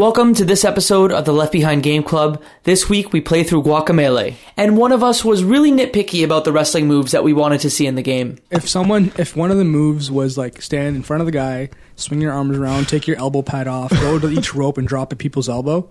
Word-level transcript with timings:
Welcome 0.00 0.32
to 0.36 0.46
this 0.46 0.64
episode 0.64 1.12
of 1.12 1.26
the 1.26 1.32
Left 1.34 1.52
Behind 1.52 1.82
Game 1.82 2.02
Club. 2.02 2.42
This 2.62 2.88
week 2.88 3.12
we 3.12 3.20
play 3.20 3.44
through 3.44 3.64
Guacamelee, 3.64 4.34
and 4.56 4.78
one 4.78 4.92
of 4.92 5.04
us 5.04 5.26
was 5.26 5.44
really 5.44 5.70
nitpicky 5.70 6.24
about 6.24 6.46
the 6.46 6.52
wrestling 6.52 6.86
moves 6.86 7.12
that 7.12 7.22
we 7.22 7.34
wanted 7.34 7.60
to 7.60 7.68
see 7.68 7.86
in 7.86 7.96
the 7.96 8.02
game. 8.02 8.38
If 8.50 8.66
someone, 8.66 9.12
if 9.18 9.36
one 9.36 9.50
of 9.50 9.58
the 9.58 9.64
moves 9.66 10.10
was 10.10 10.38
like 10.38 10.62
stand 10.62 10.96
in 10.96 11.02
front 11.02 11.20
of 11.20 11.26
the 11.26 11.32
guy, 11.32 11.68
swing 11.96 12.22
your 12.22 12.32
arms 12.32 12.56
around, 12.56 12.88
take 12.88 13.06
your 13.06 13.18
elbow 13.18 13.42
pad 13.42 13.68
off, 13.68 13.90
go 13.90 14.18
to 14.18 14.30
each 14.30 14.54
rope 14.54 14.78
and 14.78 14.88
drop 14.88 15.12
at 15.12 15.18
people's 15.18 15.50
elbow, 15.50 15.86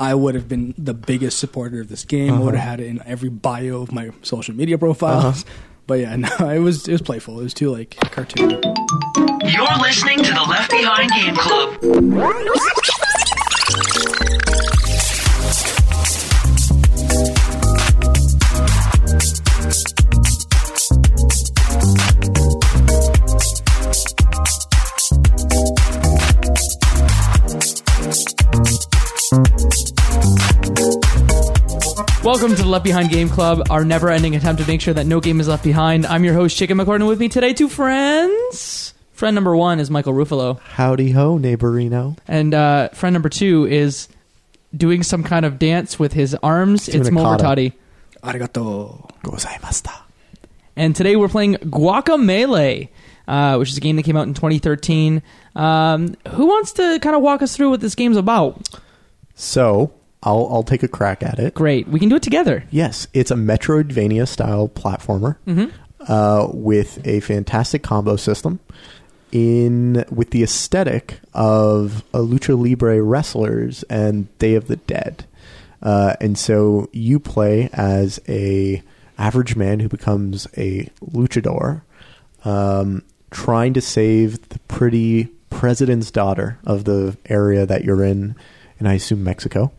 I 0.00 0.16
would 0.16 0.34
have 0.34 0.48
been 0.48 0.74
the 0.76 0.92
biggest 0.92 1.38
supporter 1.38 1.80
of 1.80 1.88
this 1.88 2.04
game. 2.04 2.34
I 2.34 2.40
would 2.40 2.56
have 2.56 2.68
had 2.68 2.80
it 2.80 2.88
in 2.88 3.00
every 3.06 3.28
bio 3.28 3.82
of 3.82 3.92
my 3.92 4.10
social 4.22 4.56
media 4.56 4.78
profiles. 4.78 5.44
Uh-huh. 5.44 5.54
But 5.86 6.00
yeah, 6.00 6.16
no, 6.40 6.48
it 6.48 6.58
was 6.58 6.88
it 6.88 6.92
was 6.92 7.02
playful. 7.02 7.38
It 7.38 7.44
was 7.44 7.54
too 7.54 7.70
like 7.70 7.94
cartoon. 8.10 8.50
You're 8.50 9.78
listening 9.78 10.24
to 10.24 10.32
the 10.32 10.44
Left 10.48 10.72
Behind 10.72 11.08
Game 11.12 11.36
Club. 11.36 12.84
Welcome 32.24 32.56
to 32.56 32.62
the 32.62 32.68
Left 32.68 32.84
Behind 32.84 33.10
Game 33.10 33.28
Club, 33.28 33.66
our 33.68 33.84
never 33.84 34.08
ending 34.08 34.34
attempt 34.34 34.62
to 34.62 34.66
make 34.66 34.80
sure 34.80 34.94
that 34.94 35.04
no 35.04 35.20
game 35.20 35.40
is 35.40 35.48
left 35.48 35.62
behind. 35.62 36.06
I'm 36.06 36.24
your 36.24 36.32
host, 36.32 36.56
Chicken 36.56 36.78
McCord, 36.78 37.06
with 37.06 37.20
me 37.20 37.28
today, 37.28 37.52
two 37.52 37.68
friends. 37.68 38.94
Friend 39.12 39.34
number 39.34 39.54
one 39.54 39.78
is 39.78 39.90
Michael 39.90 40.14
Ruffalo, 40.14 40.58
Howdy 40.60 41.10
ho, 41.10 41.38
neighborino. 41.38 42.16
and 42.26 42.54
uh, 42.54 42.88
friend 42.88 43.12
number 43.12 43.28
two 43.28 43.66
is 43.66 44.08
doing 44.74 45.02
some 45.02 45.22
kind 45.22 45.44
of 45.44 45.58
dance 45.58 45.98
with 45.98 46.14
his 46.14 46.34
arms. 46.42 46.86
doing 46.86 47.00
It's 47.00 47.08
a 47.10 47.12
Mo 47.12 47.22
kata. 47.24 47.44
Murtati. 47.44 47.72
Arigato. 48.22 49.10
Gozaimashita. 49.22 49.92
And 50.76 50.96
today 50.96 51.16
we're 51.16 51.28
playing 51.28 51.56
Guacamelee, 51.56 52.88
uh, 53.28 53.56
which 53.56 53.68
is 53.68 53.76
a 53.76 53.80
game 53.80 53.96
that 53.96 54.04
came 54.04 54.16
out 54.16 54.26
in 54.26 54.32
2013. 54.32 55.22
Um, 55.54 56.16
who 56.30 56.46
wants 56.46 56.72
to 56.72 56.98
kind 57.00 57.14
of 57.14 57.20
walk 57.20 57.42
us 57.42 57.54
through 57.54 57.68
what 57.68 57.82
this 57.82 57.94
game's 57.94 58.16
about? 58.16 58.66
So, 59.34 59.92
I'll 60.24 60.48
I'll 60.50 60.62
take 60.62 60.82
a 60.82 60.88
crack 60.88 61.22
at 61.22 61.38
it. 61.38 61.54
Great. 61.54 61.86
We 61.88 62.00
can 62.00 62.08
do 62.08 62.16
it 62.16 62.22
together. 62.22 62.64
Yes, 62.70 63.06
it's 63.12 63.30
a 63.30 63.36
Metroidvania 63.36 64.26
style 64.26 64.68
platformer 64.68 65.36
uh, 66.00 66.48
with 66.52 67.06
a 67.06 67.20
fantastic 67.20 67.82
combo 67.82 68.16
system. 68.16 68.60
In 69.32 70.04
with 70.10 70.30
the 70.30 70.44
aesthetic 70.44 71.18
of 71.32 72.04
a 72.14 72.18
lucha 72.18 72.56
libre 72.56 73.02
wrestlers 73.02 73.82
and 73.84 74.36
Day 74.38 74.54
of 74.54 74.68
the 74.68 74.76
Dead, 74.76 75.26
uh, 75.82 76.14
and 76.20 76.38
so 76.38 76.88
you 76.92 77.18
play 77.18 77.68
as 77.72 78.20
a 78.28 78.80
average 79.18 79.56
man 79.56 79.80
who 79.80 79.88
becomes 79.88 80.46
a 80.56 80.88
luchador, 81.04 81.82
um, 82.44 83.02
trying 83.32 83.74
to 83.74 83.80
save 83.80 84.48
the 84.50 84.60
pretty 84.60 85.24
president's 85.50 86.12
daughter 86.12 86.58
of 86.64 86.84
the 86.84 87.16
area 87.26 87.66
that 87.66 87.82
you're 87.84 88.04
in, 88.04 88.36
and 88.78 88.88
I 88.88 88.94
assume 88.94 89.24
Mexico. 89.24 89.72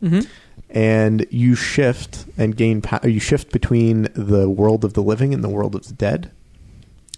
And 0.70 1.26
you 1.30 1.56
shift 1.56 2.26
and 2.38 2.56
gain. 2.56 2.82
Po- 2.82 3.08
you 3.08 3.20
shift 3.20 3.52
between 3.52 4.04
the 4.14 4.50
world 4.50 4.84
of 4.84 4.94
the 4.94 5.04
living 5.04 5.34
and 5.34 5.44
the 5.44 5.50
world 5.50 5.76
of 5.76 5.88
the 5.88 5.94
dead, 5.94 6.32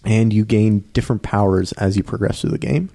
and 0.04 0.32
you 0.32 0.46
gain 0.46 0.84
different 0.94 1.24
powers 1.24 1.72
as 1.74 1.98
you 1.98 2.04
progress 2.04 2.42
through 2.42 2.52
the 2.52 2.58
game. 2.58 2.90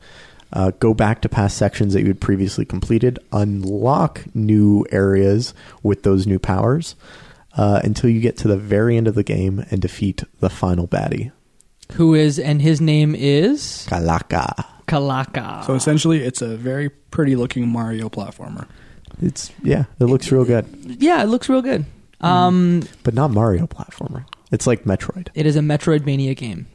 Uh, 0.53 0.70
go 0.78 0.92
back 0.92 1.22
to 1.22 1.28
past 1.28 1.56
sections 1.56 1.94
that 1.94 2.03
you 2.03 2.08
had 2.08 2.20
previously 2.20 2.64
completed, 2.64 3.19
unlock 3.33 4.22
new 4.34 4.84
areas 4.92 5.55
with 5.83 6.03
those 6.03 6.27
new 6.27 6.38
powers 6.38 6.94
uh, 7.56 7.80
until 7.83 8.10
you 8.10 8.20
get 8.20 8.36
to 8.36 8.48
the 8.48 8.56
very 8.56 8.97
end 8.97 9.08
of 9.08 9.14
the 9.14 9.22
game 9.22 9.64
and 9.70 9.80
defeat 9.80 10.22
the 10.41 10.50
final 10.50 10.86
baddie, 10.86 11.32
Who 11.94 12.14
is, 12.14 12.38
and 12.38 12.60
his 12.60 12.81
name 12.81 13.14
is 13.14 13.87
Calaca. 13.88 14.66
Calaca. 14.92 15.64
So 15.64 15.75
essentially, 15.75 16.22
it's 16.22 16.42
a 16.42 16.56
very 16.56 16.88
pretty 16.88 17.36
looking 17.36 17.69
Mario 17.69 18.08
platformer. 18.08 18.66
It's 19.20 19.50
yeah, 19.62 19.84
it 20.00 20.04
looks 20.04 20.30
real 20.32 20.44
good, 20.44 20.66
yeah, 21.00 21.22
it 21.22 21.26
looks 21.26 21.48
real 21.48 21.62
good. 21.62 21.84
Um, 22.20 22.82
but 23.02 23.14
not 23.14 23.31
Mario 23.31 23.66
platformer. 23.66 24.25
It's 24.50 24.66
like 24.66 24.84
Metroid. 24.84 25.28
it 25.34 25.47
is 25.47 25.56
a 25.56 25.60
Metroidvania 25.60 26.36
game. 26.36 26.66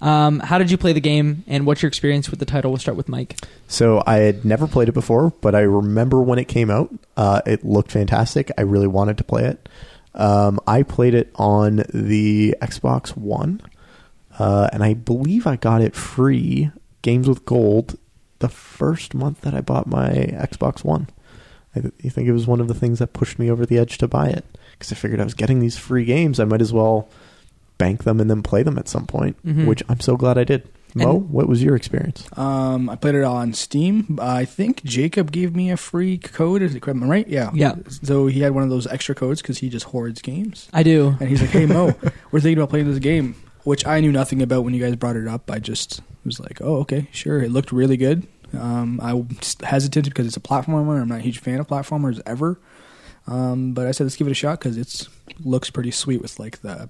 Um, 0.00 0.38
how 0.38 0.58
did 0.58 0.70
you 0.70 0.78
play 0.78 0.92
the 0.92 1.00
game, 1.00 1.42
and 1.48 1.66
what's 1.66 1.82
your 1.82 1.88
experience 1.88 2.30
with 2.30 2.38
the 2.38 2.46
title? 2.46 2.70
We'll 2.70 2.78
start 2.78 2.96
with 2.96 3.08
Mike. 3.08 3.36
So 3.66 4.02
I 4.06 4.16
had 4.18 4.44
never 4.44 4.66
played 4.68 4.88
it 4.88 4.92
before, 4.92 5.30
but 5.40 5.54
I 5.54 5.60
remember 5.60 6.22
when 6.22 6.38
it 6.38 6.46
came 6.46 6.70
out. 6.70 6.94
Uh, 7.16 7.40
it 7.46 7.64
looked 7.64 7.90
fantastic. 7.90 8.52
I 8.56 8.62
really 8.62 8.86
wanted 8.86 9.18
to 9.18 9.24
play 9.24 9.44
it. 9.44 9.68
Um, 10.14 10.60
I 10.66 10.82
played 10.84 11.14
it 11.14 11.30
on 11.34 11.82
the 11.92 12.56
Xbox 12.62 13.16
One, 13.16 13.60
uh, 14.38 14.68
and 14.72 14.82
I 14.84 14.94
believe 14.94 15.46
I 15.46 15.56
got 15.56 15.82
it 15.82 15.94
free, 15.96 16.70
games 17.02 17.28
with 17.28 17.44
gold, 17.44 17.98
the 18.40 18.48
first 18.48 19.14
month 19.14 19.40
that 19.42 19.54
I 19.54 19.60
bought 19.60 19.86
my 19.86 20.08
Xbox 20.10 20.84
One. 20.84 21.08
I, 21.76 21.80
th- 21.80 21.94
I 22.04 22.08
think 22.08 22.28
it 22.28 22.32
was 22.32 22.46
one 22.46 22.60
of 22.60 22.68
the 22.68 22.74
things 22.74 22.98
that 22.98 23.12
pushed 23.12 23.38
me 23.38 23.50
over 23.50 23.66
the 23.66 23.78
edge 23.78 23.98
to 23.98 24.08
buy 24.08 24.28
it 24.28 24.44
because 24.72 24.92
I 24.92 24.96
figured 24.96 25.20
I 25.20 25.24
was 25.24 25.34
getting 25.34 25.60
these 25.60 25.76
free 25.76 26.04
games. 26.04 26.40
I 26.40 26.44
might 26.44 26.60
as 26.62 26.72
well 26.72 27.08
bank 27.76 28.04
them 28.04 28.20
and 28.20 28.28
then 28.30 28.42
play 28.42 28.62
them 28.62 28.78
at 28.78 28.88
some 28.88 29.06
point, 29.06 29.36
Mhm. 29.46 29.66
which 29.66 29.82
I'm 29.88 30.00
so 30.00 30.16
glad 30.16 30.38
I 30.38 30.44
did. 30.44 30.68
Mo, 30.94 31.16
And- 31.16 31.30
what 31.30 31.46
was 31.46 31.62
your 31.62 31.76
experience? 31.76 32.24
Um, 32.36 32.88
I 32.88 32.96
played 32.96 33.14
it 33.14 33.22
on 33.22 33.52
Steam. 33.52 34.18
I 34.22 34.46
think 34.46 34.82
Jacob 34.84 35.30
gave 35.30 35.54
me 35.54 35.70
a 35.70 35.76
free 35.76 36.16
code. 36.16 36.62
Is 36.62 36.74
it 36.74 36.88
am 36.88 37.04
right? 37.04 37.28
Yeah. 37.28 37.50
Yeah. 37.52 37.74
So 38.02 38.26
he 38.26 38.40
had 38.40 38.52
one 38.54 38.64
of 38.64 38.70
those 38.70 38.86
extra 38.86 39.14
codes 39.14 39.42
because 39.42 39.58
he 39.58 39.68
just 39.68 39.86
hoards 39.86 40.22
games. 40.22 40.68
I 40.72 40.82
do. 40.82 41.14
And 41.20 41.28
he's 41.28 41.42
like, 41.42 41.50
"Hey 41.50 41.66
Mo, 41.66 41.94
we're 42.32 42.40
thinking 42.40 42.56
about 42.58 42.70
playing 42.70 42.90
this 42.90 42.98
game," 43.00 43.34
which 43.64 43.86
I 43.86 44.00
knew 44.00 44.10
nothing 44.10 44.40
about 44.40 44.64
when 44.64 44.72
you 44.72 44.82
guys 44.82 44.96
brought 44.96 45.16
it 45.16 45.28
up. 45.28 45.50
I 45.50 45.58
just 45.58 46.00
was 46.28 46.40
like, 46.40 46.60
"Oh, 46.62 46.76
okay, 46.76 47.08
sure." 47.12 47.42
It 47.42 47.50
looked 47.50 47.72
really 47.72 47.96
good. 47.96 48.26
Um, 48.58 49.00
I 49.02 49.12
was 49.14 49.56
hesitant 49.62 50.06
because 50.06 50.26
it's 50.26 50.36
a 50.36 50.40
platformer. 50.40 51.00
I'm 51.02 51.08
not 51.08 51.18
a 51.18 51.22
huge 51.22 51.38
fan 51.40 51.58
of 51.60 51.66
platformers 51.66 52.20
ever. 52.24 52.58
Um, 53.26 53.74
but 53.74 53.86
I 53.86 53.90
said, 53.90 54.04
let's 54.04 54.16
give 54.16 54.26
it 54.26 54.30
a 54.30 54.34
shot 54.34 54.58
because 54.58 54.78
it 54.78 55.06
looks 55.44 55.68
pretty 55.68 55.90
sweet 55.90 56.22
with 56.22 56.38
like 56.38 56.62
the, 56.62 56.88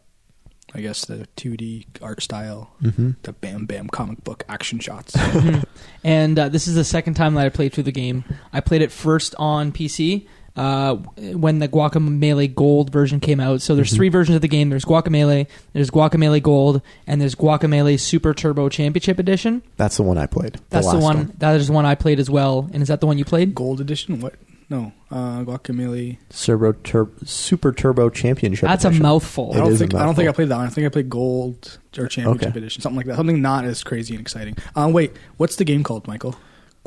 I 0.72 0.80
guess 0.80 1.04
the 1.04 1.26
2D 1.36 1.86
art 2.00 2.22
style, 2.22 2.70
Mm-hmm. 2.80 3.10
the 3.22 3.32
bam 3.32 3.66
bam 3.66 3.88
comic 3.88 4.22
book 4.22 4.44
action 4.48 4.78
shots. 4.78 5.16
And 6.04 6.38
uh, 6.38 6.48
this 6.48 6.68
is 6.68 6.74
the 6.76 6.84
second 6.84 7.14
time 7.14 7.34
that 7.34 7.44
I 7.44 7.48
played 7.48 7.72
through 7.72 7.84
the 7.84 7.92
game. 7.92 8.24
I 8.52 8.60
played 8.60 8.82
it 8.82 8.92
first 8.92 9.34
on 9.38 9.72
PC 9.72 10.28
uh, 10.58 10.94
when 11.34 11.58
the 11.60 11.68
Guacamelee 11.68 12.54
Gold 12.54 12.90
version 12.90 13.20
came 13.20 13.40
out. 13.40 13.62
So 13.62 13.74
there's 13.74 13.92
Mhm. 13.92 13.96
three 13.96 14.08
versions 14.08 14.36
of 14.36 14.42
the 14.42 14.48
game. 14.48 14.70
There's 14.70 14.84
Guacamelee, 14.84 15.46
there's 15.72 15.90
Guacamelee 15.90 16.42
Gold, 16.42 16.82
and 17.06 17.20
there's 17.20 17.34
Guacamelee 17.34 17.98
Super 18.00 18.34
Turbo 18.34 18.68
Championship 18.68 19.18
Edition. 19.18 19.62
That's 19.76 19.96
the 19.96 20.02
one 20.02 20.18
I 20.18 20.26
played. 20.26 20.56
That's 20.70 20.86
the, 20.86 20.94
last 20.94 21.02
one, 21.02 21.32
That 21.38 21.56
is 21.56 21.68
the 21.68 21.72
one 21.72 21.86
I 21.86 21.94
played 21.94 22.18
as 22.20 22.28
well. 22.30 22.68
And 22.72 22.82
is 22.82 22.88
that 22.88 23.00
the 23.00 23.06
one 23.06 23.18
you 23.18 23.24
played? 23.24 23.54
Gold 23.54 23.80
edition? 23.80 24.20
What? 24.20 24.34
No, 24.70 24.92
uh, 25.10 25.44
Guacamole. 25.44 26.18
Turbo 26.28 26.72
Tur- 26.72 27.08
Super 27.24 27.72
Turbo 27.72 28.10
Championship. 28.10 28.68
That's 28.68 28.84
a 28.84 28.90
mouthful. 28.90 29.52
I 29.54 29.58
don't 29.60 29.72
is 29.72 29.80
a 29.80 29.86
think 29.86 29.94
I 29.94 30.04
don't 30.04 30.14
think 30.14 30.28
I 30.28 30.32
played 30.32 30.48
that 30.50 30.56
one. 30.56 30.66
I 30.66 30.68
think 30.68 30.86
I 30.86 30.90
played 30.90 31.08
Gold 31.08 31.78
or 31.96 32.06
Championship 32.06 32.48
Okay. 32.50 32.58
Edition, 32.58 32.82
something 32.82 32.98
like 32.98 33.06
that. 33.06 33.16
Something 33.16 33.40
not 33.40 33.64
as 33.64 33.82
crazy 33.82 34.14
and 34.14 34.20
exciting. 34.20 34.56
Uh, 34.76 34.90
wait, 34.92 35.12
what's 35.38 35.56
the 35.56 35.64
game 35.64 35.82
called, 35.82 36.06
Michael? 36.06 36.36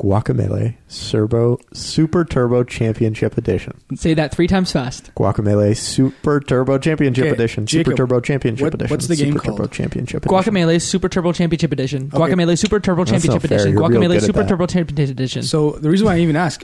Guacamelee 0.00 0.74
Turbo 1.10 1.58
Super 1.72 2.24
Turbo 2.24 2.64
Championship 2.64 3.38
Edition. 3.38 3.78
Say 3.94 4.14
that 4.14 4.34
three 4.34 4.48
times 4.48 4.72
fast. 4.72 5.14
Guacamelee 5.14 5.76
Super 5.76 6.40
Turbo 6.40 6.78
Championship 6.78 7.26
Okay, 7.26 7.34
Edition. 7.34 7.66
Super 7.68 7.94
Turbo 7.94 8.20
Championship 8.20 8.64
what- 8.64 8.74
Edition. 8.74 8.90
what's 8.94 9.06
the 9.06 9.16
game 9.16 9.32
Super 9.34 9.44
Turbo 9.44 9.56
called? 9.58 9.72
Championship 9.72 10.26
Edition. 10.26 10.54
Guacamelee 10.54 10.82
Super 10.82 11.08
Turbo 11.08 11.32
Championship 11.32 11.72
Edition. 11.72 12.10
Okay. 12.12 12.18
Guacamelee 12.18 12.58
Super 12.58 12.80
Turbo 12.80 13.04
That's 13.04 13.10
Championship 13.12 13.42
not 13.42 13.48
fair. 13.48 13.58
Edition. 13.58 13.72
You're 13.78 13.88
real 13.88 14.00
Guacamelee 14.00 14.08
good 14.08 14.16
at 14.16 14.22
Super 14.22 14.42
that. 14.42 14.48
Turbo 14.48 14.66
Championship 14.66 15.10
Edition. 15.16 15.42
So 15.44 15.70
the 15.72 15.88
reason 15.90 16.06
why 16.06 16.16
I 16.16 16.18
even 16.20 16.36
ask, 16.36 16.62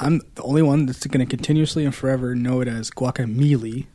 I'm 0.00 0.22
the 0.34 0.42
only 0.42 0.62
one 0.62 0.86
that's 0.86 1.06
going 1.06 1.24
to 1.24 1.28
continuously 1.30 1.84
and 1.84 1.94
forever 1.94 2.34
know 2.34 2.60
it 2.62 2.68
as 2.68 2.90
Guacamole, 2.90 3.86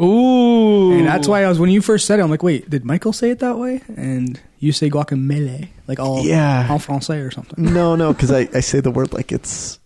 Ooh. 0.00 0.92
and 0.92 1.06
that's 1.06 1.28
why 1.28 1.44
I 1.44 1.48
was 1.48 1.58
when 1.60 1.70
you 1.70 1.80
first 1.80 2.06
said 2.06 2.18
it, 2.18 2.22
I'm 2.22 2.30
like, 2.30 2.42
wait, 2.42 2.68
did 2.68 2.84
Michael 2.84 3.12
say 3.12 3.30
it 3.30 3.38
that 3.40 3.58
way? 3.58 3.82
And 3.96 4.40
you 4.58 4.72
say 4.72 4.90
Guacamele, 4.90 5.68
like 5.92 6.00
all 6.00 6.24
Yeah. 6.26 6.66
en 6.70 6.78
français 6.78 7.24
or 7.26 7.30
something. 7.30 7.62
No, 7.62 7.96
no, 7.96 8.12
because 8.14 8.30
I, 8.30 8.48
I 8.54 8.60
say 8.60 8.80
the 8.80 8.90
word 8.90 9.12
like 9.12 9.30
it's 9.32 9.78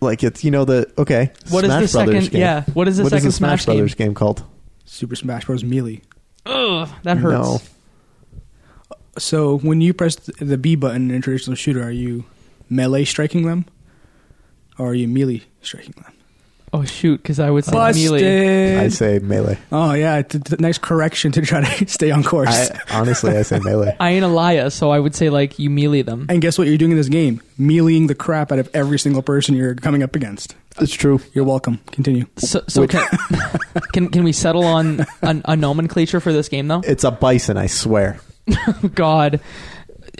like 0.00 0.22
it's 0.22 0.44
you 0.44 0.50
know 0.50 0.64
the 0.64 0.90
okay. 0.96 1.32
What 1.50 1.64
is 1.64 1.70
Smash 1.70 1.90
the 1.92 1.98
Brothers 1.98 2.24
second- 2.24 2.30
Game. 2.32 2.40
yeah, 2.40 2.64
what 2.74 2.86
is 2.88 2.96
the 2.98 3.02
What 3.04 3.10
second 3.10 3.26
the 3.28 3.32
Smash 3.32 3.62
Smash 3.62 3.64
Brothers 3.66 3.94
game 3.94 4.14
called? 4.14 4.42
Super 4.84 5.16
Smash 5.16 5.44
Bros. 5.46 5.64
Melee. 5.64 6.00
Ugh, 6.46 6.88
that 7.02 7.18
hurts. 7.18 7.32
No. 7.48 7.60
So 9.18 9.58
when 9.58 9.80
you 9.80 9.92
press 9.92 10.14
the 10.16 10.56
B 10.56 10.76
button 10.76 11.10
in 11.10 11.16
a 11.16 11.20
traditional 11.20 11.56
shooter, 11.56 11.82
are 11.82 11.90
you 11.90 12.24
melee 12.70 13.04
striking 13.04 13.42
them, 13.46 13.64
or 14.78 14.88
are 14.90 14.94
you 14.94 15.08
melee 15.08 15.42
striking 15.60 15.94
them? 15.96 16.12
Oh 16.72 16.84
shoot, 16.84 17.16
because 17.22 17.40
I 17.40 17.50
would 17.50 17.64
say 17.64 17.72
Busted. 17.72 18.10
melee. 18.12 18.76
I 18.76 18.88
say 18.88 19.18
melee. 19.20 19.58
Oh 19.72 19.94
yeah, 19.94 20.18
it's 20.18 20.34
a 20.34 20.40
t- 20.40 20.56
nice 20.58 20.76
correction 20.78 21.32
to 21.32 21.42
try 21.42 21.64
to 21.64 21.86
stay 21.88 22.10
on 22.10 22.22
course. 22.22 22.48
I, 22.70 22.80
honestly, 22.98 23.36
I 23.36 23.42
say 23.42 23.58
melee. 23.60 23.96
I 24.00 24.10
ain't 24.10 24.24
a 24.24 24.28
liar, 24.28 24.68
so 24.70 24.90
I 24.90 24.98
would 24.98 25.14
say 25.14 25.30
like 25.30 25.58
you 25.58 25.70
melee 25.70 26.02
them. 26.02 26.26
and 26.28 26.42
guess 26.42 26.58
what 26.58 26.68
you're 26.68 26.76
doing 26.78 26.90
in 26.92 26.96
this 26.98 27.08
game? 27.08 27.40
Meleeing 27.58 28.06
the 28.08 28.14
crap 28.14 28.52
out 28.52 28.58
of 28.58 28.68
every 28.74 28.98
single 28.98 29.22
person 29.22 29.54
you're 29.54 29.74
coming 29.74 30.02
up 30.02 30.14
against. 30.14 30.54
It's 30.80 30.92
true. 30.94 31.20
You're 31.32 31.44
welcome. 31.44 31.80
Continue. 31.90 32.26
So, 32.36 32.62
so 32.68 32.82
Which- 32.82 32.90
can, 32.92 33.08
can 33.92 34.08
can 34.10 34.24
we 34.24 34.32
settle 34.32 34.64
on 34.64 35.00
a, 35.22 35.42
a 35.46 35.56
nomenclature 35.56 36.20
for 36.20 36.32
this 36.32 36.48
game 36.48 36.68
though? 36.68 36.82
It's 36.84 37.02
a 37.04 37.10
bison, 37.10 37.56
I 37.56 37.66
swear. 37.66 38.20
God. 38.94 39.40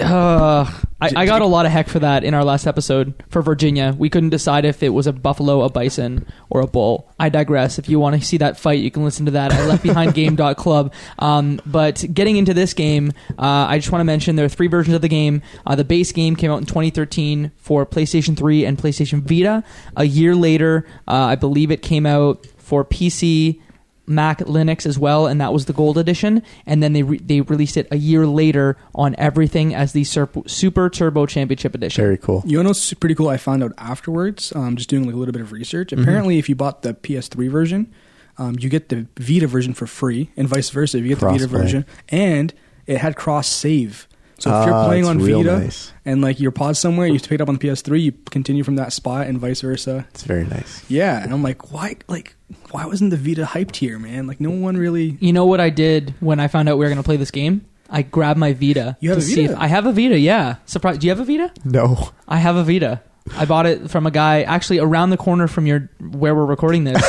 Uh, 0.01 0.65
I, 1.01 1.11
I 1.15 1.27
got 1.27 1.43
a 1.43 1.47
lot 1.47 1.65
of 1.67 1.73
heck 1.73 1.89
for 1.89 2.01
that 2.01 2.25
in 2.25 2.35
our 2.35 2.45
last 2.45 2.67
episode 2.67 3.15
for 3.29 3.41
Virginia. 3.41 3.95
We 3.97 4.11
couldn't 4.11 4.31
decide 4.31 4.65
if 4.65 4.83
it 4.83 4.89
was 4.89 5.07
a 5.07 5.13
buffalo, 5.13 5.63
a 5.63 5.71
bison, 5.71 6.27
or 6.51 6.61
a 6.61 6.67
bull. 6.67 7.13
I 7.21 7.29
digress. 7.29 7.79
If 7.79 7.89
you 7.89 8.01
want 8.01 8.21
to 8.21 8.27
see 8.27 8.39
that 8.39 8.59
fight, 8.59 8.81
you 8.81 8.91
can 8.91 9.05
listen 9.05 9.27
to 9.27 9.33
that 9.33 9.53
at 9.53 9.69
leftbehindgame.club. 9.69 10.93
Um, 11.19 11.61
but 11.65 12.05
getting 12.13 12.37
into 12.37 12.53
this 12.53 12.75
game, 12.75 13.13
uh, 13.39 13.67
I 13.69 13.79
just 13.79 13.93
want 13.93 14.01
to 14.01 14.05
mention 14.05 14.37
there 14.37 14.47
are 14.47 14.51
three 14.51 14.67
versions 14.67 14.95
of 14.95 15.03
the 15.03 15.09
game. 15.09 15.43
Uh, 15.67 15.77
the 15.77 15.85
base 15.85 16.11
game 16.13 16.35
came 16.35 16.51
out 16.51 16.59
in 16.59 16.67
2013 16.67 17.53
for 17.57 17.87
PlayStation 17.87 18.37
3 18.37 18.65
and 18.65 18.77
PlayStation 18.77 19.23
Vita. 19.23 19.63
A 19.97 20.05
year 20.05 20.35
later, 20.35 20.87
uh, 21.07 21.13
I 21.13 21.37
believe 21.37 21.71
it 21.71 21.83
came 21.83 22.07
out 22.07 22.45
for 22.59 22.85
PC, 22.85 23.61
Mac 24.09 24.39
Linux 24.41 24.87
as 24.87 24.99
well, 24.99 25.27
and 25.27 25.41
that 25.41 25.53
was 25.53 25.67
the 25.67 25.73
gold 25.73 25.99
edition. 25.99 26.43
And 26.67 26.83
then 26.83 26.95
they 26.95 27.03
re- 27.03 27.19
they 27.19 27.43
released 27.43 27.77
it 27.77 27.87
a 27.91 27.97
year 27.97 28.27
later 28.27 28.77
on 28.95 29.15
everything 29.19 29.75
as 29.75 29.93
the 29.93 30.03
Serp- 30.03 30.49
Super 30.49 30.89
Turbo 30.89 31.27
Championship 31.27 31.75
edition. 31.75 32.03
Very 32.03 32.17
cool. 32.19 32.43
You 32.47 32.63
know 32.63 32.71
what's 32.71 32.93
pretty 32.95 33.15
cool? 33.15 33.29
I 33.29 33.37
found 33.37 33.63
out 33.63 33.73
afterwards, 33.79 34.53
um, 34.57 34.77
just 34.77 34.89
doing 34.89 35.05
like 35.05 35.15
a 35.15 35.19
little 35.19 35.33
bit 35.33 35.43
of 35.43 35.53
research. 35.53 35.93
Apparently, 35.93 36.39
if 36.39 36.49
you 36.49 36.55
bought 36.55 36.83
the 36.83 36.95
PS3 36.95 37.51
version, 37.51 37.93
um, 38.39 38.57
you 38.59 38.69
get 38.71 38.89
the 38.89 39.07
Vita 39.19 39.47
version 39.47 39.75
for 39.75 39.87
free, 39.87 40.31
and 40.37 40.49
vice 40.49 40.71
versa. 40.71 40.99
If 40.99 41.05
you 41.05 41.11
get 41.11 41.21
the 41.21 41.27
Vita 41.27 41.45
Crossplay. 41.47 41.51
version, 41.51 41.87
and 42.09 42.55
it 42.87 42.99
had 42.99 43.15
cross 43.17 43.47
save. 43.47 44.08
So 44.39 44.51
if 44.61 44.67
you're 44.67 44.75
Ah, 44.75 44.87
playing 44.87 45.03
it's 45.03 45.11
on 45.11 45.19
real 45.19 45.43
Vita 45.43 45.59
nice. 45.59 45.93
and 46.05 46.21
like 46.23 46.39
your 46.39 46.53
pause 46.53 46.79
somewhere, 46.79 47.09
you 47.09 47.19
pick 47.19 47.33
it 47.33 47.41
up 47.41 47.49
on 47.49 47.57
the 47.57 47.61
PS3, 47.69 48.01
you 48.01 48.13
continue 48.31 48.63
from 48.63 48.77
that 48.77 48.93
spot, 48.93 49.27
and 49.27 49.39
vice 49.39 49.61
versa. 49.63 50.07
It's 50.11 50.23
very 50.23 50.45
nice. 50.47 50.85
Yeah, 50.89 51.21
and 51.23 51.33
I'm 51.33 51.43
like, 51.43 51.73
why? 51.73 51.97
Like, 52.07 52.37
why 52.71 52.87
wasn't 52.87 53.11
the 53.11 53.17
Vita 53.17 53.43
hyped 53.45 53.75
here, 53.77 53.99
man? 53.99 54.27
Like, 54.29 54.41
no 54.41 54.51
one 54.51 54.77
really. 54.77 55.17
You 55.21 55.33
know 55.33 55.45
what 55.47 55.61
I 55.61 55.71
did 55.71 56.15
when 56.21 56.39
I 56.39 56.47
found 56.47 56.69
out 56.69 56.79
we 56.79 56.85
were 56.85 56.89
going 56.89 56.99
to 57.03 57.03
play 57.03 57.17
this 57.17 57.33
game? 57.33 57.65
I 57.91 58.03
grabbed 58.03 58.39
my 58.39 58.53
Vita. 58.53 58.97
You 59.01 59.11
have 59.11 59.19
to 59.19 59.25
a 59.25 59.27
see 59.27 59.43
Vita? 59.47 59.55
if 59.55 59.59
I 59.59 59.67
have 59.67 59.87
a 59.87 59.93
Vita. 59.93 60.17
Yeah, 60.19 60.57
surprise. 60.67 60.99
Do 60.99 61.07
you 61.09 61.11
have 61.11 61.21
a 61.21 61.25
Vita? 61.25 61.53
No. 61.65 62.11
I 62.29 62.37
have 62.39 62.55
a 62.57 62.63
Vita. 62.63 63.03
I 63.37 63.45
bought 63.45 63.67
it 63.67 63.91
from 63.91 64.07
a 64.07 64.11
guy 64.11 64.43
actually 64.43 64.79
around 64.79 65.11
the 65.11 65.17
corner 65.19 65.49
from 65.49 65.67
your 65.67 65.91
where 66.01 66.35
we're 66.35 66.47
recording 66.47 66.85
this 66.85 67.03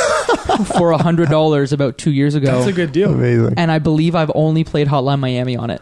for 0.77 0.91
a 0.91 0.97
hundred 0.97 1.29
dollars 1.29 1.71
about 1.73 1.97
two 1.97 2.11
years 2.11 2.33
ago. 2.35 2.51
That's 2.57 2.67
a 2.67 2.73
good 2.73 2.91
deal. 2.91 3.13
Amazing. 3.13 3.53
and 3.57 3.71
I 3.71 3.79
believe 3.79 4.15
I've 4.15 4.31
only 4.35 4.63
played 4.63 4.87
Hotline 4.87 5.19
Miami 5.19 5.55
on 5.55 5.69
it. 5.69 5.81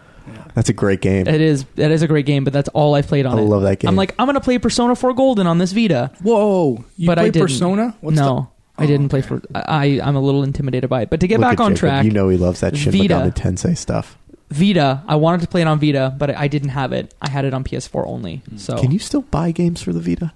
That's 0.57 0.69
a 0.69 0.73
great 0.73 1.01
game. 1.01 1.27
It 1.27 1.39
is 1.39 1.65
it 1.75 1.91
is 1.91 2.01
a 2.01 2.07
great 2.07 2.25
game, 2.25 2.43
but 2.43 2.51
that's 2.51 2.67
all 2.69 2.95
I've 2.95 3.05
played 3.05 3.27
on 3.27 3.37
I 3.37 3.41
it. 3.43 3.45
love 3.45 3.61
that 3.61 3.77
game. 3.77 3.89
I'm 3.89 3.95
like, 3.95 4.15
I'm 4.17 4.25
gonna 4.25 4.41
play 4.41 4.57
Persona 4.57 4.95
4 4.95 5.13
Golden 5.13 5.45
on 5.45 5.59
this 5.59 5.71
Vita. 5.71 6.09
Whoa, 6.23 6.83
you 6.97 7.05
but 7.05 7.19
play 7.19 7.27
I 7.27 7.29
didn't. 7.29 7.45
Persona? 7.45 7.95
What's 8.01 8.17
no, 8.17 8.49
the- 8.77 8.83
I 8.83 8.87
didn't 8.87 9.05
Oh, 9.05 9.09
play 9.09 9.21
for. 9.21 9.39
I 9.53 10.01
I'm 10.03 10.15
a 10.15 10.19
little 10.19 10.41
intimidated 10.41 10.89
by 10.89 11.03
it. 11.03 11.11
But 11.11 11.19
to 11.19 11.27
get 11.27 11.39
Look 11.39 11.47
back 11.49 11.59
at 11.59 11.63
on 11.63 11.71
Jacob. 11.73 11.79
track, 11.79 12.05
You 12.05 12.11
know 12.11 12.27
he 12.29 12.37
loves 12.37 12.61
that 12.61 12.75
Shin 12.75 12.91
Vita. 12.91 13.13
Megami 13.13 13.35
Tensei 13.35 13.77
stuff. 13.77 14.17
Vita. 14.49 15.03
I 15.07 15.15
wanted 15.17 15.41
to 15.41 15.47
play 15.47 15.61
it 15.61 15.67
on 15.67 15.79
Vita, 15.79 16.15
but 16.17 16.31
I 16.35 16.47
didn't 16.47 16.69
have 16.69 16.91
it. 16.91 17.13
I 17.21 17.29
had 17.29 17.45
it 17.45 17.53
on 17.53 17.63
PS4 17.63 18.07
only. 18.07 18.37
Hmm. 18.49 18.57
So 18.57 18.77
Can 18.79 18.89
you 18.89 18.97
still 18.97 19.21
buy 19.21 19.51
games 19.51 19.83
for 19.83 19.93
the 19.93 19.99
Vita? 19.99 20.33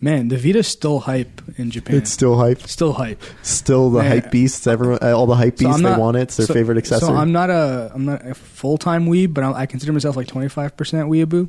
Man, 0.00 0.26
the 0.26 0.38
Vita's 0.38 0.66
still 0.66 1.00
hype 1.00 1.41
in 1.56 1.70
Japan. 1.70 1.96
It's 1.96 2.10
still 2.10 2.36
hype. 2.36 2.60
still 2.62 2.92
hype. 2.94 3.22
Still 3.42 3.90
the 3.90 4.02
Man. 4.02 4.10
hype 4.10 4.30
beasts. 4.30 4.66
Everyone, 4.66 4.98
uh, 5.02 5.12
all 5.16 5.26
the 5.26 5.36
hype 5.36 5.58
beasts. 5.58 5.74
I'm 5.76 5.82
they 5.82 5.96
want 5.96 6.16
it. 6.16 6.22
It's 6.22 6.36
their 6.36 6.46
so- 6.46 6.54
favorite 6.54 6.78
accessory. 6.78 7.08
So 7.08 7.14
I'm 7.14 7.32
not 7.32 7.50
a 7.50 7.90
I'm 7.94 8.04
not 8.04 8.26
a 8.26 8.34
full 8.34 8.78
time 8.78 9.06
weeb, 9.06 9.34
but 9.34 9.44
I, 9.44 9.52
I 9.62 9.66
consider 9.66 9.92
myself 9.92 10.16
like 10.16 10.26
25 10.28 10.76
percent 10.76 11.08
weeaboo. 11.08 11.48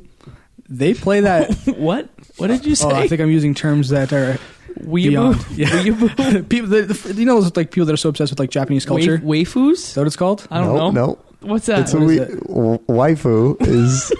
They 0.68 0.94
play 0.94 1.20
that. 1.20 1.52
what? 1.76 2.08
What 2.38 2.46
did 2.48 2.64
you 2.64 2.74
say? 2.74 2.86
oh, 2.88 2.94
I 2.94 3.06
think 3.08 3.20
I'm 3.20 3.30
using 3.30 3.54
terms 3.54 3.90
that 3.90 4.12
are 4.12 4.38
Weeaboo? 4.80 5.08
beyond. 5.10 5.46
Yeah. 5.56 5.68
Weeaboo? 5.68 6.48
people. 6.48 6.68
The, 6.70 6.82
the, 6.82 7.14
you 7.14 7.26
know, 7.26 7.40
those 7.40 7.54
like 7.56 7.70
people 7.70 7.86
that 7.86 7.92
are 7.92 7.96
so 7.98 8.08
obsessed 8.08 8.32
with 8.32 8.38
like 8.40 8.50
Japanese 8.50 8.84
culture. 8.86 9.20
Wa- 9.22 9.34
Is 9.34 9.48
waifus? 9.48 9.94
that 9.94 10.00
what 10.00 10.06
it's 10.06 10.16
called? 10.16 10.46
I 10.50 10.60
don't 10.60 10.74
no, 10.76 10.90
know. 10.90 11.06
No, 11.06 11.18
What's 11.50 11.66
that? 11.66 11.80
it's 11.80 11.92
a 11.92 11.98
What 11.98 12.06
we- 12.06 12.18
is 12.18 12.40
w- 12.40 12.78
waifu 12.88 13.60
is 13.60 14.12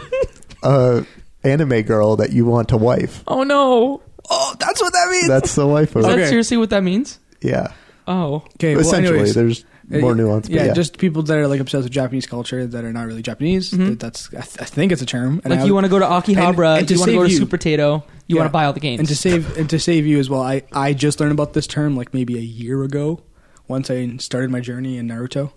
a 0.62 1.06
anime 1.42 1.82
girl 1.82 2.16
that 2.16 2.32
you 2.32 2.44
want 2.44 2.68
to 2.68 2.76
wife. 2.76 3.24
oh 3.26 3.42
no! 3.42 4.02
Oh, 4.30 4.54
that's 4.58 4.80
what 4.80 4.92
that 4.92 5.08
means. 5.10 5.28
That's 5.28 5.54
the 5.54 5.64
waifu. 5.66 5.96
Is 6.00 6.06
that 6.06 6.12
Okay. 6.12 6.26
seriously 6.26 6.56
what 6.56 6.70
that 6.70 6.82
means? 6.82 7.18
Yeah, 7.42 7.72
Oh, 8.06 8.36
okay. 8.56 8.74
Well, 8.74 8.80
essentially, 8.82 9.14
anyways, 9.18 9.34
there's 9.34 9.64
uh, 9.92 9.98
more 9.98 10.14
nuance. 10.14 10.46
But 10.48 10.54
Yeah, 10.56 10.64
yeah, 10.66 10.72
just 10.74 10.98
people 10.98 11.22
that 11.22 11.36
are 11.38 11.46
like 11.48 11.60
obsessed 11.60 11.84
with 11.84 11.92
Japanese 11.92 12.26
culture 12.26 12.66
that 12.66 12.84
are 12.84 12.92
not 12.92 13.06
really 13.06 13.22
Japanese. 13.22 13.70
Mhm. 13.70 13.88
That- 13.90 14.00
That's 14.00 14.28
I, 14.28 14.40
th- 14.42 14.56
I 14.60 14.64
think 14.64 14.92
it's 14.92 15.00
a 15.02 15.06
term. 15.06 15.40
And 15.44 15.50
like 15.50 15.60
I- 15.60 15.64
you 15.64 15.72
want 15.74 15.84
to 15.84 15.90
go 15.90 15.98
to 15.98 16.04
Akihabara, 16.06 16.70
and- 16.70 16.78
and 16.80 16.88
to 16.88 16.94
you 16.94 17.00
want 17.00 17.10
to 17.10 17.16
go 17.16 17.22
save 17.22 17.28
to 17.28 17.32
you- 17.32 17.38
Super 17.38 17.50
Potato, 17.56 18.04
you 18.26 18.36
Yeah. 18.36 18.40
want 18.42 18.48
to 18.48 18.52
buy 18.52 18.64
all 18.66 18.72
the 18.74 18.80
games. 18.80 18.98
And 19.00 19.08
to 19.08 19.16
save 19.16 19.56
and 19.56 19.68
to 19.70 19.78
save 19.78 20.06
you 20.06 20.18
as 20.18 20.28
well, 20.30 20.42
I 20.42 20.62
I 20.72 20.92
just 20.92 21.18
learned 21.20 21.32
about 21.32 21.52
this 21.54 21.66
term 21.66 21.96
like 21.96 22.12
maybe 22.14 22.36
a 22.36 22.42
year 22.42 22.82
ago. 22.82 23.20
Once 23.68 23.90
I 23.90 24.16
started 24.18 24.50
my 24.50 24.60
journey 24.60 24.98
in 24.98 25.08
Naruto, 25.08 25.52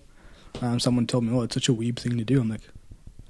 um, 0.62 0.80
someone 0.80 1.06
told 1.06 1.24
me, 1.24 1.32
"Oh, 1.34 1.42
it's 1.42 1.54
such 1.54 1.68
a 1.68 1.74
weeb 1.74 1.98
thing 1.98 2.16
to 2.18 2.24
do." 2.24 2.40
I'm 2.40 2.48
like, 2.48 2.62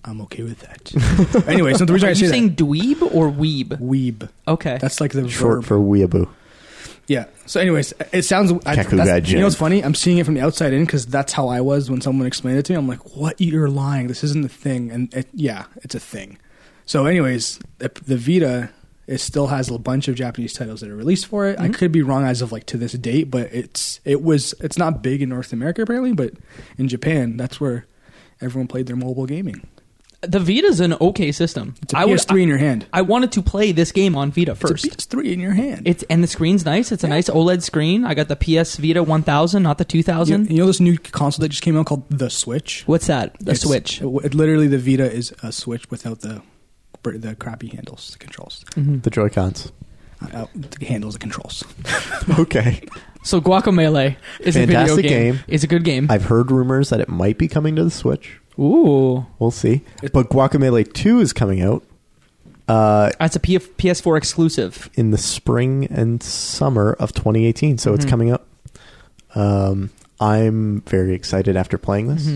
I'm 0.04 0.20
okay 0.22 0.42
with 0.42 0.60
that. 0.60 1.44
anyway, 1.48 1.74
so 1.74 1.84
the 1.84 1.92
reason 1.92 2.06
Are 2.06 2.10
I 2.10 2.14
you 2.14 2.26
say 2.26 2.28
saying 2.28 2.56
dweeb 2.56 3.02
or 3.14 3.30
weeb? 3.30 3.70
that 3.70 3.80
weeb, 3.80 4.28
Okay. 4.46 4.78
that's 4.80 5.00
like 5.00 5.12
the 5.12 5.28
short 5.28 5.56
verb. 5.56 5.64
for 5.64 5.78
weeaboo. 5.78 6.28
yeah. 7.08 7.26
So, 7.46 7.60
anyways, 7.60 7.92
it 8.12 8.22
sounds. 8.22 8.52
I, 8.66 8.76
that's, 8.76 8.88
Kakugajin. 8.88 9.28
you 9.28 9.38
know 9.38 9.44
what's 9.44 9.56
funny? 9.56 9.82
I'm 9.82 9.94
seeing 9.94 10.18
it 10.18 10.24
from 10.26 10.34
the 10.34 10.40
outside 10.42 10.72
in 10.72 10.84
because 10.84 11.06
that's 11.06 11.32
how 11.32 11.48
I 11.48 11.60
was 11.60 11.90
when 11.90 12.00
someone 12.00 12.26
explained 12.26 12.58
it 12.58 12.64
to 12.66 12.72
me. 12.72 12.78
I'm 12.78 12.86
like, 12.88 13.16
"What? 13.16 13.40
You're 13.40 13.68
lying. 13.68 14.06
This 14.08 14.22
isn't 14.24 14.44
a 14.44 14.48
thing." 14.48 14.90
And 14.90 15.12
it, 15.14 15.26
yeah, 15.34 15.64
it's 15.76 15.94
a 15.94 16.00
thing. 16.00 16.38
So, 16.86 17.06
anyways, 17.06 17.58
the, 17.78 17.90
the 18.06 18.16
Vita 18.16 18.70
it 19.06 19.18
still 19.18 19.46
has 19.46 19.70
a 19.70 19.78
bunch 19.78 20.06
of 20.08 20.14
Japanese 20.16 20.52
titles 20.52 20.82
that 20.82 20.90
are 20.90 20.96
released 20.96 21.24
for 21.26 21.46
it. 21.48 21.58
I 21.58 21.68
Mhm. 21.68 21.74
could 21.74 21.92
be 21.92 22.02
wrong 22.02 22.24
as 22.24 22.42
of 22.42 22.52
like 22.52 22.66
to 22.66 22.76
this 22.76 22.92
date, 22.92 23.30
but 23.30 23.48
it's 23.54 24.00
it 24.04 24.22
was 24.22 24.54
it's 24.60 24.76
not 24.76 25.02
big 25.02 25.22
in 25.22 25.30
North 25.30 25.52
America 25.52 25.80
apparently, 25.82 26.12
but 26.12 26.34
in 26.76 26.88
Japan, 26.88 27.38
that's 27.38 27.58
where 27.58 27.86
everyone 28.42 28.68
played 28.68 28.86
their 28.86 28.96
mobile 28.96 29.24
gaming. 29.26 29.66
The 30.22 30.40
Vita's 30.40 30.80
an 30.80 30.94
okay 31.00 31.30
system. 31.30 31.74
It's 31.82 31.94
a 31.94 31.98
I 31.98 32.04
PS3 32.06 32.42
in 32.42 32.48
your 32.48 32.58
hand. 32.58 32.86
I, 32.92 32.98
I 32.98 33.02
wanted 33.02 33.30
to 33.32 33.42
play 33.42 33.70
this 33.72 33.92
game 33.92 34.16
on 34.16 34.32
Vita 34.32 34.54
first. 34.56 34.84
It's 34.84 35.04
a 35.04 35.08
PS3 35.08 35.32
in 35.32 35.40
your 35.40 35.52
hand. 35.52 35.82
It's 35.86 36.02
and 36.10 36.22
the 36.24 36.26
screen's 36.26 36.64
nice. 36.64 36.90
It's 36.90 37.04
a 37.04 37.06
Yeah. 37.06 37.14
nice 37.14 37.28
OLED 37.28 37.62
screen. 37.62 38.04
I 38.04 38.14
got 38.14 38.26
the 38.28 38.34
PS 38.36 38.76
Vita 38.78 39.02
1000, 39.02 39.62
not 39.62 39.78
the 39.78 39.84
2000. 39.84 40.50
you 40.50 40.58
know 40.58 40.66
this 40.66 40.80
new 40.80 40.98
console 40.98 41.42
that 41.42 41.50
just 41.50 41.62
came 41.62 41.76
out 41.76 41.86
called 41.86 42.02
the 42.10 42.30
Switch. 42.30 42.82
What's 42.86 43.06
that? 43.06 43.34
The 43.38 43.52
It's- 43.52 43.60
Switch. 43.60 44.00
It, 44.02 44.06
it 44.24 44.34
literally 44.34 44.66
the 44.66 44.78
Vita 44.78 45.10
is 45.10 45.32
a 45.42 45.52
Switch 45.52 45.88
without 45.90 46.20
the 46.20 46.42
the 47.04 47.34
crappy 47.36 47.68
handles, 47.68 48.10
the 48.10 48.18
controls. 48.18 48.64
Mhm. 48.72 49.02
The 49.02 49.10
Joy 49.10 49.28
Cons. 49.30 49.72
Uh, 50.34 50.46
the 50.54 50.84
handles, 50.84 51.14
the 51.14 51.20
controls. 51.20 51.62
okay. 52.38 52.82
So 53.22 53.40
Guacamelee 53.40 54.16
is 54.40 54.56
a 54.56 54.60
video 54.66 54.78
Fantastic 54.80 55.02
game. 55.06 55.34
game. 55.36 55.44
It's 55.46 55.62
a 55.64 55.68
good 55.68 55.84
game. 55.84 56.08
I've 56.10 56.24
heard 56.24 56.50
rumors 56.50 56.90
that 56.90 57.00
it 57.00 57.08
might 57.08 57.38
be 57.38 57.46
coming 57.48 57.76
to 57.76 57.84
the 57.84 57.90
Switch. 57.90 58.38
Ooh, 58.58 59.26
We'll 59.38 59.50
see. 59.50 59.82
But 60.12 60.30
Guacamelee 60.30 60.92
2 60.92 61.20
is 61.20 61.32
coming 61.32 61.60
out 61.62 61.84
uh, 62.68 63.10
that's 63.18 63.34
a 63.34 63.40
P- 63.40 63.58
PS4 63.58 64.18
exclusive. 64.18 64.90
in 64.94 65.10
the 65.10 65.16
spring 65.16 65.86
and 65.86 66.22
summer 66.22 66.92
of 67.00 67.14
2018. 67.14 67.78
So 67.78 67.94
it's 67.94 68.04
Mhm. 68.04 68.08
coming 68.10 68.30
up. 68.32 68.46
Um, 69.34 69.88
I'm 70.20 70.82
very 70.82 71.14
excited 71.14 71.56
after 71.56 71.78
playing 71.78 72.08
this. 72.08 72.28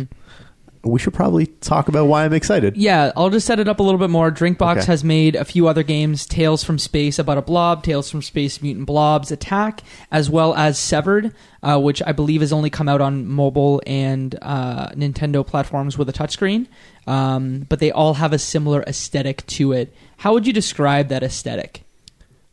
We 0.85 0.99
should 0.99 1.15
probably 1.15 1.47
talk 1.47 1.87
about 1.89 2.07
why 2.07 2.25
I'm 2.25 2.33
excited. 2.33 2.77
Yeah, 2.77 3.13
I'll 3.17 3.31
just 3.31 3.47
set 3.47 3.61
it 3.61 3.69
up 3.69 3.79
a 3.79 3.85
little 3.85 3.99
bit 4.01 4.11
more. 4.11 4.33
Drinkbox 4.33 4.79
Okay. 4.79 4.87
has 4.87 5.05
made 5.05 5.37
a 5.37 5.45
few 5.45 5.69
other 5.69 5.85
games: 5.85 6.27
Tales 6.27 6.65
from 6.65 6.77
Space 6.79 7.21
about 7.21 7.39
a 7.39 7.43
blob, 7.43 7.85
Tales 7.85 8.11
from 8.11 8.21
Space 8.21 8.61
Mutant 8.61 8.87
Blobs 8.87 9.31
Attack, 9.31 9.83
as 10.11 10.29
well 10.29 10.55
as 10.55 10.79
Severed, 10.81 11.33
uh, 11.63 11.79
which 11.81 12.03
I 12.05 12.11
believe 12.11 12.41
has 12.41 12.53
only 12.53 12.69
come 12.69 12.89
out 12.89 13.01
on 13.01 13.27
mobile 13.29 13.81
and 13.87 14.37
uh, 14.43 14.89
Nintendo 14.89 15.47
platforms 15.47 15.97
with 15.97 16.09
a 16.09 16.13
touchscreen. 16.13 16.67
Um, 17.07 17.67
but 17.69 17.79
they 17.79 17.93
all 17.93 18.15
have 18.15 18.33
a 18.33 18.39
similar 18.39 18.83
aesthetic 18.83 19.47
to 19.49 19.73
it. 19.73 19.95
How 20.19 20.33
would 20.33 20.47
you 20.49 20.53
describe 20.53 21.09
that 21.09 21.23
aesthetic? 21.23 21.85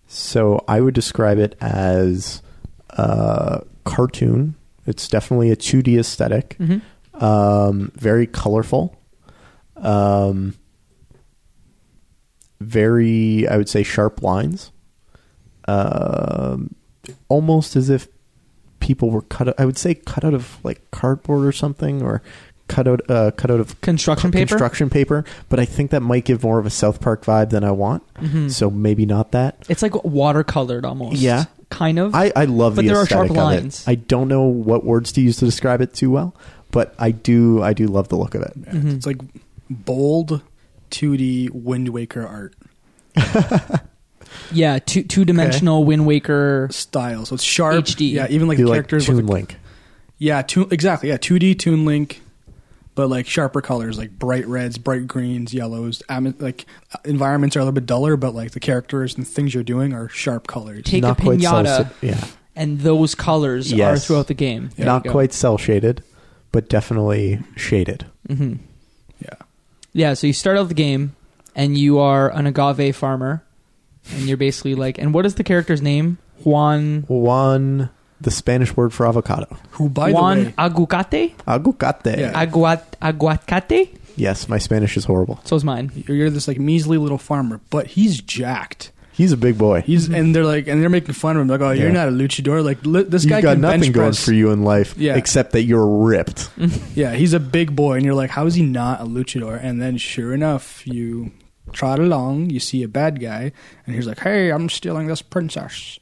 So 0.07 0.63
I 0.67 0.81
would 0.81 0.93
describe 0.93 1.37
it 1.39 1.55
as 1.61 2.41
uh, 2.91 3.61
cartoon. 3.85 4.55
It's 4.87 5.07
definitely 5.07 5.51
a 5.51 5.55
2D 5.55 5.99
aesthetic. 5.99 6.55
Mm-hmm. 6.59 6.77
Um, 7.19 7.91
very 7.95 8.25
colorful, 8.27 8.95
um, 9.77 10.55
very 12.59 13.47
I 13.47 13.57
would 13.57 13.69
say 13.69 13.83
sharp 13.83 14.21
lines, 14.21 14.71
um, 15.67 16.75
almost 17.27 17.75
as 17.75 17.89
if 17.89 18.07
people 18.79 19.09
were 19.09 19.21
cut. 19.21 19.59
I 19.59 19.65
would 19.65 19.77
say 19.77 19.95
cut 19.95 20.23
out 20.23 20.33
of 20.33 20.57
like 20.63 20.89
cardboard 20.91 21.45
or 21.45 21.51
something, 21.51 22.01
or 22.01 22.21
cut 22.67 22.87
out 22.87 23.01
uh, 23.09 23.31
cut 23.31 23.49
out 23.51 23.59
of 23.59 23.79
Construction 23.81 24.31
paper. 24.31 24.47
construction 24.47 24.89
paper. 24.89 25.23
But 25.47 25.59
I 25.59 25.65
think 25.65 25.91
that 25.91 26.01
might 26.01 26.25
give 26.25 26.43
more 26.43 26.59
of 26.59 26.65
a 26.65 26.69
South 26.69 26.99
Park 27.01 27.23
vibe 27.25 27.49
than 27.49 27.63
I 27.63 27.71
want. 27.71 28.03
Mhm. 28.15 28.51
So 28.51 28.69
maybe 28.69 29.05
not 29.05 29.31
that. 29.31 29.65
It's 29.69 29.81
like 29.81 29.93
watercolored 29.93 30.83
almost. 30.83 31.17
Yeah, 31.17 31.45
kind 31.69 31.97
of. 31.97 32.13
I, 32.13 32.31
I 32.35 32.45
love 32.45 32.75
But 32.75 32.81
the 32.83 32.89
there 32.89 32.97
are 32.97 33.03
aesthetic 33.03 33.27
sharp 33.33 33.37
lines. 33.37 33.83
I 33.87 33.95
don't 33.95 34.27
know 34.27 34.43
what 34.43 34.83
words 34.83 35.11
to 35.13 35.21
use 35.21 35.37
to 35.37 35.45
describe 35.45 35.79
it 35.81 35.93
too 35.93 36.11
well, 36.11 36.35
but 36.71 36.93
I 36.99 37.11
do 37.11 37.61
I 37.63 37.73
do 37.73 37.87
love 37.87 38.09
the 38.09 38.15
look 38.17 38.35
of 38.35 38.41
it. 38.43 38.53
Yeah, 38.65 38.71
Mhm. 38.73 38.95
It's 38.95 39.05
like 39.05 39.17
bold 39.69 40.41
2D 40.91 41.49
Wind 41.51 41.89
Waker 41.89 42.25
art 42.25 42.55
yeah, 44.51 44.79
two 44.79 45.03
two 45.03 45.25
dimensional 45.25 45.83
Wind 45.83 46.05
Waker. 46.05 46.67
style. 46.71 47.25
So 47.25 47.35
it's 47.35 47.43
sharp. 47.43 47.75
HD. 47.85 48.11
Yeah, 48.13 48.27
even 48.29 48.47
like 48.47 48.57
Do 48.57 48.63
the 48.65 48.69
like 48.69 48.75
characters. 48.77 49.05
Toon 49.05 49.17
look 49.17 49.25
like- 49.25 49.33
Link. 49.33 49.57
Yeah, 50.21 50.41
toon, 50.41 50.67
exactly. 50.71 51.09
Yeah, 51.09 51.17
2D 51.17 51.57
Toon 51.57 51.85
Link, 51.85 52.21
but 52.93 53.09
like 53.09 53.25
sharper 53.25 53.61
colors, 53.61 53.97
like 53.97 54.19
bright 54.19 54.45
reds, 54.47 54.77
bright 54.77 55.07
greens, 55.07 55.53
yellows. 55.53 56.03
Am- 56.09 56.35
like 56.39 56.65
uh, 56.93 56.97
environments 57.05 57.55
are 57.55 57.59
a 57.59 57.63
little 57.63 57.71
bit 57.73 57.85
duller, 57.85 58.17
but 58.17 58.35
like 58.35 58.51
the 58.51 58.59
characters 58.59 59.15
and 59.15 59.25
things 59.27 59.53
you're 59.53 59.63
doing 59.63 59.93
are 59.93 60.09
sharp 60.09 60.45
colors. 60.47 60.83
Take 60.83 61.03
Not 61.03 61.19
a 61.19 61.23
pinata, 61.23 61.65
cel- 61.65 61.89
yeah, 62.01 62.23
and 62.55 62.81
those 62.81 63.15
colors 63.15 63.71
are 63.73 63.97
throughout 63.97 64.27
the 64.27 64.33
game. 64.33 64.71
There 64.75 64.85
not 64.85 65.05
quite 65.07 65.31
cell 65.33 65.57
shaded, 65.57 66.03
but 66.51 66.69
definitely 66.69 67.39
shaded. 67.55 68.05
hmm 68.27 68.53
Yeah. 69.23 69.35
Yeah, 69.93 70.13
so 70.13 70.27
you 70.27 70.33
start 70.33 70.57
out 70.57 70.67
the 70.67 70.73
game, 70.75 71.15
and 71.55 71.77
you 71.77 71.99
are 71.99 72.29
an 72.31 72.45
agave 72.45 72.95
farmer, 72.95 73.43
and 74.11 74.23
you're 74.27 74.37
basically 74.37 74.75
like, 74.75 74.97
and 74.97 75.13
what 75.13 75.25
is 75.25 75.35
the 75.35 75.43
character's 75.43 75.81
name? 75.81 76.17
Juan 76.43 77.03
Juan, 77.07 77.89
the 78.21 78.31
Spanish 78.31 78.75
word 78.77 78.93
for 78.93 79.05
avocado. 79.07 79.57
Who, 79.71 79.89
by 79.89 80.11
Juan 80.11 80.37
the 80.37 80.45
way, 80.45 80.53
Aguacate? 80.57 81.35
Aguacate. 81.47 82.17
Yeah. 82.17 82.45
Aguat 82.45 82.83
Aguacate? 83.01 83.89
Yes, 84.15 84.47
my 84.47 84.57
Spanish 84.57 84.95
is 84.97 85.05
horrible. 85.05 85.39
So 85.45 85.55
is 85.55 85.63
mine. 85.63 85.91
you're 86.07 86.15
you're 86.15 86.29
this 86.29 86.47
like 86.47 86.59
measly 86.59 86.97
little 86.97 87.17
farmer, 87.17 87.59
but 87.69 87.87
he's 87.87 88.21
jacked. 88.21 88.91
He's 89.19 89.33
a 89.33 89.37
big 89.37 89.57
boy. 89.57 89.81
He's 89.81 90.07
and 90.07 90.33
they're 90.33 90.45
like, 90.45 90.67
and 90.67 90.81
they're 90.81 90.89
making 90.89 91.13
fun 91.13 91.35
of 91.35 91.41
him. 91.41 91.49
Like, 91.49 91.59
oh, 91.59 91.71
you're 91.71 91.87
Yeah. 91.87 91.93
not 91.93 92.07
a 92.07 92.11
luchador. 92.11 92.63
Like, 92.63 92.85
li- 92.85 93.03
this 93.03 93.25
You've 93.25 93.31
guy 93.31 93.41
got 93.41 93.51
can 93.55 93.61
nothing 93.61 93.81
bench 93.81 93.93
going 93.93 94.07
press. 94.11 94.23
for 94.23 94.31
you 94.33 94.51
in 94.51 94.63
life 94.63 94.95
Yeah. 94.97 95.17
except 95.17 95.51
that 95.51 95.63
you're 95.63 95.85
ripped. 95.85 96.49
Yeah, 96.95 97.13
he's 97.15 97.33
a 97.33 97.39
big 97.39 97.75
boy, 97.75 97.95
and 97.97 98.05
you're 98.05 98.13
like, 98.15 98.29
how 98.29 98.45
is 98.45 98.55
he 98.55 98.63
not 98.63 99.01
a 99.01 99.03
luchador? 99.03 99.59
And 99.61 99.81
then, 99.81 99.97
sure 99.97 100.33
enough, 100.33 100.87
you 100.87 101.31
trot 101.73 101.99
along, 101.99 102.49
you 102.49 102.61
see 102.61 102.81
a 102.81 102.87
bad 102.87 103.19
guy, 103.19 103.51
and 103.85 103.95
he's 103.95 104.07
like, 104.07 104.19
hey, 104.19 104.51
I'm 104.51 104.69
stealing 104.69 105.07
this 105.07 105.21
princess. 105.21 105.99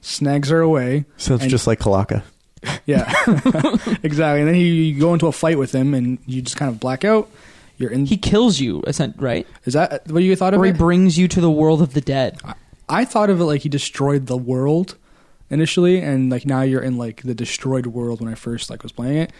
Snags 0.00 0.48
her 0.50 0.60
away. 0.60 1.04
Sounds 1.16 1.42
And- 1.42 1.50
just 1.50 1.66
like 1.66 1.80
Calaca. 1.80 2.22
Yeah, 2.86 3.12
exactly. 4.04 4.38
And 4.40 4.46
then 4.48 4.54
he, 4.54 4.68
you 4.92 5.00
go 5.00 5.12
into 5.14 5.26
a 5.26 5.32
fight 5.32 5.58
with 5.58 5.74
him, 5.74 5.94
and 5.94 6.18
you 6.26 6.42
just 6.42 6.56
kind 6.56 6.70
of 6.70 6.78
black 6.78 7.04
out. 7.04 7.28
You're 7.82 7.90
in. 7.90 8.06
He 8.06 8.16
kills 8.16 8.60
you, 8.60 8.82
right? 9.18 9.46
is 9.64 9.74
that 9.74 10.08
what 10.10 10.22
you 10.22 10.34
thought 10.36 10.54
of 10.54 10.60
Or 10.60 10.64
he 10.64 10.70
it? 10.70 10.78
brings 10.78 11.18
you 11.18 11.28
to 11.28 11.40
the 11.40 11.50
world 11.50 11.82
of 11.82 11.92
the 11.94 12.00
dead. 12.00 12.38
I 12.88 13.04
thought 13.04 13.28
of 13.30 13.40
it 13.40 13.44
like 13.44 13.62
he 13.62 13.68
destroyed 13.68 14.26
the 14.26 14.36
world 14.36 14.96
initially, 15.50 16.00
and 16.00 16.30
like 16.30 16.46
now 16.46 16.62
you're 16.62 16.80
in 16.82 16.96
like 16.96 17.22
the 17.22 17.34
destroyed 17.34 17.86
world 17.86 18.20
when 18.20 18.30
I 18.32 18.34
first 18.34 18.70
like 18.70 18.82
was 18.82 18.92
playing 18.92 19.18
it, 19.18 19.32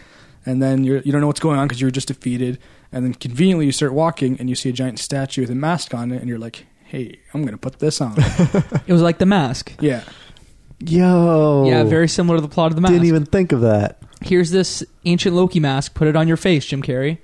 and 0.45 0.63
then 0.63 0.85
you're 0.85 0.99
you 0.99 1.13
don't 1.13 1.21
know 1.21 1.27
what's 1.27 1.41
going 1.41 1.59
on 1.59 1.67
because 1.69 1.81
you're 1.81 1.91
just 1.91 2.09
defeated, 2.09 2.59
and 2.93 3.05
then 3.05 3.15
conveniently 3.15 3.67
you 3.67 3.73
start 3.73 3.93
walking 3.95 4.37
and 4.39 4.49
you 4.51 4.55
see 4.55 4.69
a 4.69 4.73
giant 4.73 4.99
statue 4.99 5.43
with 5.43 5.51
a 5.51 5.55
mask 5.55 5.95
on 5.95 6.13
it, 6.13 6.17
and 6.21 6.29
you're 6.29 6.39
like, 6.39 6.67
hey, 6.85 7.19
I'm 7.33 7.45
gonna 7.45 7.59
put 7.59 7.79
this 7.79 8.01
on. 8.01 8.15
It 8.87 8.93
was 8.93 9.03
like 9.03 9.19
the 9.19 9.27
mask. 9.27 9.73
yeah, 9.81 10.03
Yo. 10.81 11.65
Yeah, 11.69 11.85
very 11.85 12.09
similar 12.09 12.39
to 12.39 12.43
the 12.43 12.49
plot 12.49 12.73
of 12.73 12.75
the 12.77 12.81
mask. 12.81 12.93
Didn't 12.93 13.07
even 13.07 13.25
think 13.25 13.53
of 13.53 13.61
that. 13.61 14.03
Here's 14.21 14.51
this 14.51 14.85
ancient 15.05 15.35
Loki 15.35 15.61
mask. 15.61 15.95
Put 15.95 16.09
it 16.09 16.17
on 16.17 16.27
your 16.29 16.37
face, 16.37 16.65
Jim 16.67 16.83
Carrey. 16.83 17.19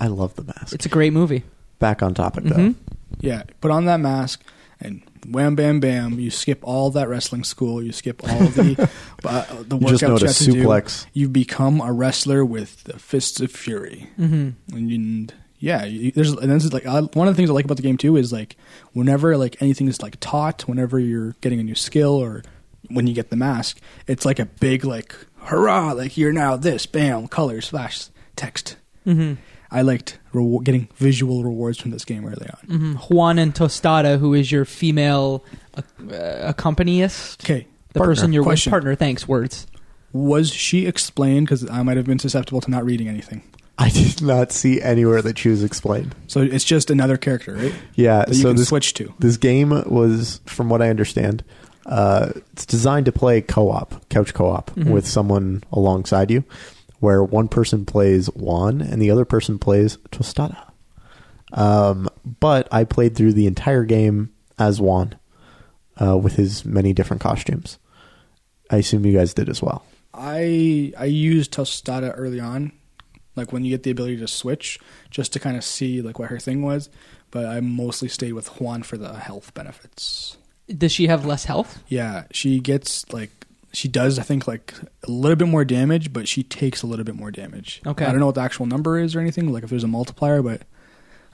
I 0.00 0.06
love 0.08 0.34
the 0.36 0.44
mask. 0.44 0.74
It's 0.74 0.86
a 0.86 0.88
great 0.88 1.12
movie. 1.12 1.42
Back 1.78 2.02
on 2.02 2.14
topic 2.14 2.44
though. 2.44 2.56
Mhm. 2.56 2.74
yeah. 3.20 3.42
Put 3.60 3.70
on 3.70 3.84
that 3.86 4.00
mask. 4.00 4.42
And 4.82 5.02
wham, 5.28 5.56
bam, 5.56 5.78
bam! 5.78 6.18
You 6.18 6.30
skip 6.30 6.60
all 6.62 6.90
that 6.92 7.06
wrestling 7.06 7.44
school. 7.44 7.82
You 7.82 7.92
skip 7.92 8.22
all 8.26 8.38
the 8.48 8.88
uh, 9.24 9.44
the 9.62 9.76
You 9.76 9.88
just 9.88 10.02
know 10.02 10.14
workouts 10.14 10.20
you 10.22 10.26
have 10.26 10.36
to 10.36 10.44
do. 10.52 10.64
suplex. 10.64 11.06
You 11.12 11.28
become 11.28 11.82
a 11.82 11.92
wrestler 11.92 12.44
with 12.46 12.84
the 12.84 12.98
fists 12.98 13.40
of 13.40 13.50
fury. 13.52 14.08
Mm-hmm. 14.18 14.74
and, 14.76 14.90
you, 14.90 15.36
yeah, 15.58 15.84
you, 15.84 16.12
there's 16.12 16.32
and 16.32 16.50
this 16.50 16.64
is 16.64 16.72
like 16.72 16.86
I, 16.86 17.00
one 17.02 17.28
of 17.28 17.34
the 17.34 17.36
things 17.36 17.50
I 17.50 17.52
like 17.52 17.66
about 17.66 17.76
the 17.76 17.82
game 17.82 17.98
too 17.98 18.16
is 18.16 18.32
like 18.32 18.56
whenever 18.94 19.36
like 19.36 19.60
anything 19.60 19.86
is 19.86 20.00
like 20.00 20.16
taught, 20.20 20.62
whenever 20.66 20.98
you're 20.98 21.32
getting 21.42 21.60
a 21.60 21.62
new 21.62 21.74
skill 21.74 22.14
or 22.14 22.42
when 22.88 23.06
you 23.06 23.12
get 23.12 23.28
the 23.28 23.36
mask, 23.36 23.78
it's 24.06 24.24
like 24.24 24.38
a 24.38 24.46
big 24.46 24.86
like 24.86 25.14
hurrah, 25.42 25.92
like 25.92 26.16
you're 26.16 26.32
now 26.32 26.56
this, 26.56 26.86
bam, 26.86 27.28
colors, 27.28 27.68
flash, 27.68 28.06
text. 28.36 28.76
Mm-hmm. 29.06 29.34
I 29.70 29.82
liked 29.82 30.18
rewar- 30.34 30.64
getting 30.64 30.88
visual 30.96 31.44
rewards 31.44 31.78
from 31.78 31.90
this 31.92 32.04
game 32.04 32.24
early 32.26 32.48
on. 32.48 32.66
Mm-hmm. 32.68 32.92
Juan 33.14 33.38
and 33.38 33.54
Tostada, 33.54 34.18
who 34.18 34.34
is 34.34 34.50
your 34.50 34.64
female 34.64 35.44
uh, 35.76 35.82
accompanist, 36.40 37.44
Okay, 37.44 37.66
the 37.92 37.98
Partner. 38.00 38.14
person 38.14 38.32
you're 38.32 38.42
Question. 38.42 38.70
partner. 38.70 38.94
Thanks, 38.94 39.26
words. 39.28 39.66
was 40.12 40.50
she 40.50 40.86
explained? 40.86 41.46
Because 41.46 41.68
I 41.70 41.82
might 41.82 41.96
have 41.96 42.06
been 42.06 42.18
susceptible 42.18 42.60
to 42.62 42.70
not 42.70 42.84
reading 42.84 43.08
anything. 43.08 43.42
I 43.78 43.88
did 43.88 44.20
not 44.20 44.52
see 44.52 44.82
anywhere 44.82 45.22
that 45.22 45.38
she 45.38 45.48
was 45.48 45.62
explained. 45.64 46.14
So 46.26 46.40
it's 46.42 46.64
just 46.64 46.90
another 46.90 47.16
character, 47.16 47.54
right? 47.54 47.74
Yeah, 47.94 48.18
That 48.26 48.28
you 48.34 48.42
so 48.42 48.48
can 48.48 48.56
this 48.56 48.68
switch 48.68 48.92
to. 48.94 49.14
this 49.20 49.36
game 49.38 49.70
was, 49.86 50.40
from 50.44 50.68
what 50.68 50.82
I 50.82 50.90
understand, 50.90 51.42
uh, 51.86 52.30
it's 52.52 52.66
designed 52.66 53.06
to 53.06 53.12
play 53.12 53.40
co-op, 53.40 54.06
couch 54.10 54.34
co-op, 54.34 54.70
Mhm. 54.72 54.90
with 54.90 55.06
someone 55.06 55.62
alongside 55.72 56.30
you, 56.30 56.44
where 57.00 57.24
one 57.24 57.48
person 57.48 57.84
plays 57.84 58.26
Juan 58.28 58.80
and 58.80 59.02
the 59.02 59.10
other 59.10 59.24
person 59.24 59.58
plays 59.58 59.96
Tostada. 60.12 60.70
Um, 61.52 62.08
but 62.38 62.68
I 62.70 62.84
played 62.84 63.16
through 63.16 63.32
the 63.32 63.46
entire 63.46 63.84
game 63.84 64.32
as 64.58 64.80
Juan, 64.80 65.16
uh, 66.00 66.16
with 66.16 66.36
his 66.36 66.64
many 66.64 66.92
different 66.92 67.22
costumes. 67.22 67.78
I 68.70 68.76
assume 68.76 69.04
you 69.04 69.16
guys 69.16 69.34
did 69.34 69.48
as 69.48 69.60
well. 69.60 69.84
I 70.14 70.92
I 70.96 71.06
used 71.06 71.52
Tostada 71.52 72.12
early 72.16 72.40
on, 72.40 72.72
like 73.34 73.52
when 73.52 73.64
you 73.64 73.70
get 73.70 73.82
the 73.82 73.90
ability 73.90 74.18
to 74.18 74.28
switch, 74.28 74.78
just 75.10 75.32
to 75.32 75.40
kind 75.40 75.56
of 75.56 75.64
see 75.64 76.02
like 76.02 76.18
what 76.18 76.30
her 76.30 76.38
thing 76.38 76.62
was. 76.62 76.88
But 77.30 77.46
I 77.46 77.60
mostly 77.60 78.08
stayed 78.08 78.32
with 78.32 78.60
Juan 78.60 78.82
for 78.82 78.96
the 78.96 79.14
health 79.14 79.54
benefits. 79.54 80.36
Does 80.68 80.92
she 80.92 81.06
have 81.06 81.24
less 81.24 81.44
health? 81.44 81.82
Yeah, 81.88 82.24
she 82.32 82.60
gets 82.60 83.10
like 83.12 83.39
she 83.72 83.88
does 83.88 84.18
I 84.18 84.22
think 84.22 84.46
like 84.48 84.74
a 85.06 85.10
little 85.10 85.36
bit 85.36 85.48
more 85.48 85.64
damage, 85.64 86.12
but 86.12 86.28
she 86.28 86.42
takes 86.42 86.82
a 86.82 86.86
little 86.86 87.04
bit 87.04 87.14
more 87.14 87.30
damage. 87.30 87.80
Okay. 87.86 88.04
I 88.04 88.10
don't 88.10 88.20
know 88.20 88.26
what 88.26 88.34
the 88.34 88.40
actual 88.40 88.66
number 88.66 88.98
is 88.98 89.14
or 89.14 89.20
anything, 89.20 89.52
like 89.52 89.64
if 89.64 89.70
there's 89.70 89.84
a 89.84 89.88
multiplier, 89.88 90.42
but 90.42 90.62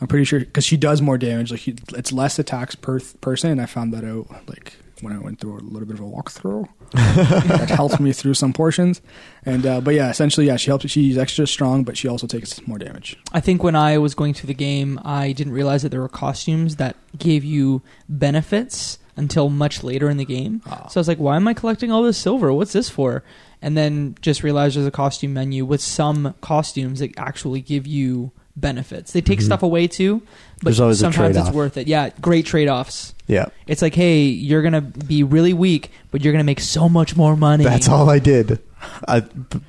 I'm 0.01 0.07
pretty 0.07 0.25
sure 0.25 0.41
because 0.41 0.65
she 0.65 0.77
does 0.77 1.01
more 1.01 1.19
damage. 1.19 1.51
Like 1.51 1.61
he, 1.61 1.77
it's 1.95 2.13
less 2.13 2.39
attacks 2.39 2.75
per 2.75 2.99
th- 2.99 3.21
person, 3.21 3.51
and 3.51 3.61
I 3.61 3.67
found 3.67 3.95
that 3.95 4.05
out 4.05 4.29
like 4.49 4.75
when 5.01 5.13
I 5.13 5.19
went 5.19 5.41
through 5.41 5.59
a 5.59 5.61
little 5.61 5.87
bit 5.87 5.99
of 5.99 6.01
a 6.01 6.09
walkthrough. 6.09 6.69
that 6.93 7.69
helped 7.69 7.99
me 7.99 8.13
through 8.13 8.35
some 8.35 8.53
portions, 8.53 9.01
and 9.45 9.67
uh, 9.67 9.81
but 9.81 9.95
yeah, 9.95 10.09
essentially, 10.09 10.47
yeah, 10.47 10.57
she 10.57 10.71
helps. 10.71 10.89
She's 10.89 11.19
extra 11.19 11.47
strong, 11.47 11.83
but 11.83 11.97
she 11.97 12.07
also 12.09 12.27
takes 12.27 12.65
more 12.67 12.79
damage. 12.79 13.19
I 13.33 13.41
think 13.41 13.63
when 13.63 13.75
I 13.75 13.99
was 13.99 14.15
going 14.15 14.35
through 14.35 14.47
the 14.49 14.55
game, 14.55 15.01
I 15.05 15.33
didn't 15.33 15.53
realize 15.53 15.83
that 15.83 15.89
there 15.89 16.01
were 16.01 16.09
costumes 16.09 16.77
that 16.77 16.97
gave 17.19 17.43
you 17.43 17.83
benefits 18.09 18.99
until 19.17 19.49
much 19.49 19.83
later 19.83 20.09
in 20.11 20.17
the 20.17 20.25
game. 20.25 20.63
Ah. 20.67 20.87
So 20.89 20.99
I 20.99 21.01
was 21.01 21.09
like, 21.09 21.19
why 21.19 21.37
am 21.37 21.49
I 21.49 21.55
collecting 21.55 21.91
all 21.91 22.03
this 22.03 22.19
silver? 22.19 22.53
What's 22.53 22.73
this 22.73 22.89
for? 22.89 23.23
And 23.63 23.77
then 23.77 24.17
just 24.21 24.43
realized 24.43 24.77
there's 24.77 24.87
a 24.87 24.91
costume 24.91 25.33
menu 25.35 25.65
with 25.65 25.81
some 25.81 26.35
costumes 26.41 27.01
that 27.01 27.17
actually 27.19 27.61
give 27.63 27.87
you 27.87 28.31
benefits. 28.55 29.13
They 29.13 29.21
take 29.21 29.41
Mhm. 29.41 29.45
stuff 29.45 29.63
away 29.63 29.87
too, 29.87 30.23
but 30.59 30.65
There's 30.65 30.81
always 30.81 31.01
a 31.01 31.05
sometimes 31.05 31.37
it's 31.37 31.51
worth 31.51 31.77
it. 31.77 31.87
Yeah, 31.89 32.11
great 32.21 32.47
trade 32.47 32.69
offs. 32.69 33.15
Yeah, 33.27 33.47
It's 33.67 33.83
like, 33.83 33.95
hey, 33.95 34.23
you're 34.25 34.63
gonna 34.63 34.81
be 34.81 35.23
really 35.25 35.53
weak, 35.53 35.91
but 36.11 36.23
you're 36.23 36.33
gonna 36.33 36.45
make 36.45 36.61
so 36.61 36.89
much 36.89 37.17
more 37.17 37.37
money. 37.37 37.65
that's 37.65 37.89
all 37.89 38.09
I 38.09 38.19
did. 38.19 38.61
I, 39.09 39.25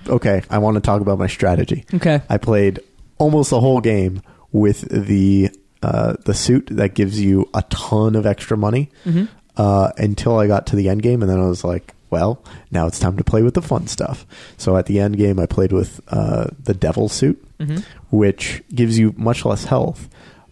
okay, 0.08 0.42
I 0.50 0.60
want 0.60 0.76
to 0.76 0.82
talk 0.82 1.02
about 1.02 1.18
my 1.18 1.28
strategy. 1.28 1.86
Okay. 1.94 2.22
I 2.30 2.38
played 2.38 2.80
almost 3.18 3.50
the 3.50 3.60
whole 3.60 3.82
game 3.82 4.22
with 4.52 4.82
the 4.90 5.50
uh, 5.84 6.16
the 6.26 6.34
suit 6.34 6.68
that 6.72 6.94
gives 6.96 7.20
you 7.22 7.48
a 7.54 7.62
ton 7.70 8.16
of 8.16 8.26
extra 8.26 8.58
money 8.58 8.90
hmm 9.04 9.26
uh, 9.58 9.92
until 9.98 10.38
I 10.40 10.48
got 10.48 10.68
to 10.68 10.76
the 10.76 10.88
end 10.90 11.02
game, 11.02 11.22
and 11.22 11.30
then 11.30 11.40
I 11.40 11.46
was 11.48 11.64
like, 11.64 11.94
well, 12.10 12.42
now 12.72 12.88
it's 12.88 13.00
time 13.00 13.18
to 13.18 13.24
play 13.24 13.42
with 13.44 13.54
the 13.54 13.62
fun 13.62 13.88
stuff. 13.88 14.26
So 14.58 14.78
at 14.78 14.86
the 14.86 15.00
end 15.02 15.18
game, 15.18 15.40
I 15.40 15.46
played 15.46 15.74
with 15.74 16.00
uh, 16.08 16.48
the 16.64 16.74
devil 16.74 17.10
suit, 17.10 17.44
hmm 17.60 17.78
which 18.10 18.64
gives 18.74 18.98
you 18.98 19.14
much 19.18 19.44
less 19.44 19.66
health, 19.66 20.08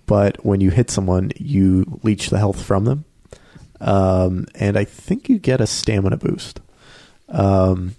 but 0.07 0.43
when 0.45 0.59
you 0.59 0.71
hit 0.71 0.89
someone, 0.91 1.31
you 1.37 1.99
leech 2.03 2.29
the 2.29 2.37
health 2.37 2.61
from 2.61 2.83
them, 2.83 3.05
um, 3.79 4.45
and 4.55 4.77
I 4.77 4.83
think 4.83 5.29
you 5.29 5.39
get 5.39 5.61
a 5.61 5.67
stamina 5.67 6.17
boost. 6.17 6.59
Um, 7.29 7.95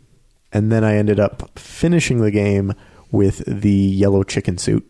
and 0.52 0.70
then 0.70 0.84
I 0.84 0.96
ended 0.96 1.18
up 1.18 1.58
finishing 1.58 2.20
the 2.20 2.30
game 2.30 2.74
with 3.10 3.42
the 3.46 3.70
yellow 3.70 4.22
chicken 4.24 4.58
suit, 4.58 4.86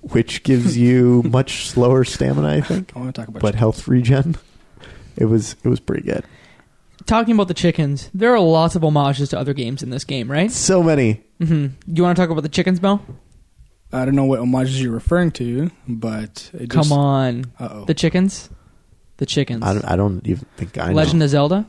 which 0.00 0.42
gives 0.42 0.76
you 0.86 1.22
much 1.24 1.66
slower 1.66 2.04
stamina, 2.04 2.48
I 2.48 2.60
think, 2.62 2.92
I 2.96 3.00
want 3.00 3.14
to 3.14 3.20
talk 3.20 3.28
about. 3.28 3.42
but 3.42 3.54
health 3.54 3.86
regen. 3.86 4.36
It 5.16 5.26
was 5.26 5.56
it 5.64 5.68
was 5.68 5.80
pretty 5.80 6.02
good. 6.02 6.24
Talking 7.06 7.34
about 7.34 7.48
the 7.48 7.54
chickens, 7.54 8.10
there 8.14 8.32
are 8.34 8.40
lots 8.40 8.76
of 8.76 8.82
homages 8.82 9.28
to 9.30 9.38
other 9.38 9.52
games 9.52 9.82
in 9.82 9.90
this 9.90 10.04
game, 10.04 10.30
right? 10.30 10.50
So 10.50 10.82
many. 10.82 11.22
hmm 11.38 11.66
You 11.86 12.02
want 12.02 12.16
to 12.16 12.22
talk 12.22 12.30
about 12.30 12.42
the 12.42 12.48
chickens, 12.48 12.80
Mel? 12.80 13.04
I 13.92 14.04
don't 14.04 14.14
know 14.16 14.24
what 14.24 14.38
homages 14.38 14.80
you're 14.82 14.92
referring 14.92 15.30
to, 15.32 15.70
but 15.86 16.50
it 16.54 16.70
Come 16.70 16.82
just, 16.82 16.92
on, 16.92 17.44
Uh 17.60 17.68
oh. 17.70 17.84
the 17.84 17.94
chickens, 17.94 18.48
the 19.18 19.26
chickens. 19.26 19.62
I 19.64 19.74
don't, 19.74 19.84
I 19.84 19.96
don't 19.96 20.26
even 20.26 20.46
think 20.56 20.78
I 20.78 20.88
know. 20.88 20.94
Legend 20.94 21.22
of 21.22 21.28
Zelda. 21.30 21.66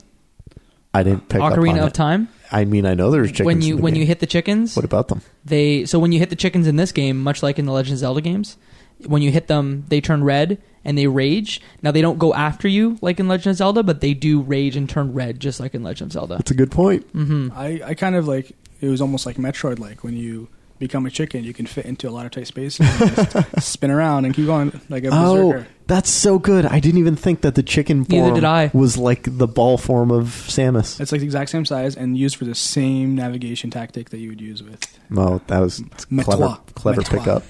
I 0.93 1.03
didn't 1.03 1.27
pick 1.27 1.41
up 1.41 1.51
on 1.51 1.57
Ocarina 1.57 1.81
of 1.81 1.87
it. 1.89 1.93
Time. 1.93 2.29
I 2.51 2.63
mean, 2.63 2.85
I 2.85 2.93
know 2.93 3.11
there's 3.11 3.29
chickens. 3.31 3.45
when 3.47 3.61
you 3.61 3.73
in 3.73 3.77
the 3.77 3.83
when 3.83 3.93
game. 3.95 4.01
you 4.01 4.07
hit 4.07 4.19
the 4.21 4.27
chickens, 4.27 4.75
what 4.75 4.85
about 4.85 5.09
them? 5.09 5.21
they 5.43 5.85
so 5.85 5.99
when 5.99 6.11
you 6.13 6.19
hit 6.19 6.29
the 6.29 6.35
chickens 6.37 6.67
in 6.67 6.77
this 6.77 6.91
game, 6.93 7.21
much 7.21 7.43
like 7.43 7.59
in 7.59 7.65
the 7.65 7.73
Legend 7.73 7.93
of 7.93 7.99
Zelda 7.99 8.21
games, 8.21 8.57
when 9.05 9.21
you 9.21 9.31
hit 9.31 9.47
them, 9.47 9.85
they 9.89 10.01
turn 10.01 10.23
red 10.23 10.61
and 10.83 10.97
they 10.97 11.07
rage. 11.07 11.61
Now 11.81 11.91
they 11.91 12.01
don't 12.01 12.19
go 12.19 12.33
after 12.33 12.67
you 12.67 12.97
like 13.01 13.19
in 13.19 13.27
Legend 13.27 13.51
of 13.51 13.57
Zelda, 13.57 13.83
but 13.83 14.01
they 14.01 14.13
do 14.13 14.41
rage 14.41 14.75
and 14.75 14.89
turn 14.89 15.13
red 15.13 15.39
just 15.39 15.59
like 15.59 15.73
in 15.75 15.83
Legend 15.83 16.09
of 16.09 16.13
Zelda. 16.13 16.35
That's 16.37 16.51
a 16.51 16.55
good 16.55 16.71
point. 16.71 17.05
hmm 17.11 17.49
I, 17.53 17.81
I 17.85 17.93
kind 17.93 18.15
of 18.15 18.27
like 18.27 18.51
it 18.81 18.87
was 18.89 19.01
almost 19.01 19.25
like 19.25 19.37
Metroid 19.37 19.79
like 19.79 20.03
when 20.03 20.15
you 20.15 20.47
become 20.77 21.05
a 21.05 21.09
chicken 21.09 21.41
you 21.45 21.53
can 21.53 21.65
fit 21.65 21.85
into 21.85 22.07
a 22.07 22.11
lot 22.11 22.25
of 22.25 22.33
tight 22.33 22.45
space 22.45 22.77
and 22.81 23.15
just 23.15 23.63
spin 23.65 23.89
around 23.89 24.25
and 24.25 24.33
keep 24.35 24.45
going 24.45 24.77
like 24.89 25.05
a 25.05 25.09
berserker. 25.09 25.59
Oh, 25.59 25.71
that's 25.87 26.09
so 26.09 26.37
good. 26.37 26.65
I 26.65 26.79
didn't 26.81 26.99
even 26.99 27.15
think 27.15 27.41
that 27.41 27.55
the 27.55 27.63
chicken 27.63 27.99
Neither 28.09 28.23
form 28.25 28.35
did 28.35 28.43
I. 28.43 28.71
was 28.73 28.97
like 28.97 29.37
the 29.37 29.47
ball 29.47 29.77
form 29.77 30.11
of 30.11 30.25
Samus. 30.25 30.99
It's 30.99 31.11
like 31.13 31.21
the 31.21 31.25
exact 31.25 31.49
same 31.51 31.63
size 31.65 31.95
and 31.95 32.17
used 32.17 32.35
for 32.35 32.43
the 32.45 32.55
same 32.55 33.15
navigation 33.15 33.69
tactic 33.71 34.09
that 34.09 34.17
you 34.17 34.29
would 34.29 34.41
use 34.41 34.61
with 34.61 34.99
Oh, 35.15 35.39
that 35.47 35.59
was 35.59 35.79
Metois. 36.11 36.23
clever, 36.25 36.57
clever 36.75 37.01
Metois. 37.01 37.09
pickup. 37.19 37.43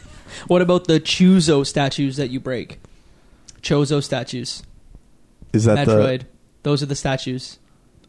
What 0.48 0.62
about 0.62 0.86
the 0.88 1.00
Choozo 1.00 1.66
statues 1.66 2.18
that 2.18 2.30
you 2.30 2.40
break? 2.40 2.80
Chozo 3.62 4.04
statues. 4.04 4.64
Is 5.54 5.66
that 5.66 5.88
Metroid. 5.88 6.24
Those 6.64 6.84
are 6.84 6.88
the 6.88 6.96
statues. 6.96 7.60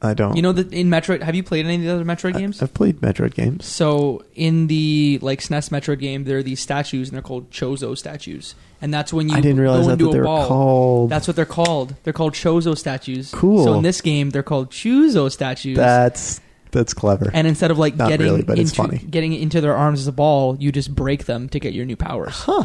I 0.03 0.13
don't. 0.13 0.37
You 0.37 0.43
know 0.43 0.53
that 0.53 0.73
in 0.75 0.89
Metroid. 0.91 1.23
Have 1.23 1.35
you 1.35 1.43
played 1.43 1.65
any 1.65 1.77
of 1.77 1.83
the 1.83 1.89
other 1.89 2.05
Metroid 2.05 2.35
I- 2.37 2.41
games? 2.41 2.63
I've 2.63 2.75
played 2.75 3.01
Metroid 3.01 3.35
games. 3.35 3.65
So 3.65 4.25
in 4.35 4.67
the 4.67 5.19
like 5.23 5.41
SNES 5.41 5.71
Metroid 5.71 6.01
game, 6.01 6.25
there 6.25 6.39
are 6.39 6.43
these 6.43 6.61
statues, 6.61 7.09
and 7.09 7.15
they're 7.15 7.23
called 7.23 7.51
Chozo 7.51 7.97
statues, 7.97 8.55
and 8.83 8.93
that's 8.93 9.11
when 9.13 9.31
you 9.31 9.37
I 9.37 9.41
didn't 9.41 9.61
realize 9.61 9.83
go 9.87 9.87
that, 9.87 9.93
into 9.95 10.05
that 10.07 10.13
they 10.13 10.19
a 10.19 10.21
were 10.21 10.27
ball. 10.27 10.47
called. 10.49 11.11
That's 11.11 11.27
what 11.27 11.37
they're 11.37 11.47
called. 11.47 11.95
They're 12.05 12.13
called 12.13 12.35
Chozo 12.35 12.77
statues. 12.77 13.31
Cool. 13.33 13.65
So 13.65 13.75
in 13.75 13.83
this 13.83 14.03
game, 14.03 14.31
they're 14.31 14.43
called 14.43 14.71
Choozo 14.71 15.33
statues. 15.33 15.77
that's 15.79 16.41
that's 16.71 16.95
clever. 16.95 17.31
and 17.33 17.47
instead 17.47 17.71
of 17.71 17.79
like 17.79 17.97
Not 17.97 18.09
getting 18.09 18.27
really, 18.27 18.43
but 18.43 18.59
into 18.59 18.63
it's 18.69 18.77
funny. 18.77 18.99
getting 18.99 19.33
into 19.33 19.61
their 19.61 19.77
arms 19.77 20.01
as 20.01 20.07
a 20.07 20.13
ball, 20.13 20.57
you 20.59 20.73
just 20.73 20.95
break 20.95 21.25
them 21.27 21.49
to 21.51 21.59
get 21.61 21.73
your 21.73 21.85
new 21.85 21.97
powers. 21.97 22.35
huh? 22.35 22.65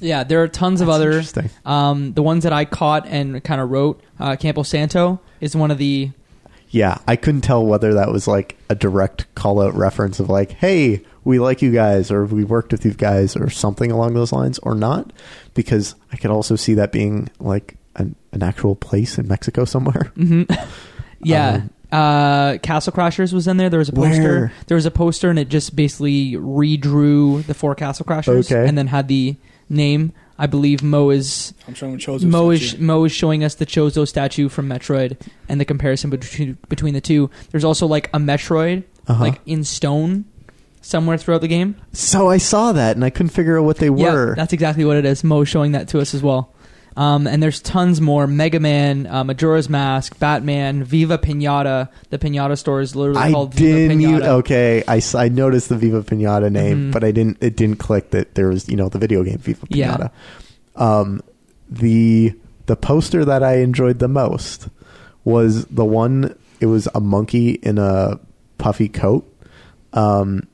Yeah, 0.00 0.24
there 0.24 0.42
are 0.42 0.48
tons 0.48 0.80
of 0.80 0.88
That's 0.88 0.96
other. 0.96 1.10
interesting. 1.12 1.50
Um, 1.64 2.12
the 2.14 2.22
ones 2.22 2.42
that 2.42 2.52
I 2.52 2.64
caught 2.64 3.06
and 3.06 3.42
kind 3.44 3.60
of 3.60 3.70
wrote, 3.70 4.02
uh, 4.18 4.36
Campo 4.36 4.62
Santo 4.64 5.20
is 5.40 5.54
one 5.56 5.70
of 5.70 5.78
the 5.78 6.10
Yeah, 6.70 6.98
I 7.06 7.14
couldn't 7.16 7.42
tell 7.42 7.64
whether 7.64 7.94
that 7.94 8.10
was 8.10 8.26
like 8.26 8.56
a 8.68 8.74
direct 8.74 9.32
call 9.36 9.62
out 9.62 9.74
reference 9.74 10.18
of 10.18 10.28
like, 10.28 10.50
hey, 10.50 11.02
we 11.22 11.38
like 11.38 11.62
you 11.62 11.70
guys 11.72 12.10
or 12.10 12.26
we 12.26 12.44
worked 12.44 12.72
with 12.72 12.84
you 12.84 12.92
guys 12.92 13.36
or 13.36 13.48
something 13.48 13.90
along 13.92 14.14
those 14.14 14.32
lines 14.32 14.58
or 14.58 14.74
not, 14.74 15.12
because 15.54 15.94
I 16.12 16.16
could 16.16 16.30
also 16.32 16.56
see 16.56 16.74
that 16.74 16.90
being 16.92 17.30
like 17.38 17.76
an, 17.96 18.16
an 18.32 18.42
actual 18.42 18.74
place 18.74 19.16
in 19.16 19.28
Mexico 19.28 19.64
somewhere. 19.64 20.12
Yeah. 21.26 21.48
Um, 21.54 21.70
uh, 21.92 22.58
Castle 22.58 22.92
Crashers 22.92 23.32
was 23.32 23.46
in 23.46 23.56
there. 23.56 23.70
There 23.70 23.78
was 23.78 23.88
a 23.88 23.92
poster. 23.92 24.22
Where? 24.22 24.52
There 24.66 24.74
was 24.76 24.86
a 24.86 24.90
poster, 24.90 25.30
and 25.30 25.38
it 25.38 25.48
just 25.48 25.74
basically 25.76 26.32
redrew 26.32 27.44
the 27.46 27.54
four 27.54 27.74
Castle 27.74 28.04
Crashers, 28.06 28.50
Okay. 28.50 28.68
and 28.68 28.76
then 28.76 28.88
had 28.88 29.08
the 29.08 29.36
name. 29.68 30.12
I 30.36 30.46
believe 30.48 30.82
Mo 30.82 31.10
is 31.10 31.54
I'm 31.68 31.74
showing 31.74 31.96
Chozo 31.98 32.24
Mo 32.24 32.50
is 32.50 32.70
statue. 32.70 32.82
Mo 32.82 33.04
is 33.04 33.12
showing 33.12 33.44
us 33.44 33.54
the 33.54 33.66
Chozo 33.66 34.06
statue 34.08 34.48
from 34.48 34.68
Metroid 34.68 35.16
and 35.48 35.60
the 35.60 35.64
comparison 35.64 36.10
between 36.10 36.58
between 36.68 36.92
the 36.94 37.00
two. 37.00 37.30
There's 37.52 37.62
also 37.64 37.86
like 37.86 38.08
a 38.12 38.18
Metroid, 38.18 38.82
Uh-huh. 39.06 39.22
like 39.22 39.40
in 39.46 39.62
stone, 39.62 40.24
somewhere 40.82 41.18
throughout 41.18 41.40
the 41.40 41.46
game. 41.48 41.76
So 41.92 42.28
I 42.30 42.38
saw 42.38 42.72
that 42.72 42.96
and 42.96 43.04
I 43.04 43.10
couldn't 43.10 43.30
figure 43.30 43.58
out 43.60 43.64
what 43.64 43.76
they 43.76 43.86
Yeah, 43.90 44.12
were. 44.12 44.34
that's 44.34 44.52
exactly 44.52 44.84
what 44.84 44.96
it 44.96 45.04
is. 45.04 45.22
Mo 45.22 45.44
showing 45.44 45.70
that 45.72 45.86
to 45.88 46.00
us 46.00 46.14
as 46.14 46.22
well. 46.22 46.52
Um, 46.96 47.26
and 47.26 47.42
there's 47.42 47.60
tons 47.60 48.00
more: 48.00 48.26
Mega 48.26 48.60
Man, 48.60 49.06
uh, 49.08 49.24
Majora's 49.24 49.68
Mask, 49.68 50.16
Batman, 50.18 50.84
Viva 50.84 51.18
Pinata. 51.18 51.88
The 52.10 52.18
Pinata 52.18 52.56
store 52.56 52.80
is 52.80 52.94
literally 52.94 53.20
I 53.20 53.32
called 53.32 53.54
didn't. 53.56 53.98
Pinata. 53.98 54.08
even- 54.10 54.22
okay, 54.22 54.84
I 54.86 55.28
noticed 55.28 55.68
the 55.70 55.76
Viva 55.76 56.02
Pinata 56.02 56.52
name, 56.52 56.90
Mhm. 56.90 56.92
but 56.92 57.02
I 57.02 57.10
didn't. 57.10 57.38
It 57.40 57.56
didn't 57.56 57.78
click 57.80 58.10
that 58.10 58.34
there 58.36 58.48
was 58.48 58.68
you 58.68 58.76
know 58.76 58.88
the 58.88 58.98
video 58.98 59.24
game 59.24 59.38
Viva 59.38 59.66
Yeah. 59.70 59.96
Pinata. 59.96 60.10
Um, 60.80 61.20
the 61.68 62.32
the 62.66 62.76
poster 62.76 63.24
that 63.24 63.42
I 63.42 63.56
enjoyed 63.56 63.98
the 63.98 64.08
most 64.08 64.68
was 65.24 65.64
the 65.66 65.84
one. 65.84 66.34
It 66.60 66.66
was 66.66 66.86
a 66.94 67.00
monkey 67.00 67.50
in 67.62 67.78
a 67.78 68.18
puffy 68.58 68.88
coat. 68.88 69.28
Um, 69.92 70.44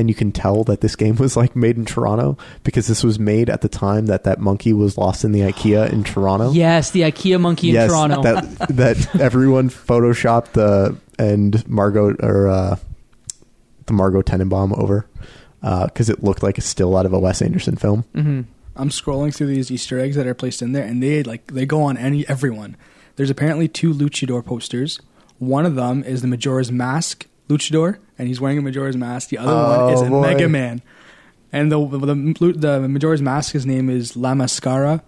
and 0.00 0.08
you 0.08 0.14
can 0.14 0.32
tell 0.32 0.64
that 0.64 0.80
this 0.80 0.96
game 0.96 1.14
was 1.16 1.36
like 1.36 1.54
made 1.54 1.76
in 1.76 1.84
Toronto 1.84 2.36
because 2.64 2.88
this 2.88 3.04
was 3.04 3.18
made 3.18 3.48
at 3.48 3.60
the 3.60 3.68
time 3.68 4.06
that 4.06 4.24
that 4.24 4.40
monkey 4.40 4.72
was 4.72 4.98
lost 4.98 5.24
in 5.24 5.32
the 5.32 5.40
IKEA 5.40 5.92
in 5.92 6.02
Toronto. 6.02 6.50
Yes, 6.50 6.90
the 6.90 7.02
IKEA 7.02 7.40
monkey 7.40 7.68
in 7.68 7.74
yes, 7.74 7.90
Toronto. 7.90 8.22
that 8.22 8.44
that 8.70 9.20
everyone 9.20 9.70
photoshopped 9.70 10.52
the 10.52 10.96
and 11.18 11.66
Margot 11.68 12.16
or 12.20 12.48
uh, 12.48 12.76
the 13.86 13.92
Margot 13.92 14.22
Tenenbaum 14.22 14.76
over 14.76 15.06
because 15.60 16.08
it 16.08 16.24
looked 16.24 16.42
like 16.42 16.58
a 16.58 16.62
still 16.62 16.96
out 16.96 17.06
of 17.06 17.12
a 17.12 17.18
Wes 17.18 17.42
Anderson 17.42 17.76
film. 17.76 18.02
hmm 18.14 18.42
I'm 18.76 18.88
scrolling 18.88 19.34
through 19.34 19.48
these 19.48 19.70
Easter 19.70 19.98
eggs 19.98 20.16
that 20.16 20.26
are 20.26 20.32
placed 20.32 20.62
in 20.62 20.72
there, 20.72 20.84
and 20.84 21.02
they 21.02 21.22
like 21.22 21.46
they 21.48 21.66
go 21.66 21.82
on 21.82 21.98
any 21.98 22.26
everyone. 22.28 22.76
There's 23.16 23.28
apparently 23.28 23.68
two 23.68 23.92
Luchador 23.92 24.42
posters. 24.42 25.00
One 25.38 25.66
of 25.66 25.74
them 25.74 26.02
is 26.02 26.22
the 26.22 26.28
Majora's 26.28 26.72
Mask 26.72 27.26
Luchador, 27.50 27.98
and 28.18 28.28
he's 28.28 28.40
wearing 28.40 28.58
a 28.58 28.62
Majora's 28.62 28.96
Mask. 28.96 29.28
The 29.28 29.38
other 29.38 29.52
one 29.54 29.92
is 29.92 30.00
Oh, 30.02 30.06
a 30.06 30.10
boy. 30.10 30.22
Mega 30.22 30.48
Man, 30.48 30.80
and 31.52 31.70
the 31.70 31.78
the, 31.86 32.52
the 32.56 32.88
Majora's 32.88 33.20
Mask 33.20 33.52
his 33.52 33.66
name 33.66 33.90
is 33.90 34.16
La 34.16 34.34
Mascara. 34.34 35.02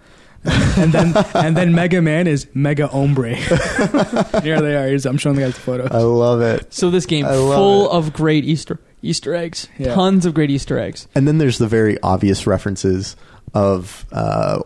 and 0.44 0.92
then 0.92 1.14
and 1.34 1.56
then 1.56 1.72
Mega 1.72 2.02
Man 2.02 2.26
is 2.26 2.48
Mega 2.52 2.88
Hombre. 2.88 3.34
Here 4.42 4.60
they 4.60 4.74
are. 4.76 5.08
I'm 5.08 5.16
showing 5.16 5.36
the 5.36 5.42
guys 5.42 5.54
the 5.54 5.60
photos. 5.60 5.90
I 5.92 5.98
love 5.98 6.40
it. 6.40 6.74
So 6.74 6.90
this 6.90 7.06
game 7.06 7.24
I 7.26 7.32
full 7.34 7.86
it. 7.86 7.92
of 7.96 8.12
great 8.12 8.44
Easter 8.44 8.80
Easter 9.02 9.34
eggs, 9.34 9.68
Yeah. 9.78 9.94
tons 9.94 10.26
of 10.26 10.34
great 10.34 10.50
Easter 10.50 10.78
eggs. 10.78 11.06
And 11.14 11.26
then 11.28 11.38
there's 11.38 11.58
the 11.58 11.68
very 11.68 12.00
obvious 12.02 12.44
references 12.46 13.14
of 13.54 14.04
uh, 14.10 14.60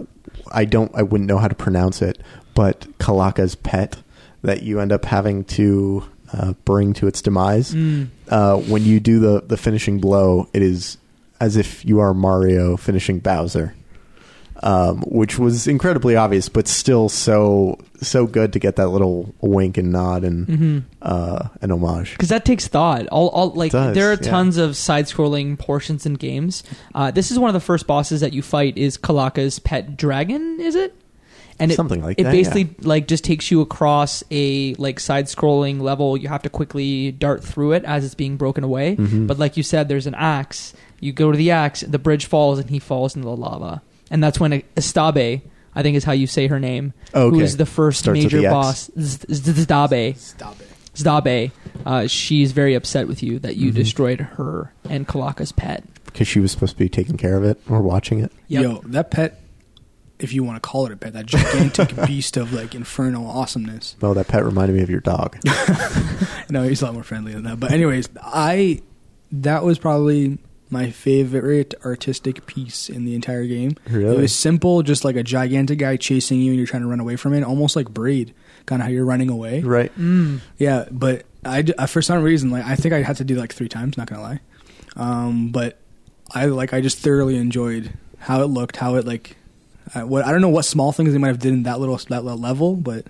I 0.50 0.64
don't 0.64 0.90
I 0.94 1.02
wouldn't 1.02 1.28
know 1.28 1.36
how 1.38 1.48
to 1.48 1.54
pronounce 1.54 2.00
it, 2.00 2.22
but 2.54 2.86
Calaca's 2.98 3.54
pet 3.54 3.96
that 4.42 4.62
you 4.62 4.80
end 4.80 4.92
up 4.92 5.04
having 5.04 5.44
to 5.44 6.04
uh, 6.32 6.52
bring 6.64 6.92
to 6.94 7.06
its 7.06 7.22
demise. 7.22 7.72
Mm. 7.74 8.08
Uh, 8.28 8.56
when 8.56 8.84
you 8.84 9.00
do 9.00 9.18
the 9.20 9.42
the 9.46 9.56
finishing 9.56 9.98
blow, 10.00 10.48
it 10.52 10.62
is 10.62 10.98
as 11.40 11.56
if 11.56 11.84
you 11.84 12.00
are 12.00 12.14
Mario 12.14 12.76
finishing 12.76 13.18
Bowser. 13.18 13.74
Um, 14.62 15.02
which 15.02 15.38
was 15.38 15.66
incredibly 15.66 16.16
obvious, 16.16 16.48
but 16.48 16.66
still 16.66 17.10
so 17.10 17.78
so 18.00 18.26
good 18.26 18.54
to 18.54 18.58
get 18.58 18.76
that 18.76 18.88
little 18.88 19.34
wink 19.42 19.76
and 19.76 19.92
nod 19.92 20.24
and 20.24 20.46
Mhm. 20.46 20.82
uh, 21.02 21.48
an 21.60 21.70
homage. 21.70 22.12
because 22.12 22.30
that 22.30 22.46
takes 22.46 22.66
thought. 22.66 23.06
All, 23.08 23.28
all 23.28 23.50
like 23.50 23.72
does, 23.72 23.94
there 23.94 24.08
are 24.10 24.14
yeah. 24.14 24.30
tons 24.30 24.56
of 24.56 24.74
side-scrolling 24.74 25.58
portions 25.58 26.06
in 26.06 26.14
games. 26.14 26.62
Uh, 26.94 27.10
this 27.10 27.30
is 27.30 27.38
one 27.38 27.50
of 27.50 27.54
the 27.54 27.60
first 27.60 27.86
bosses 27.86 28.22
that 28.22 28.32
you 28.32 28.40
fight. 28.40 28.78
Is 28.78 28.96
Calaca's 28.96 29.58
pet 29.58 29.94
dragon? 29.94 30.56
Is 30.58 30.74
it? 30.74 30.94
And 31.58 31.72
it, 31.72 31.76
Something 31.76 32.02
like 32.02 32.18
it 32.20 32.24
that, 32.24 32.32
basically 32.32 32.74
like 32.82 33.08
just 33.08 33.24
takes 33.24 33.50
you 33.50 33.60
across 33.62 34.22
a 34.30 34.74
like 34.74 35.00
side-scrolling 35.00 35.80
level. 35.80 36.16
You 36.16 36.28
have 36.28 36.42
to 36.42 36.50
quickly 36.50 37.12
dart 37.12 37.42
through 37.42 37.72
it 37.72 37.84
as 37.84 38.04
it's 38.04 38.14
being 38.14 38.36
broken 38.36 38.62
away. 38.62 38.96
Mhm. 38.96 39.26
But 39.26 39.38
like 39.38 39.56
you 39.56 39.62
said, 39.62 39.88
there's 39.88 40.06
an 40.06 40.14
axe. 40.14 40.74
You 41.00 41.12
go 41.12 41.30
to 41.32 41.36
the 41.38 41.50
axe, 41.50 41.80
the 41.80 41.98
bridge 41.98 42.26
falls, 42.26 42.58
and 42.58 42.68
he 42.70 42.78
falls 42.78 43.16
into 43.16 43.26
the 43.26 43.36
lava. 43.36 43.80
And 44.10 44.22
that's 44.22 44.38
when 44.38 44.52
X'tabay, 44.76 45.40
I 45.74 45.82
think 45.82 45.96
is 45.96 46.04
how 46.04 46.12
you 46.12 46.26
say 46.26 46.46
her 46.46 46.60
name, 46.60 46.92
Okay. 47.14 47.36
who 47.36 47.42
is 47.42 47.56
the 47.56 47.66
first 47.66 48.00
Starts 48.00 48.20
major 48.22 48.40
the 48.40 48.48
boss, 48.48 48.90
Z- 48.98 49.26
Z- 49.32 49.52
Zdabe. 49.64 50.16
Zdabe, 50.94 51.50
uh, 51.84 52.06
she's 52.06 52.52
very 52.52 52.74
upset 52.74 53.06
with 53.08 53.22
you 53.22 53.38
that 53.40 53.56
you 53.56 53.70
Mhm. 53.70 53.74
destroyed 53.74 54.20
her 54.20 54.72
and 54.88 55.06
Calaca's 55.06 55.52
pet. 55.52 55.84
because 56.06 56.26
she 56.28 56.40
was 56.40 56.50
supposed 56.50 56.72
to 56.72 56.78
be 56.78 56.88
taking 56.88 57.18
care 57.18 57.36
of 57.36 57.44
it 57.44 57.60
or 57.68 57.82
watching 57.82 58.20
it. 58.20 58.32
Yep. 58.48 58.62
Yo, 58.62 58.80
that 58.86 59.10
pet, 59.10 59.38
if 60.18 60.32
you 60.32 60.42
want 60.44 60.56
to 60.62 60.66
call 60.66 60.86
it 60.86 60.92
a 60.92 60.96
pet, 60.96 61.12
that 61.12 61.26
gigantic 61.26 61.94
beast 62.06 62.36
of 62.36 62.52
like 62.52 62.74
infernal 62.74 63.26
awesomeness. 63.28 63.96
Oh, 64.02 64.14
that 64.14 64.28
pet 64.28 64.44
reminded 64.44 64.76
me 64.76 64.82
of 64.82 64.90
your 64.90 65.00
dog. 65.00 65.38
No, 66.48 66.62
he's 66.62 66.80
a 66.80 66.84
lot 66.84 66.94
more 66.94 67.02
friendly 67.02 67.32
than 67.32 67.42
that. 67.42 67.58
But 67.58 67.72
anyways, 67.72 68.08
I 68.22 68.80
that 69.32 69.64
was 69.64 69.78
probably 69.80 70.38
my 70.70 70.90
favorite 70.90 71.74
artistic 71.84 72.46
piece 72.46 72.88
in 72.88 73.04
the 73.04 73.14
entire 73.16 73.46
game. 73.46 73.76
Really? 73.90 74.16
It 74.16 74.20
was 74.20 74.34
simple, 74.34 74.82
just 74.82 75.04
like 75.04 75.16
a 75.16 75.22
gigantic 75.24 75.78
guy 75.80 75.96
chasing 75.96 76.40
you 76.40 76.52
and 76.52 76.56
you're 76.58 76.66
trying 76.68 76.82
to 76.82 76.88
run 76.88 77.00
away 77.00 77.16
from 77.16 77.34
it, 77.34 77.42
almost 77.42 77.74
like 77.76 77.88
Braid, 77.88 78.32
kind 78.64 78.80
of 78.80 78.86
how 78.86 78.92
you're 78.92 79.04
running 79.04 79.28
away. 79.28 79.60
right. 79.62 79.92
Mm. 79.98 80.40
Yeah, 80.56 80.84
but 80.90 81.24
I 81.44 81.64
uh, 81.76 81.86
for 81.86 82.00
some 82.00 82.22
reason 82.22 82.50
like 82.50 82.64
I 82.64 82.76
think 82.76 82.94
I 82.94 83.02
had 83.02 83.16
to 83.16 83.24
do 83.24 83.34
like 83.34 83.52
three 83.52 83.68
times. 83.68 83.96
Not 83.98 84.08
gonna 84.08 84.22
lie, 84.22 84.40
um, 84.94 85.48
but 85.50 85.78
I 86.32 86.46
like 86.46 86.72
I 86.72 86.80
just 86.80 86.98
thoroughly 86.98 87.36
enjoyed 87.36 87.92
how 88.18 88.42
it 88.42 88.46
looked, 88.46 88.76
how 88.76 88.94
it 88.96 89.04
like 89.04 89.36
uh, 89.94 90.02
what 90.02 90.24
I 90.24 90.32
don't 90.32 90.40
know 90.40 90.48
what 90.48 90.64
small 90.64 90.92
things 90.92 91.12
they 91.12 91.18
might 91.18 91.28
have 91.28 91.38
did 91.38 91.52
in 91.52 91.62
that 91.64 91.80
little 91.80 91.96
that 92.08 92.24
little 92.24 92.38
level, 92.38 92.74
but 92.76 93.06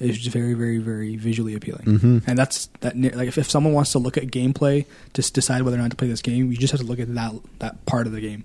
it's 0.00 0.18
just 0.18 0.30
very 0.30 0.54
very 0.54 0.78
very 0.78 1.16
visually 1.16 1.54
appealing. 1.54 1.84
Mhm. 1.84 2.22
And 2.26 2.38
that's 2.38 2.66
that 2.80 2.96
like 2.96 3.28
if, 3.28 3.38
if 3.38 3.50
someone 3.50 3.72
wants 3.72 3.92
to 3.92 3.98
look 3.98 4.16
at 4.16 4.24
gameplay 4.24 4.84
to 5.14 5.32
decide 5.32 5.62
whether 5.62 5.76
or 5.76 5.80
not 5.80 5.90
to 5.90 5.96
play 5.96 6.08
this 6.08 6.22
game, 6.22 6.50
you 6.50 6.58
just 6.58 6.72
have 6.72 6.80
to 6.80 6.86
look 6.86 6.98
at 7.00 7.14
that 7.14 7.32
that 7.60 7.84
part 7.86 8.06
of 8.06 8.12
the 8.12 8.20
game. 8.20 8.44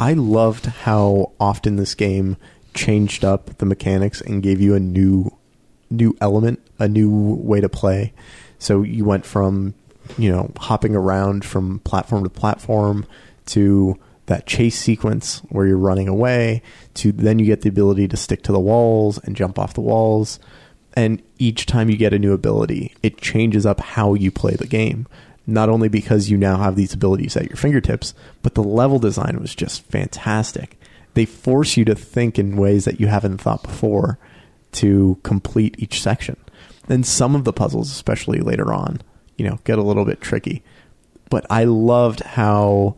I 0.00 0.12
loved 0.14 0.66
how 0.66 1.32
often 1.38 1.76
this 1.76 1.94
game 1.94 2.36
changed 2.74 3.24
up 3.24 3.56
the 3.58 3.66
mechanics 3.66 4.20
and 4.20 4.42
gave 4.42 4.60
you 4.60 4.74
a 4.74 4.80
new 4.80 5.32
new 5.90 6.16
element, 6.20 6.60
a 6.78 6.88
new 6.88 7.08
way 7.10 7.60
to 7.60 7.68
play. 7.68 8.12
So 8.58 8.82
you 8.82 9.04
went 9.04 9.24
from 9.24 9.74
you 10.18 10.30
know 10.30 10.50
hopping 10.58 10.94
around 10.96 11.44
from 11.44 11.78
platform 11.80 12.24
to 12.24 12.30
platform 12.30 13.06
to 13.46 13.98
that 14.26 14.46
chase 14.46 14.78
sequence 14.78 15.40
where 15.50 15.66
you're 15.66 15.76
running 15.76 16.08
away 16.08 16.62
to 16.94 17.12
then 17.12 17.38
you 17.38 17.46
get 17.46 17.60
the 17.60 17.68
ability 17.68 18.08
to 18.08 18.16
stick 18.16 18.42
to 18.42 18.52
the 18.52 18.60
walls 18.60 19.18
and 19.18 19.36
jump 19.36 19.58
off 19.58 19.74
the 19.74 19.80
walls. 19.80 20.38
And 20.96 21.22
each 21.38 21.66
time 21.66 21.90
you 21.90 21.96
get 21.96 22.14
a 22.14 22.18
new 22.18 22.32
ability 22.32 22.94
it 23.02 23.20
changes 23.20 23.66
up 23.66 23.80
how 23.80 24.14
you 24.14 24.30
play 24.30 24.54
the 24.54 24.66
game. 24.66 25.06
Not 25.46 25.68
only 25.68 25.88
because 25.88 26.30
you 26.30 26.38
now 26.38 26.56
have 26.56 26.74
these 26.74 26.94
abilities 26.94 27.36
at 27.36 27.48
your 27.48 27.56
fingertips 27.56 28.14
but 28.42 28.54
the 28.54 28.62
level 28.62 28.98
design 28.98 29.38
was 29.40 29.54
just 29.54 29.82
fantastic. 29.82 30.78
They 31.14 31.26
force 31.26 31.76
you 31.76 31.84
to 31.84 31.94
think 31.94 32.38
in 32.38 32.56
ways 32.56 32.86
that 32.86 33.00
you 33.00 33.06
haven't 33.08 33.38
thought 33.38 33.62
before 33.62 34.18
to 34.72 35.18
complete 35.22 35.76
each 35.78 36.00
section. 36.00 36.36
And 36.88 37.06
some 37.06 37.34
of 37.34 37.44
the 37.44 37.52
puzzles 37.52 37.90
especially 37.90 38.40
later 38.40 38.72
on 38.72 39.02
you 39.36 39.46
know 39.46 39.58
get 39.64 39.78
a 39.78 39.82
little 39.82 40.06
bit 40.06 40.22
tricky. 40.22 40.62
But 41.28 41.46
i 41.50 41.64
loved 41.64 42.20
how 42.20 42.96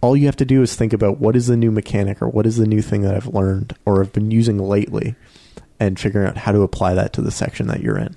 all 0.00 0.16
you 0.16 0.26
have 0.26 0.36
to 0.36 0.44
do 0.44 0.62
is 0.62 0.74
think 0.76 0.92
about 0.92 1.18
what 1.18 1.36
is 1.36 1.46
the 1.46 1.56
new 1.56 1.70
mechanic 1.70 2.20
or 2.22 2.28
what 2.28 2.46
is 2.46 2.56
the 2.56 2.66
new 2.66 2.82
thing 2.82 3.02
that 3.02 3.14
I've 3.14 3.26
learned 3.28 3.74
or 3.84 4.02
have 4.02 4.12
been 4.12 4.30
using 4.30 4.58
lately 4.58 5.14
and 5.80 5.98
figuring 5.98 6.26
out 6.28 6.36
how 6.38 6.52
to 6.52 6.62
apply 6.62 6.94
that 6.94 7.12
to 7.14 7.22
the 7.22 7.30
section 7.30 7.66
that 7.68 7.80
you're 7.80 7.98
in. 7.98 8.16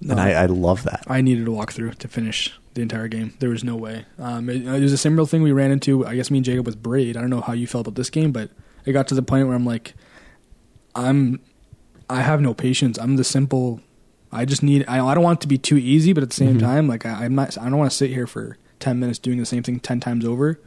No, 0.00 0.12
and 0.12 0.20
I, 0.20 0.30
I 0.42 0.46
love 0.46 0.84
that. 0.84 1.04
I 1.08 1.20
needed 1.20 1.48
a 1.48 1.50
walkthrough 1.50 1.96
to 1.96 2.08
finish 2.08 2.56
the 2.74 2.82
entire 2.82 3.08
game. 3.08 3.34
There 3.40 3.50
was 3.50 3.64
no 3.64 3.74
way. 3.76 4.04
Um, 4.18 4.48
it, 4.48 4.64
it 4.66 4.80
was 4.80 4.92
a 4.92 4.98
similar 4.98 5.26
thing 5.26 5.42
we 5.42 5.50
ran 5.52 5.70
into. 5.72 6.06
I 6.06 6.14
guess 6.14 6.30
me 6.30 6.38
and 6.38 6.44
Jacob 6.44 6.66
with 6.66 6.80
Braid. 6.82 7.16
I 7.16 7.20
don't 7.20 7.30
know 7.30 7.40
how 7.40 7.52
you 7.52 7.66
felt 7.66 7.86
about 7.88 7.96
this 7.96 8.10
game, 8.10 8.30
but 8.30 8.50
it 8.86 8.92
got 8.92 9.08
to 9.08 9.14
the 9.16 9.22
point 9.22 9.46
where 9.48 9.56
I'm 9.56 9.66
like, 9.66 9.94
I'm, 10.94 11.40
I 12.08 12.22
have 12.22 12.40
no 12.40 12.54
patience. 12.54 12.98
I'm 12.98 13.16
the 13.16 13.24
simple. 13.24 13.80
I 14.32 14.44
just 14.44 14.62
need. 14.62 14.84
I, 14.88 15.04
I 15.04 15.14
don't 15.14 15.24
want 15.24 15.40
it 15.40 15.42
to 15.42 15.48
be 15.48 15.58
too 15.58 15.76
easy, 15.76 16.12
but 16.12 16.22
at 16.22 16.30
the 16.30 16.36
same 16.36 16.56
Mhm. 16.58 16.60
time, 16.60 16.88
like 16.88 17.04
I, 17.06 17.24
I'm 17.24 17.34
not. 17.34 17.56
I 17.58 17.64
don't 17.64 17.78
want 17.78 17.90
to 17.90 17.96
sit 17.96 18.10
here 18.10 18.26
for 18.26 18.56
ten 18.78 18.98
minutes 19.00 19.18
doing 19.18 19.38
the 19.38 19.46
same 19.46 19.62
thing 19.62 19.80
ten 19.80 20.00
times 20.00 20.24
over. 20.24 20.60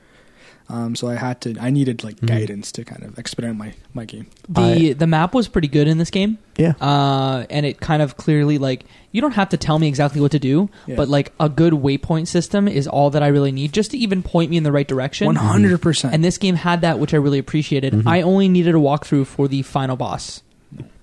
Um, 0.71 0.95
so 0.95 1.09
I 1.09 1.15
had 1.15 1.41
to. 1.41 1.55
I 1.59 1.69
needed 1.69 2.01
like 2.03 2.15
Mhm. 2.21 2.27
guidance 2.27 2.71
to 2.73 2.85
kind 2.85 3.03
of 3.03 3.19
expedite 3.19 3.55
my 3.57 3.73
my 3.93 4.05
game. 4.05 4.27
The 4.47 4.93
the 4.93 5.05
map 5.07 5.33
was 5.33 5.49
pretty 5.49 5.67
good 5.67 5.87
in 5.87 5.97
this 5.97 6.09
game. 6.09 6.37
Yeah. 6.57 6.73
Uh, 6.79 7.45
and 7.49 7.65
it 7.65 7.81
kind 7.81 8.01
of 8.01 8.15
clearly 8.15 8.57
like 8.57 8.85
you 9.11 9.19
don't 9.19 9.33
have 9.33 9.49
to 9.49 9.57
tell 9.57 9.79
me 9.79 9.87
exactly 9.89 10.21
what 10.21 10.31
to 10.31 10.39
do, 10.39 10.69
Yeah. 10.87 10.95
but 10.95 11.09
like 11.09 11.33
a 11.41 11.49
good 11.49 11.73
waypoint 11.73 12.27
system 12.27 12.67
is 12.69 12.87
all 12.87 13.09
that 13.09 13.21
I 13.21 13.27
really 13.27 13.51
need 13.51 13.73
just 13.73 13.91
to 13.91 13.97
even 13.97 14.23
point 14.23 14.49
me 14.49 14.55
in 14.57 14.63
the 14.63 14.71
right 14.71 14.87
direction. 14.87 15.25
One 15.25 15.35
hundred 15.35 15.81
percent. 15.81 16.13
And 16.13 16.23
this 16.23 16.37
game 16.37 16.55
had 16.55 16.81
that, 16.81 16.99
which 16.99 17.13
I 17.13 17.17
really 17.17 17.39
appreciated. 17.39 17.91
Mhm. 17.93 18.03
I 18.07 18.21
only 18.21 18.47
needed 18.47 18.73
a 18.73 18.77
walkthrough 18.79 19.25
for 19.25 19.49
the 19.49 19.63
final 19.63 19.97
boss. 19.97 20.41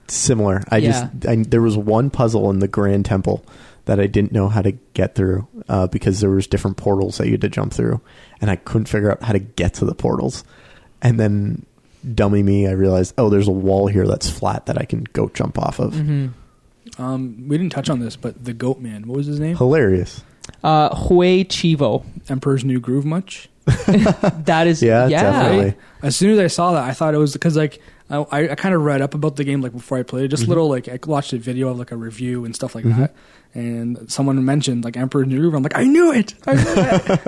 Similar. 0.07 0.63
I 0.71 0.79
Yeah. 0.79 0.91
just 1.13 1.27
I, 1.29 1.37
there 1.47 1.61
was 1.61 1.77
one 1.77 2.09
puzzle 2.09 2.49
in 2.51 2.61
the 2.61 2.69
Grand 2.69 3.05
Temple 3.05 3.45
that 3.89 3.99
I 3.99 4.07
didn't 4.07 4.31
know 4.33 4.49
how 4.49 4.63
to 4.63 4.73
get 4.95 5.15
through 5.17 5.49
uh, 5.69 5.89
because 5.89 6.21
there 6.21 6.31
was 6.31 6.47
different 6.47 6.77
portals 6.77 7.19
that 7.19 7.27
you 7.27 7.33
had 7.33 7.41
to 7.43 7.49
jump 7.49 7.73
through, 7.73 8.01
and 8.41 8.51
I 8.51 8.57
couldn't 8.57 8.87
figure 8.87 9.11
out 9.11 9.23
how 9.23 9.33
to 9.33 9.39
get 9.41 9.75
to 9.75 9.85
the 9.85 9.95
portals. 9.95 10.45
And 11.03 11.19
then, 11.19 11.67
dummy 12.15 12.43
me, 12.43 12.67
I 12.69 12.73
realized, 12.73 13.15
oh, 13.19 13.29
there's 13.29 13.49
a 13.49 13.53
wall 13.53 13.87
here 13.89 14.07
that's 14.07 14.31
flat 14.31 14.67
that 14.67 14.79
I 14.79 14.85
can 14.85 15.05
go 15.13 15.29
jump 15.31 15.59
off 15.59 15.79
of. 15.81 15.95
hmm 15.95 16.29
Um, 16.99 17.49
we 17.49 17.59
didn't 17.59 17.73
touch 17.73 17.91
on 17.91 18.01
this, 18.01 18.17
but 18.17 18.43
the 18.45 18.53
Goat 18.55 18.79
Man. 18.81 19.07
What 19.07 19.17
was 19.19 19.27
his 19.27 19.41
name? 19.41 19.57
Hilarious. 19.57 20.23
Uh, 20.65 20.89
Uay 20.95 21.45
Chivo. 21.47 22.05
Emperor's 22.31 22.65
New 22.65 22.81
Groove. 22.81 23.05
Much. 23.05 23.49
That 23.87 24.67
is 24.67 24.83
Yeah, 24.83 25.07
yeah. 25.09 25.23
definitely. 25.23 25.75
As 26.03 26.17
soon 26.17 26.31
as 26.33 26.39
I 26.39 26.47
saw 26.47 26.73
that, 26.73 26.85
I 26.85 26.93
thought 26.93 27.15
it 27.15 27.19
was 27.19 27.33
because 27.35 27.57
like 27.57 27.81
I, 28.11 28.25
I 28.51 28.55
kind 28.55 28.75
of 28.75 28.83
read 28.83 29.03
up 29.03 29.13
about 29.15 29.37
the 29.37 29.45
game 29.45 29.61
like 29.61 29.73
before 29.73 29.99
I 29.99 30.03
played 30.03 30.25
it. 30.25 30.29
Just 30.29 30.45
Mhm. 30.45 30.49
little 30.49 30.69
like 30.71 30.89
I 30.89 30.99
watched 31.07 31.35
a 31.35 31.39
video 31.39 31.69
of 31.69 31.79
like 31.79 31.93
a 31.93 31.97
review 31.97 32.47
and 32.47 32.55
stuff 32.55 32.75
like 32.75 32.85
Mhm. 32.87 32.97
that, 32.97 33.15
and 33.55 34.11
someone 34.11 34.45
mentioned 34.45 34.85
like 34.85 34.97
Emperor 34.97 35.25
New 35.25 35.55
I'm 35.55 35.63
like, 35.63 35.77
I 35.77 35.85
knew 35.85 36.13
it. 36.13 36.35
I 36.47 36.55
knew 36.55 36.63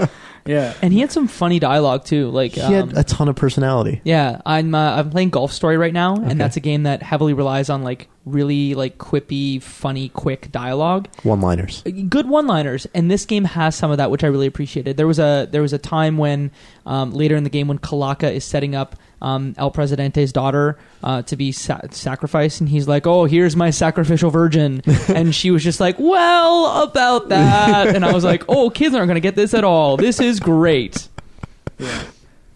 it. 0.04 0.11
yeah. 0.46 0.74
And 0.83 0.92
he 0.92 1.00
had 1.00 1.11
some 1.12 1.28
funny 1.28 1.59
dialogue 1.59 2.04
too. 2.04 2.28
Like 2.30 2.52
He 2.52 2.61
um, 2.62 2.90
had 2.90 2.98
a 2.98 3.04
ton 3.04 3.28
of 3.28 3.37
personality. 3.37 4.00
Yeah, 4.04 4.40
I'm 4.46 4.74
uh, 4.74 4.96
I'm 4.96 5.11
playing 5.11 5.30
Golf 5.30 5.52
Story 5.52 5.76
right 5.76 5.92
now, 5.92 6.14
Okay. 6.14 6.30
and 6.30 6.40
that's 6.40 6.56
a 6.56 6.61
game 6.61 6.85
that 6.85 7.02
heavily 7.02 7.33
relies 7.33 7.70
on 7.70 7.83
like 7.83 8.09
really 8.26 8.74
like 8.74 8.98
quippy, 8.98 9.62
funny, 9.62 10.09
quick 10.11 10.52
dialogue, 10.52 11.09
One-liners. 11.22 11.83
good 12.09 12.28
one-liners. 12.28 12.87
And 12.94 13.11
this 13.11 13.24
game 13.24 13.44
has 13.44 13.74
some 13.74 13.90
of 13.90 13.96
that, 13.96 14.11
which 14.11 14.22
I 14.22 14.26
really 14.28 14.46
appreciated. 14.46 14.96
There 14.96 15.06
was 15.06 15.18
a 15.18 15.48
there 15.50 15.62
was 15.62 15.72
a 15.72 15.78
time 15.78 16.18
when 16.18 16.50
um, 16.87 17.12
later 17.12 17.37
in 17.37 17.44
the 17.44 17.50
game 17.50 17.66
when 17.68 17.78
Calaca 17.78 18.30
is 18.33 18.44
setting 18.44 18.74
up 18.74 18.96
um, 19.22 19.54
El 19.59 19.70
Presidente's 19.70 20.33
daughter 20.33 20.78
uh, 21.02 21.22
to 21.22 21.37
be 21.37 21.52
sa- 21.52 21.80
sacrificed, 21.90 22.61
and 22.61 22.68
he's 22.68 22.88
like, 22.88 23.06
"Oh, 23.06 23.24
here's 23.24 23.56
my 23.56 23.70
sacrificial 23.70 24.30
virgin," 24.30 24.83
and 25.09 25.35
she 25.35 25.50
was 25.50 25.62
just 25.62 25.80
like, 25.80 25.96
"Well, 25.98 26.83
about 26.83 27.28
that," 27.28 27.94
and 27.94 28.04
I 28.04 28.12
was 28.12 28.24
like, 28.24 28.44
"Oh, 28.48 28.70
kids 28.70 28.94
aren't 28.94 29.09
going 29.09 29.16
to 29.16 29.20
get 29.20 29.37
this 29.37 29.54
at 29.54 29.64
all. 29.64 29.96
This 29.96 30.20
is 30.20 30.40
great." 30.40 31.09
Yeah. 31.78 32.02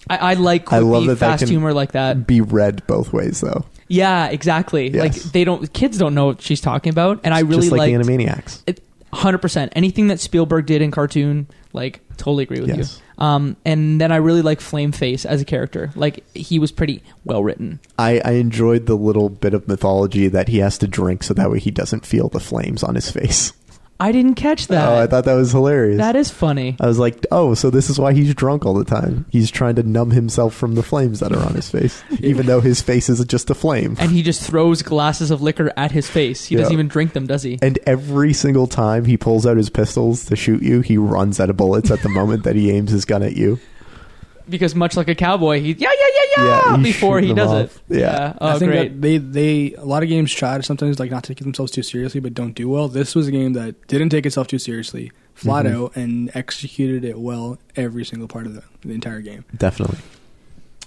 I, 0.09 0.16
I 0.16 0.35
like 0.35 0.72
I 0.72 0.79
love 0.81 1.07
that 1.07 1.16
fast 1.16 1.40
that 1.40 1.48
humor 1.48 1.72
like 1.72 1.92
that. 1.92 2.27
Be 2.27 2.40
read 2.40 2.87
both 2.87 3.12
ways 3.12 3.40
though. 3.40 3.64
Yeah, 3.88 4.29
exactly. 4.29 4.88
Yes. 4.88 5.00
Like 5.03 5.33
they 5.33 5.44
don't 5.44 5.72
kids 5.72 5.98
don't 5.98 6.14
know 6.14 6.27
what 6.27 6.42
she's 6.42 6.61
talking 6.61 6.90
about, 6.90 7.20
and 7.24 7.33
I 7.33 7.40
really 7.40 7.70
like 7.70 7.92
Animaniacs. 7.92 8.62
It, 8.66 8.83
100%. 9.14 9.68
Anything 9.72 10.09
that 10.09 10.20
Spielberg 10.20 10.66
did 10.66 10.83
in 10.83 10.90
cartoon, 10.90 11.46
like, 11.72 12.00
totally 12.16 12.44
agree 12.44 12.61
with 12.61 12.68
yes. 12.68 13.00
you. 13.18 13.24
Um, 13.24 13.57
and 13.64 14.00
then 14.00 14.11
I 14.11 14.16
really 14.16 14.42
like 14.42 14.61
Flame 14.61 14.92
Face 14.92 15.24
as 15.24 15.40
a 15.40 15.44
character. 15.44 15.90
Like, 15.94 16.24
he 16.35 16.59
was 16.59 16.72
pretty 16.72 17.03
well 17.24 17.42
written. 17.42 17.81
I, 17.98 18.20
I 18.24 18.33
enjoyed 18.33 18.87
the 18.87 18.96
little 18.96 19.29
bit 19.29 19.55
of 19.55 19.68
mythology 19.68 20.29
that 20.29 20.48
he 20.48 20.59
has 20.59 20.79
to 20.79 20.88
drink 20.88 21.22
so 21.22 21.35
that 21.35 21.50
way 21.50 21.61
he 21.61 21.70
doesn't 21.70 22.05
feel 22.05 22.29
the 22.29 22.40
flames 22.40 22.83
on 22.83 22.94
his 22.94 23.11
face. 23.11 23.53
I 24.01 24.11
didn't 24.13 24.35
catch 24.35 24.65
oh, 24.71 24.75
that. 24.75 24.89
Oh, 24.89 24.97
I 24.99 25.07
thought 25.07 25.25
that 25.25 25.35
was 25.35 25.53
hilarious. 25.53 25.99
that 25.99 26.17
is 26.17 26.31
funny. 26.31 26.77
I 26.81 26.87
was 26.87 26.99
like, 26.99 27.25
oh, 27.31 27.55
so 27.55 27.71
this 27.71 27.89
is 27.89 27.99
why 27.99 28.13
he's 28.13 28.35
drunk 28.35 28.67
all 28.67 28.75
the 28.75 28.85
time. 28.85 29.25
He's 29.31 29.51
trying 29.51 29.77
to 29.77 29.83
numb 29.83 30.11
himself 30.11 30.55
from 30.55 30.75
the 30.75 30.83
flames 30.83 31.21
that 31.21 31.33
are 31.33 31.41
on 31.41 31.55
his 31.55 31.71
face, 31.71 32.03
even 32.21 32.47
though 32.47 32.61
his 32.61 32.83
face 32.83 33.09
is 33.09 33.25
just 33.25 33.51
a 33.51 33.55
flame. 33.55 33.97
And 34.01 34.11
he 34.11 34.23
just 34.23 34.43
throws 34.43 34.83
glasses 34.83 35.31
of 35.31 35.43
liquor 35.43 35.73
at 35.77 35.93
his 35.93 36.11
face. 36.11 36.47
He 36.47 36.57
doesn't 36.57 36.73
Yeah. 36.73 36.75
even 36.75 36.89
drink 36.89 37.13
them, 37.13 37.27
does 37.27 37.43
he? 37.45 37.59
And 37.63 37.79
every 37.87 38.33
single 38.33 38.67
time 38.67 39.05
he 39.05 39.17
pulls 39.17 39.47
out 39.47 39.57
his 39.57 39.71
pistols 39.71 40.25
to 40.27 40.37
shoot 40.37 40.63
you, 40.63 40.81
he 40.81 40.99
runs 40.99 41.39
out 41.39 41.49
of 41.51 41.57
bullets 41.57 41.91
at 41.91 42.03
the 42.03 42.09
moment 42.09 42.43
that 42.45 42.57
he 42.57 42.71
aims 42.73 42.91
his 42.91 43.05
gun 43.05 43.23
at 43.23 43.37
you. 43.37 43.61
Because 44.49 44.75
much 44.75 44.97
like 44.97 45.09
a 45.09 45.15
cowboy, 45.15 45.61
he 45.61 45.73
yeah 45.73 45.89
yeah 45.89 45.89
yeah 45.91 46.45
yeah, 46.45 46.45
Yeah, 46.71 46.77
he's 46.77 46.87
before 46.95 47.19
he 47.21 47.29
shooting 47.29 47.37
does 47.37 47.51
them 47.51 47.61
it. 47.61 47.65
off. 47.65 47.83
Yeah. 47.89 48.33
Oh, 48.41 48.49
I 48.49 48.59
think 48.59 48.71
great. 48.73 48.89
that 48.89 49.01
they 49.01 49.19
they 49.19 49.75
a 49.75 49.85
lot 49.85 50.03
of 50.03 50.09
games 50.11 50.33
try 50.33 50.57
to 50.59 50.63
sometimes 50.63 50.99
like 50.99 51.11
not 51.11 51.25
take 51.25 51.39
themselves 51.39 51.73
too 51.73 51.83
seriously, 51.83 52.21
but 52.21 52.35
don't 52.35 52.53
do 52.53 52.69
well. 52.69 52.89
This 52.89 53.15
was 53.15 53.27
a 53.29 53.31
game 53.31 53.55
that 53.55 53.87
didn't 53.89 54.11
take 54.11 54.27
itself 54.27 54.47
too 54.49 54.59
seriously, 54.59 55.13
flat 55.35 55.65
Mhm. 55.65 55.75
out, 55.75 55.97
and 55.97 56.31
executed 56.35 57.05
it 57.05 57.19
well 57.19 57.59
every 57.77 58.05
single 58.05 58.29
part 58.29 58.45
of 58.47 58.55
the, 58.55 58.63
the 58.83 58.93
entire 58.93 59.21
game. 59.23 59.45
Definitely. 59.57 59.99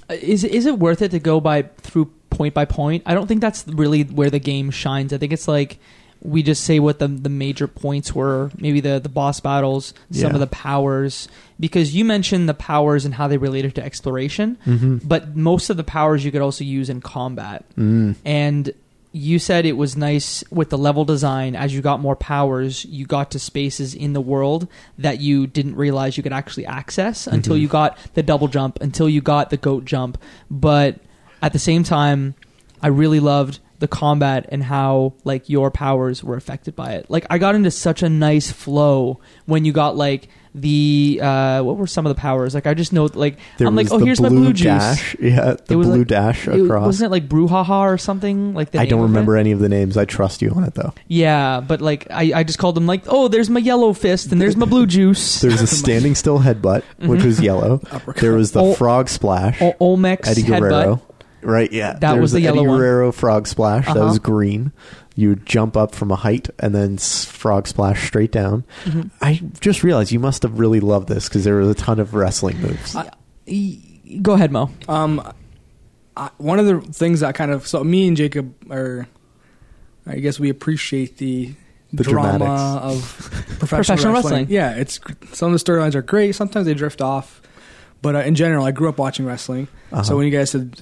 Uh, 0.10 0.14
Is 0.22 0.44
is 0.44 0.66
it 0.66 0.78
worth 0.78 1.02
it 1.02 1.10
to 1.12 1.20
go 1.20 1.40
by 1.40 1.64
through 1.80 2.12
point 2.30 2.54
by 2.54 2.66
point? 2.66 3.04
I 3.06 3.14
don't 3.16 3.28
think 3.28 3.42
that's 3.42 3.68
really 3.68 4.04
where 4.04 4.30
the 4.30 4.40
game 4.40 4.70
shines. 4.70 5.12
I 5.14 5.18
think 5.18 5.34
it's 5.34 5.48
like 5.48 5.80
we 6.22 6.42
just 6.44 6.64
say 6.64 6.80
what 6.80 7.00
the 7.00 7.08
the 7.08 7.30
major 7.30 7.68
points 7.68 8.14
were, 8.14 8.52
maybe 8.58 8.80
the 8.82 9.00
the 9.00 9.10
boss 9.10 9.40
battles, 9.40 9.94
some 10.12 10.30
Yeah. 10.30 10.34
of 10.36 10.40
the 10.40 10.48
powers. 10.48 11.28
Because 11.60 11.96
you 11.96 12.06
mentioned 12.06 12.48
the 12.48 12.54
powers 12.54 13.04
and 13.06 13.14
how 13.16 13.28
they 13.28 13.38
related 13.38 13.76
to 13.76 13.84
exploration, 13.84 14.58
Mm-hmm. 14.66 14.98
but 15.08 15.36
most 15.36 15.70
of 15.70 15.78
the 15.78 15.84
powers 15.84 16.24
you 16.24 16.32
could 16.32 16.42
also 16.42 16.64
use 16.64 16.90
in 16.90 17.02
combat. 17.02 17.66
Mm. 17.78 18.16
And 18.26 18.72
you 19.14 19.40
said 19.40 19.66
it 19.66 19.74
was 19.78 19.96
nice 19.98 20.44
with 20.52 20.70
the 20.70 20.78
level 20.78 21.04
design 21.04 21.56
as 21.56 21.74
you 21.74 21.82
got 21.82 22.00
more 22.00 22.16
powers 22.16 22.86
you 22.86 23.06
got 23.06 23.32
to 23.32 23.40
spaces 23.40 23.96
in 23.96 24.14
the 24.14 24.22
world 24.22 24.68
that 25.00 25.20
you 25.20 25.48
didn't 25.48 25.76
realize 25.76 26.18
you 26.18 26.22
could 26.22 26.34
actually 26.34 26.66
access 26.68 27.26
until 27.26 27.56
Mhm. 27.56 27.62
you 27.62 27.68
got 27.68 27.98
the 28.14 28.22
double 28.22 28.48
jump 28.48 28.80
until 28.82 29.10
you 29.10 29.22
got 29.22 29.50
the 29.50 29.58
goat 29.58 29.86
jump 29.86 30.20
but 30.52 31.00
at 31.42 31.52
the 31.54 31.58
same 31.58 31.84
time 31.84 32.36
i 32.84 32.88
really 32.90 33.20
loved 33.22 33.60
the 33.80 33.88
combat 33.88 34.46
and 34.50 34.64
how 34.64 35.14
like 35.24 35.50
your 35.50 35.70
powers 35.72 36.24
were 36.24 36.36
affected 36.36 36.76
by 36.76 36.94
it 36.94 37.06
like 37.10 37.26
i 37.30 37.38
got 37.38 37.54
into 37.56 37.70
such 37.72 38.02
a 38.04 38.10
nice 38.10 38.52
flow 38.52 39.20
when 39.46 39.66
you 39.66 39.72
got 39.72 39.96
like 39.96 40.30
the 40.56 41.20
uh 41.22 41.62
what 41.62 41.78
were 41.78 41.86
some 41.86 42.04
of 42.08 42.10
the 42.16 42.20
powers 42.20 42.56
like 42.56 42.66
i 42.66 42.74
just 42.74 42.92
know 42.92 43.08
like 43.14 43.38
There 43.60 43.68
i'm 43.68 43.76
like 43.76 43.92
oh 43.92 44.00
here's 44.00 44.18
blue 44.20 44.30
my 44.32 44.36
blue 44.36 44.54
juice 44.54 44.64
dash. 44.66 45.16
Yeah, 45.20 45.54
the 45.68 45.74
It 45.74 45.76
was 45.76 45.88
blue 45.88 46.00
like- 46.00 46.08
dash 46.08 46.48
it, 46.48 46.60
across. 46.66 46.86
wasn't 46.88 47.08
it 47.08 47.12
like 47.12 47.30
brouhaha 47.30 47.70
or 47.82 48.00
something 48.00 48.56
like 48.56 48.72
the 48.72 48.80
I 48.80 48.86
don't 48.88 49.02
of 49.02 49.10
remember 49.10 49.38
any 49.38 49.52
of 49.52 49.60
the 49.60 49.70
names. 49.70 49.98
I 49.98 50.06
trust 50.06 50.42
you 50.42 50.50
on 50.52 50.64
it 50.64 50.74
though. 50.74 50.94
Yeah, 51.08 51.60
but 51.60 51.80
like 51.82 52.08
I, 52.10 52.32
I 52.40 52.44
just 52.44 52.58
called 52.58 52.74
them 52.76 52.88
like, 52.88 53.04
oh, 53.08 53.28
there's 53.28 53.50
my 53.52 53.60
yellow 53.60 53.94
fist 53.94 54.32
and 54.32 54.42
there's 54.42 54.56
my 54.58 54.66
blue 54.66 54.88
juice. 54.88 55.42
There's 55.42 55.62
a 55.62 55.68
standing 55.82 56.16
still 56.16 56.40
headbutt, 56.40 56.82
which 57.06 57.24
was 57.24 57.40
yellow. 57.40 57.76
Uppercut. 57.92 58.22
There 58.22 58.34
was 58.34 58.54
the 58.54 58.62
Oh. 58.62 58.74
frog 58.74 59.10
splash. 59.10 59.62
O- 59.62 59.76
Olmec's 59.80 60.28
Eddie 60.28 60.42
headbutt. 60.44 61.02
Guerrero. 61.42 61.54
Right, 61.60 61.72
yeah. 61.72 61.94
That 61.94 62.12
There 62.14 62.22
was 62.22 62.32
the 62.32 62.42
yellow 62.42 62.60
Eddie 62.62 62.68
one. 62.70 62.80
Guerrero 62.80 63.12
frog 63.12 63.48
splash. 63.48 63.86
That 63.86 63.98
Uh-huh. 63.98 64.06
was 64.08 64.20
green. 64.20 64.72
You 65.16 65.30
would 65.30 65.46
jump 65.46 65.76
up 65.76 65.96
from 65.96 66.12
a 66.12 66.16
height 66.16 66.50
and 66.60 66.76
then 66.76 66.96
s- 66.96 67.26
frog 67.26 67.68
splash 67.68 68.06
straight 68.08 68.32
down. 68.32 68.64
Mhm. 68.86 69.10
I 69.22 69.42
just 69.60 69.84
realized 69.84 70.12
you 70.12 70.20
must 70.20 70.44
have 70.44 70.60
really 70.60 70.80
loved 70.80 71.08
this 71.10 71.28
because 71.28 71.44
there 71.44 71.56
was 71.56 71.70
a 71.70 71.74
ton 71.76 72.00
of 72.00 72.14
wrestling 72.14 72.62
moves. 72.62 72.96
E- 73.48 74.20
Go 74.22 74.34
ahead, 74.34 74.52
Mo. 74.52 74.70
Um, 74.88 75.22
I, 76.16 76.30
one 76.38 76.60
of 76.60 76.66
the 76.66 76.80
things 76.94 77.20
that 77.22 77.36
kind 77.36 77.52
of 77.52 77.68
so 77.68 77.84
me 77.84 78.08
and 78.08 78.16
Jacob 78.16 78.54
are 78.72 79.08
I 80.06 80.16
guess 80.20 80.40
we 80.40 80.50
appreciate 80.50 81.18
the, 81.18 81.54
The 81.92 82.04
drama 82.04 82.38
dramatics. 82.38 82.62
of 82.84 83.02
professional, 83.60 83.68
Professional 83.68 84.14
wrestling. 84.14 84.34
wrestling. 84.34 84.48
Yeah, 84.50 84.72
it's 84.76 85.00
some 85.34 85.54
of 85.54 85.60
the 85.60 85.72
storylines 85.72 85.96
are 85.96 86.02
great. 86.02 86.34
Sometimes 86.36 86.66
they 86.66 86.74
drift 86.74 87.02
off, 87.02 87.42
but 88.02 88.16
uh, 88.16 88.20
in 88.20 88.36
general, 88.36 88.66
I 88.66 88.72
grew 88.72 88.90
up 88.90 88.98
watching 88.98 89.26
wrestling. 89.26 89.68
Uh-huh. 89.92 90.04
So 90.04 90.18
when 90.18 90.26
you 90.26 90.32
guys 90.32 90.52
said 90.52 90.80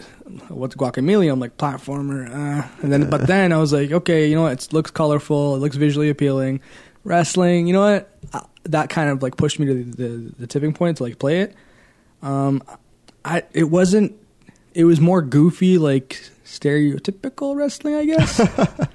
what's 0.50 0.76
guacamole, 0.76 1.32
I'm 1.32 1.40
like 1.40 1.58
platformer, 1.58 2.28
uh, 2.30 2.68
and 2.82 2.92
then 2.92 3.10
but 3.10 3.28
then 3.28 3.52
I 3.54 3.58
was 3.58 3.72
like, 3.74 3.92
okay, 3.92 4.28
you 4.28 4.36
know 4.36 4.44
what? 4.44 4.64
It 4.66 4.74
looks 4.74 4.92
colorful. 4.92 5.56
It 5.56 5.60
looks 5.60 5.76
visually 5.76 6.10
appealing. 6.10 6.62
Wrestling, 7.04 7.68
you 7.68 7.74
know 7.74 7.82
what? 7.82 8.10
Uh, 8.34 8.42
that 8.64 8.90
kind 8.90 9.10
of 9.12 9.22
like 9.22 9.38
pushed 9.38 9.60
me 9.60 9.68
to 9.68 9.74
the, 9.84 9.84
the, 10.08 10.34
the 10.40 10.48
tipping 10.48 10.74
point 10.74 10.98
to 10.98 11.04
like 11.04 11.20
play 11.20 11.42
it. 11.42 11.56
Um, 12.24 12.64
I 13.24 13.44
it 13.54 13.66
wasn't. 13.66 14.16
It 14.74 14.84
was 14.86 15.00
more 15.00 15.22
goofy, 15.22 15.78
like 15.78 16.20
stereotypical 16.44 17.56
wrestling, 17.56 17.94
I 17.96 18.06
guess. 18.06 18.38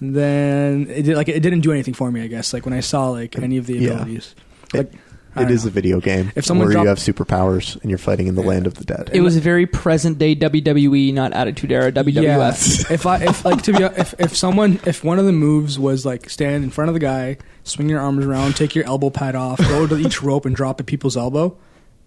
then 0.00 0.86
it 0.88 1.02
did 1.02 1.16
like 1.16 1.28
it 1.28 1.40
didn't 1.40 1.60
do 1.60 1.72
anything 1.72 1.94
for 1.94 2.10
me. 2.10 2.22
I 2.22 2.28
guess 2.28 2.52
like 2.52 2.64
when 2.64 2.74
I 2.74 2.80
saw 2.80 3.08
like 3.10 3.36
any 3.38 3.56
of 3.56 3.66
the 3.66 3.84
abilities. 3.86 4.34
It- 4.74 4.76
Like, 4.78 4.92
I 4.94 4.98
It 5.36 5.40
don't 5.42 5.48
know. 5.64 5.68
a 5.68 5.70
video 5.70 6.00
game 6.00 6.32
If 6.34 6.44
someone 6.46 6.66
where 6.68 6.76
you 6.78 6.84
dropped- 6.84 7.00
have 7.06 7.14
superpowers 7.14 7.80
and 7.82 7.90
you're 7.90 7.98
fighting 7.98 8.26
in 8.26 8.34
the 8.34 8.42
land 8.42 8.66
of 8.66 8.74
the 8.74 8.84
dead. 8.84 9.10
It 9.12 9.20
was 9.20 9.36
a 9.36 9.40
very 9.40 9.66
present 9.66 10.18
day 10.18 10.34
WWE, 10.34 11.12
not 11.14 11.32
Attitude 11.32 11.70
Era 11.70 11.92
WWF. 11.92 12.22
Yeah. 12.22 12.92
if 12.94 13.06
I 13.06 13.18
if 13.22 13.44
like 13.44 13.62
to 13.62 13.72
be 13.72 13.84
if 13.84 14.14
if 14.18 14.36
someone 14.36 14.80
if 14.86 15.04
one 15.04 15.18
of 15.18 15.26
the 15.26 15.32
moves 15.32 15.78
was 15.78 16.04
like 16.06 16.28
stand 16.30 16.64
in 16.64 16.70
front 16.70 16.88
of 16.88 16.94
the 16.94 17.00
guy, 17.00 17.36
swing 17.64 17.88
your 17.88 18.00
arms 18.00 18.24
around, 18.24 18.56
take 18.56 18.74
your 18.74 18.84
elbow 18.86 19.10
pad 19.10 19.36
off, 19.36 19.58
go 19.58 19.86
to 19.86 19.96
each 19.96 20.22
rope 20.22 20.44
and 20.46 20.56
drop 20.56 20.80
at 20.80 20.86
people's 20.86 21.16
elbow, 21.16 21.56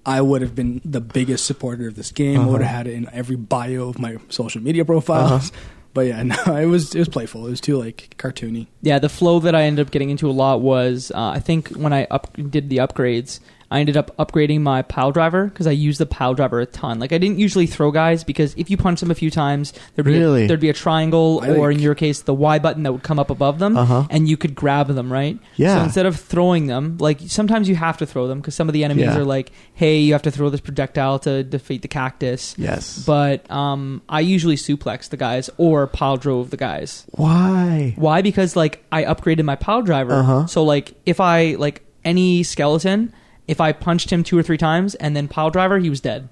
I 0.06 0.22
would 0.22 0.42
have 0.42 0.56
been 0.56 0.82
the 0.84 1.00
biggest 1.02 1.46
supporter 1.46 1.88
of 1.88 1.96
this 1.96 2.12
game. 2.12 2.42
I 2.42 2.46
would 2.48 2.62
have 2.62 2.70
Uh-huh. 2.70 2.78
had 2.78 2.88
it 2.88 2.94
in 2.96 3.08
every 3.14 3.36
bio 3.36 3.88
of 3.88 4.00
my 4.00 4.18
social 4.30 4.62
media 4.62 4.84
profiles. 4.84 5.52
Uh-huh. 5.52 5.60
But 5.94 6.08
yeah, 6.08 6.24
no, 6.24 6.56
it 6.56 6.66
was 6.66 6.96
it 6.96 7.00
was 7.00 7.10
playful. 7.10 7.46
It 7.48 7.50
was 7.50 7.62
too 7.62 7.78
like 7.78 8.16
cartoony. 8.18 8.68
Yeah, 8.82 9.00
the 9.00 9.10
flow 9.10 9.40
that 9.40 9.56
I 9.56 9.64
ended 9.64 9.86
up 9.86 9.92
getting 9.92 10.10
into 10.10 10.30
a 10.30 10.32
lot 10.32 10.62
was 10.62 11.12
uh, 11.14 11.30
I 11.30 11.40
think 11.40 11.70
when 11.70 11.94
I 11.94 12.06
up 12.12 12.36
did 12.50 12.70
the 12.70 12.78
upgrades, 12.78 13.40
I 13.72 13.80
ended 13.80 13.96
up 13.96 14.16
upgrading 14.18 14.62
my 14.62 14.82
pile 14.82 15.12
driver 15.12 15.46
because 15.46 15.66
I 15.66 15.72
use 15.72 15.98
the 15.98 16.06
pile 16.06 16.34
driver 16.34 16.60
a 16.60 16.66
ton. 16.66 17.00
Like 17.00 17.14
I 17.14 17.18
didn't 17.18 17.40
usually 17.40 17.66
throw 17.68 17.90
guys 17.90 18.24
because 18.26 18.54
if 18.58 18.70
you 18.70 18.76
punch 18.78 19.00
them 19.00 19.10
a 19.10 19.16
few 19.16 19.32
times, 19.32 19.72
there'd 19.96 20.06
be 20.06 20.20
Really? 20.20 20.44
a, 20.44 20.48
there'd 20.48 20.60
be 20.60 20.70
a 20.70 20.74
triangle 20.74 21.40
I 21.42 21.52
or 21.52 21.70
think- 21.70 21.78
in 21.80 21.84
your 21.84 21.96
case 21.96 22.22
the 22.22 22.34
Y 22.34 22.60
button 22.60 22.84
that 22.84 22.92
would 22.92 23.02
come 23.04 23.18
up 23.18 23.30
above 23.30 23.60
them, 23.60 23.78
Uh-huh. 23.78 24.06
and 24.10 24.28
you 24.28 24.36
could 24.36 24.54
grab 24.56 24.88
them 24.90 25.12
right. 25.12 25.40
Yeah. 25.56 25.78
So 25.78 25.84
instead 25.86 26.06
of 26.06 26.18
throwing 26.20 26.68
them, 26.68 26.98
like 27.00 27.20
sometimes 27.28 27.70
you 27.70 27.76
have 27.76 27.98
to 28.00 28.06
throw 28.06 28.28
them 28.28 28.42
because 28.42 28.56
some 28.56 28.68
of 28.68 28.74
the 28.74 28.84
enemies 28.84 29.06
Yeah. 29.06 29.18
are 29.20 29.24
like, 29.24 29.52
hey, 29.74 30.00
you 30.00 30.12
have 30.12 30.24
to 30.24 30.32
throw 30.32 30.50
this 30.50 30.60
projectile 30.62 31.18
to 31.20 31.42
defeat 31.44 31.82
the 31.82 31.88
cactus. 31.88 32.54
yes. 32.58 33.04
But 33.06 33.50
um, 33.50 34.02
I 34.10 34.20
usually 34.20 34.58
suplex 34.58 35.08
the 35.10 35.18
guys 35.18 35.50
or 35.58 35.88
pile 35.88 36.18
drove 36.18 36.50
the 36.50 36.58
guys. 36.58 37.06
Why? 37.12 37.94
Why? 37.96 38.22
Because 38.22 38.56
like 38.58 38.84
I 38.92 39.04
upgraded 39.06 39.46
my 39.46 39.56
pile 39.56 39.82
driver. 39.82 40.14
Uh-huh. 40.16 40.46
So 40.48 40.64
like 40.66 40.94
if 41.06 41.22
I 41.22 41.56
like 41.56 41.86
any 42.04 42.44
skeleton, 42.44 43.14
if 43.48 43.60
I 43.62 43.72
punched 43.72 44.12
him 44.12 44.24
two 44.24 44.38
or 44.38 44.44
three 44.44 44.58
times 44.58 44.96
and 44.96 45.16
then 45.16 45.28
pile 45.28 45.50
driver, 45.50 45.80
he 45.80 45.90
was 45.90 46.00
dead. 46.02 46.30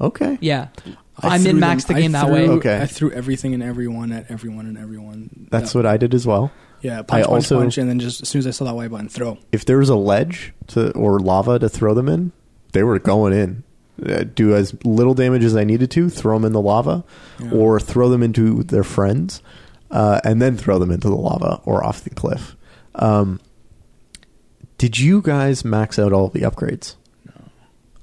Okay. 0.00 0.38
Yeah. 0.40 0.68
I 1.22 1.34
I, 1.34 1.38
threw 1.38 1.52
min 1.52 1.62
maxed 1.62 1.82
the 1.86 1.88
them- 1.88 1.96
I 1.96 2.00
game 2.00 2.12
that 2.12 2.24
threw- 2.26 2.32
way. 2.34 2.48
Okay. 2.48 2.80
I 2.80 2.86
threw 2.86 3.10
everything 3.12 3.52
and 3.54 3.62
everyone 3.62 4.12
at 4.12 4.30
everyone 4.30 4.66
and 4.66 4.78
everyone. 4.78 5.48
That's 5.50 5.74
Yeah. 5.74 5.78
what 5.80 5.86
I 5.86 5.96
did 5.96 6.14
as 6.14 6.26
well. 6.26 6.50
Yeah, 6.82 7.02
punch, 7.02 7.10
I 7.10 7.26
punch, 7.26 7.28
also- 7.28 7.58
punch, 7.58 7.76
and 7.76 7.90
then 7.90 7.98
just 8.00 8.22
as 8.22 8.28
soon 8.30 8.38
as 8.38 8.46
I 8.46 8.50
saw 8.52 8.64
that 8.64 8.74
white 8.74 8.90
button, 8.90 9.08
throw. 9.10 9.36
If 9.52 9.66
there 9.66 9.76
was 9.78 9.90
a 9.90 9.96
ledge 9.96 10.54
to 10.68 10.92
or 10.92 11.18
lava 11.20 11.58
to 11.58 11.68
throw 11.68 11.92
them 11.92 12.08
in, 12.08 12.32
they 12.72 12.82
were 12.82 12.98
going 12.98 13.32
in. 13.34 13.64
Uh, 14.02 14.24
do 14.34 14.54
as 14.54 14.74
little 14.82 15.12
damage 15.12 15.44
as 15.44 15.54
I 15.54 15.64
needed 15.64 15.90
to, 15.90 16.08
throw 16.08 16.38
them 16.38 16.46
in 16.46 16.52
the 16.54 16.60
lava, 16.62 17.04
Yeah. 17.38 17.50
or 17.50 17.78
throw 17.78 18.08
them 18.08 18.22
into 18.22 18.62
their 18.62 18.82
friends, 18.84 19.42
uh, 19.90 20.20
and 20.24 20.40
then 20.40 20.56
throw 20.56 20.78
them 20.78 20.90
into 20.90 21.08
the 21.10 21.16
lava 21.16 21.60
or 21.66 21.84
off 21.84 22.02
the 22.02 22.08
cliff. 22.08 22.56
Um, 22.94 23.40
did 24.80 24.98
you 24.98 25.20
guys 25.20 25.62
max 25.64 25.98
out 25.98 26.12
all 26.12 26.28
the 26.28 26.40
upgrades? 26.40 26.94
No. 27.26 27.34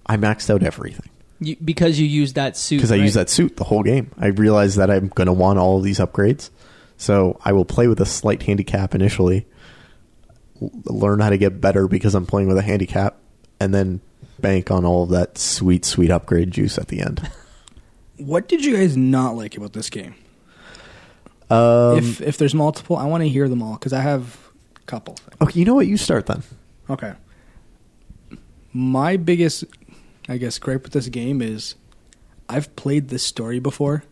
I 0.05 0.15
maxed 0.17 0.49
out 0.53 0.61
everything 0.61 1.09
You, 1.39 1.55
because 1.63 1.99
you 1.99 2.05
used 2.05 2.35
that 2.35 2.55
suit. 2.55 2.77
because 2.77 2.91
I 2.91 2.97
right? 2.97 3.03
use 3.03 3.15
that 3.15 3.29
suit 3.31 3.57
the 3.57 3.63
whole 3.63 3.81
game. 3.81 4.11
I 4.19 4.27
realized 4.27 4.77
that 4.77 4.91
I'm 4.91 5.07
going 5.07 5.25
to 5.25 5.33
want 5.33 5.57
all 5.57 5.77
of 5.79 5.83
these 5.83 5.97
upgrades, 5.99 6.51
so 6.97 7.39
I 7.43 7.51
will 7.53 7.65
play 7.65 7.87
with 7.87 7.99
a 7.99 8.05
slight 8.05 8.43
handicap 8.43 8.93
initially, 8.93 9.47
l- 10.61 10.71
learn 10.85 11.19
how 11.19 11.31
to 11.31 11.37
get 11.39 11.59
better 11.59 11.87
because 11.87 12.13
I'm 12.13 12.25
playing 12.27 12.47
with 12.47 12.57
a 12.57 12.61
handicap, 12.61 13.17
and 13.59 13.73
then 13.73 14.01
bank 14.39 14.69
on 14.69 14.85
all 14.85 15.01
of 15.03 15.09
that 15.09 15.37
sweet, 15.39 15.83
sweet 15.83 16.11
upgrade 16.11 16.51
juice 16.51 16.77
at 16.77 16.87
the 16.89 17.01
end. 17.01 17.29
What 18.19 18.47
did 18.47 18.65
you 18.65 18.75
guys 18.75 18.97
not 18.97 19.35
like 19.35 19.55
about 19.57 19.73
this 19.73 19.91
game? 19.91 20.15
Um, 21.51 21.97
if 21.99 22.19
if 22.21 22.37
there's 22.39 22.55
multiple, 22.55 22.97
I 22.97 23.05
want 23.05 23.21
to 23.23 23.29
hear 23.29 23.47
them 23.47 23.61
all 23.61 23.73
because 23.73 23.93
I 23.93 24.01
have 24.01 24.37
a 24.75 24.79
couple. 24.87 25.13
Things. 25.15 25.37
okay, 25.41 25.59
you 25.59 25.65
know 25.65 25.75
what? 25.75 25.85
You 25.85 25.97
start 25.97 26.25
then. 26.25 26.41
Okay. 26.89 27.13
My 28.73 29.17
biggest, 29.17 29.63
I 30.29 30.37
guess, 30.37 30.59
gripe 30.59 30.83
with 30.83 30.93
this 30.93 31.07
game 31.07 31.41
is 31.41 31.75
I've 32.49 32.73
played 32.75 33.09
this 33.09 33.23
story 33.23 33.59
before. 33.59 34.03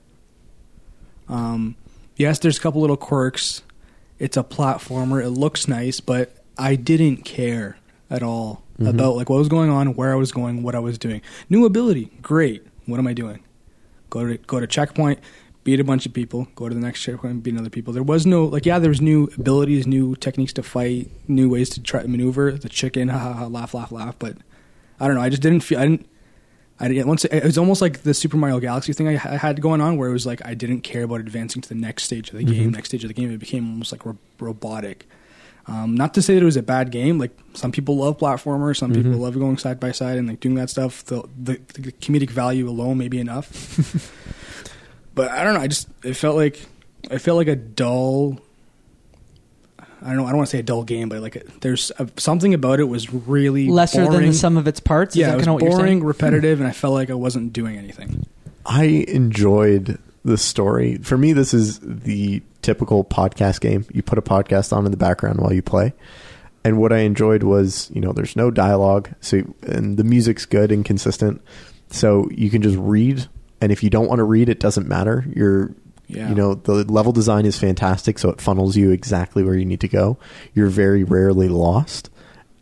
Um, 1.27 1.75
yes, 2.15 2.39
there's 2.39 2.57
a 2.57 2.61
couple 2.61 2.81
little 2.81 2.97
quirks. 2.97 3.63
It's 4.19 4.37
a 4.37 4.43
platformer. 4.43 5.23
It 5.23 5.31
looks 5.31 5.67
nice, 5.67 5.99
but 5.99 6.35
I 6.57 6.75
didn't 6.75 7.25
care 7.25 7.77
at 8.09 8.23
all 8.23 8.63
Mhm. 8.79 8.89
about 8.89 9.15
like 9.15 9.29
what 9.29 9.37
was 9.39 9.49
going 9.49 9.69
on, 9.69 9.95
where 9.95 10.11
I 10.11 10.15
was 10.15 10.31
going, 10.31 10.63
what 10.63 10.75
I 10.75 10.79
was 10.79 10.97
doing. 10.97 11.21
New 11.49 11.65
ability, 11.65 12.11
great. 12.21 12.65
What 12.85 12.99
am 12.99 13.07
I 13.07 13.13
doing? 13.13 13.39
Go 14.09 14.25
to 14.27 14.37
go 14.37 14.59
to 14.59 14.67
checkpoint, 14.67 15.19
beat 15.65 15.81
a 15.81 15.83
bunch 15.83 16.05
of 16.05 16.13
people. 16.13 16.47
Go 16.55 16.69
to 16.69 16.73
the 16.75 16.79
next 16.79 17.01
checkpoint, 17.01 17.43
beat 17.43 17.57
other 17.57 17.69
people. 17.69 17.91
There 17.91 18.03
was 18.03 18.25
no 18.25 18.45
like 18.45 18.65
yeah, 18.65 18.79
there 18.79 18.89
was 18.89 19.01
new 19.01 19.29
abilities, 19.37 19.85
new 19.85 20.15
techniques 20.15 20.53
to 20.53 20.63
fight, 20.63 21.11
new 21.27 21.49
ways 21.49 21.69
to 21.71 21.81
try 21.81 22.01
to 22.01 22.07
maneuver. 22.07 22.53
The 22.53 22.69
chicken, 22.69 23.09
ha 23.09 23.17
ha 23.19 23.33
ha, 23.33 23.45
laugh, 23.47 23.73
laugh, 23.73 23.91
laugh. 23.91 24.15
But 24.17 24.37
I 24.99 25.07
don't 25.07 25.15
know. 25.17 25.21
I 25.21 25.27
just 25.29 25.41
didn't 25.41 25.59
feel. 25.61 25.79
I 25.79 25.87
didn't. 25.87 26.07
I 26.79 26.87
didn't. 26.89 27.07
Once 27.07 27.25
it 27.25 27.43
was 27.43 27.57
almost 27.57 27.81
like 27.81 28.03
the 28.03 28.13
Super 28.13 28.37
Mario 28.37 28.59
Galaxy 28.59 28.91
thing 28.93 29.07
I, 29.07 29.13
I 29.13 29.37
had 29.37 29.61
going 29.61 29.81
on, 29.81 29.97
where 29.97 30.09
it 30.09 30.13
was 30.13 30.25
like 30.25 30.41
I 30.45 30.53
didn't 30.53 30.81
care 30.81 31.03
about 31.03 31.19
advancing 31.19 31.61
to 31.61 31.69
the 31.69 31.75
next 31.75 32.03
stage 32.03 32.29
of 32.31 32.37
the 32.37 32.43
game. 32.43 32.69
Mhm. 32.71 32.75
Next 32.75 32.89
stage 32.89 33.03
of 33.03 33.07
the 33.09 33.13
game, 33.13 33.31
it 33.31 33.37
became 33.39 33.69
almost 33.69 33.91
like 33.91 34.05
ro- 34.05 34.17
robotic. 34.39 35.07
Um, 35.67 35.95
not 35.95 36.13
to 36.13 36.21
say 36.21 36.35
that 36.35 36.41
it 36.41 36.45
was 36.45 36.57
a 36.57 36.61
bad 36.61 36.91
game. 36.91 37.17
Like 37.17 37.31
some 37.53 37.71
people 37.71 37.97
love 37.97 38.19
platformers, 38.19 38.77
some 38.77 38.93
people 38.93 39.11
Mhm. 39.13 39.19
love 39.19 39.33
going 39.39 39.57
side 39.57 39.79
by 39.79 39.91
side 39.93 40.17
and 40.19 40.27
like 40.27 40.39
doing 40.41 40.55
that 40.55 40.69
stuff. 40.69 41.03
The, 41.05 41.23
the, 41.41 41.59
the 41.73 41.91
comedic 41.93 42.29
value 42.29 42.69
alone 42.69 42.99
may 42.99 43.07
be 43.07 43.19
enough. 43.19 44.11
but 45.15 45.31
I 45.31 45.43
don't 45.43 45.53
know. 45.55 45.61
I 45.61 45.67
just 45.67 45.87
it 46.03 46.13
felt 46.15 46.35
like 46.35 46.59
it 47.09 47.19
felt 47.19 47.37
like 47.37 47.47
a 47.47 47.55
dull. 47.55 48.39
I 49.79 50.09
don't 50.09 50.17
know. 50.17 50.25
I 50.25 50.29
don't 50.29 50.37
want 50.37 50.49
to 50.49 50.51
say 50.51 50.59
a 50.59 50.63
dull 50.63 50.83
game, 50.83 51.09
but 51.09 51.21
like 51.21 51.61
there's 51.61 51.91
a, 51.97 52.07
something 52.17 52.53
about 52.53 52.79
it 52.79 52.83
was 52.83 53.11
really 53.11 53.69
lesser 53.69 54.07
than 54.07 54.25
the 54.27 54.33
sum 54.33 54.57
of 54.57 54.67
its 54.67 54.79
parts. 54.79 55.15
Is 55.15 55.21
Yeah, 55.21 55.27
that 55.27 55.33
it 55.33 55.37
was 55.37 55.45
kinda 55.45 55.53
what 55.53 55.63
you're 55.63 55.77
boring, 55.77 56.03
repetitive, 56.03 56.59
and 56.59 56.67
I 56.67 56.71
felt 56.73 56.93
like 56.93 57.09
I 57.09 57.15
wasn't 57.15 57.53
doing 57.53 57.77
anything. 57.77 58.27
I 58.65 58.83
enjoyed 59.07 59.97
the 60.23 60.37
story. 60.37 60.97
For 60.97 61.17
me, 61.17 61.33
this 61.33 61.53
is 61.53 61.79
the 61.81 62.41
typical 62.61 63.03
podcast 63.03 63.61
game. 63.61 63.85
You 63.93 64.01
put 64.03 64.17
a 64.17 64.23
podcast 64.23 64.75
on 64.75 64.85
in 64.85 64.91
the 64.91 64.97
background 64.97 65.39
while 65.39 65.53
you 65.53 65.61
play. 65.61 65.93
And 66.63 66.79
what 66.79 66.91
I 66.91 66.99
enjoyed 66.99 67.43
was, 67.43 67.91
you 67.93 68.01
know, 68.01 68.11
there's 68.11 68.35
no 68.35 68.49
dialogue, 68.49 69.09
so 69.21 69.43
and 69.61 69.97
the 69.97 70.03
music's 70.03 70.45
good 70.45 70.71
and 70.71 70.83
consistent. 70.83 71.41
So 71.91 72.27
you 72.31 72.49
can 72.49 72.63
just 72.63 72.77
read, 72.79 73.27
and 73.61 73.71
if 73.71 73.83
you 73.83 73.89
don't 73.89 74.07
want 74.07 74.19
to 74.19 74.23
read, 74.23 74.49
it 74.49 74.59
doesn't 74.59 74.87
matter. 74.87 75.25
You're 75.35 75.71
Yeah. 76.07 76.29
you 76.29 76.35
know, 76.35 76.53
the 76.55 76.83
level 76.91 77.11
design 77.11 77.45
is 77.45 77.57
fantastic, 77.57 78.19
so 78.19 78.29
it 78.29 78.39
funnels 78.41 78.75
you 78.77 78.91
exactly 78.91 79.43
where 79.43 79.55
you 79.55 79.65
need 79.65 79.79
to 79.81 79.87
go. 79.87 80.17
You're 80.53 80.67
very 80.69 81.03
rarely 81.03 81.47
lost. 81.47 82.09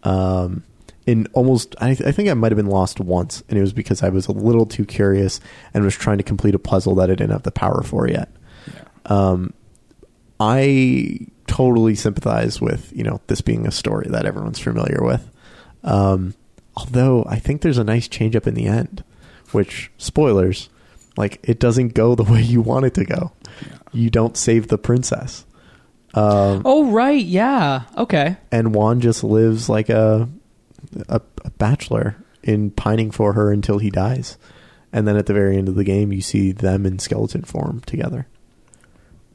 Um, 0.03 0.63
in 1.05 1.27
almost, 1.33 1.75
I, 1.81 1.89
I 1.91 2.11
think 2.13 2.29
I 2.29 2.33
might 2.33 2.51
have 2.53 2.57
been 2.57 2.67
lost 2.69 3.01
once, 3.01 3.43
and 3.49 3.57
it 3.57 3.61
was 3.61 3.73
because 3.73 4.01
I 4.01 4.07
was 4.09 4.27
a 4.27 4.31
little 4.31 4.65
too 4.65 4.85
curious 4.85 5.41
and 5.73 5.83
was 5.83 5.95
trying 5.95 6.17
to 6.19 6.23
complete 6.23 6.55
a 6.55 6.59
puzzle 6.59 6.95
that 6.95 7.09
I 7.09 7.15
didn't 7.15 7.31
have 7.31 7.43
the 7.43 7.51
power 7.51 7.83
for 7.83 8.07
yet. 8.07 8.29
Um, 9.07 9.51
I 10.39 11.19
totally 11.47 11.95
sympathize 11.95 12.61
with 12.61 12.91
you 12.95 13.03
know 13.03 13.19
this 13.27 13.41
being 13.41 13.67
a 13.67 13.71
story 13.71 14.07
that 14.09 14.25
everyone's 14.25 14.59
familiar 14.59 14.99
with. 15.03 15.29
Um, 15.83 16.33
although 16.75 17.25
I 17.27 17.39
think 17.39 17.61
there's 17.61 17.77
a 17.77 17.83
nice 17.83 18.07
change 18.07 18.35
up 18.35 18.47
in 18.47 18.53
the 18.53 18.65
end, 18.65 19.03
which 19.51 19.91
spoilers, 19.97 20.69
like 21.17 21.39
it 21.43 21.59
doesn't 21.59 21.93
go 21.93 22.15
the 22.15 22.23
way 22.31 22.41
you 22.41 22.61
want 22.61 22.85
it 22.85 22.93
to 22.95 23.05
go. 23.05 23.31
You 23.91 24.09
don't 24.09 24.35
save 24.37 24.67
the 24.67 24.77
princess. 24.77 25.45
Um, 26.15 26.61
Oh 26.65 26.91
right, 26.91 27.23
yeah. 27.23 27.83
Okay. 27.97 28.37
and 28.51 28.73
Juan 28.75 28.99
just 29.01 29.23
lives 29.23 29.67
like 29.69 29.89
a, 29.89 30.29
a 31.09 31.21
a 31.45 31.49
bachelor 31.51 32.15
in 32.43 32.71
pining 32.71 33.09
for 33.11 33.33
her 33.33 33.51
until 33.51 33.79
he 33.79 33.89
dies, 33.89 34.37
and 34.91 35.07
then 35.07 35.15
at 35.17 35.25
the 35.27 35.33
very 35.33 35.57
end 35.57 35.69
of 35.69 35.75
the 35.75 35.83
game, 35.83 36.11
you 36.11 36.21
see 36.21 36.51
them 36.51 36.85
in 36.85 36.99
skeleton 36.99 37.41
form 37.43 37.79
together. 37.85 38.27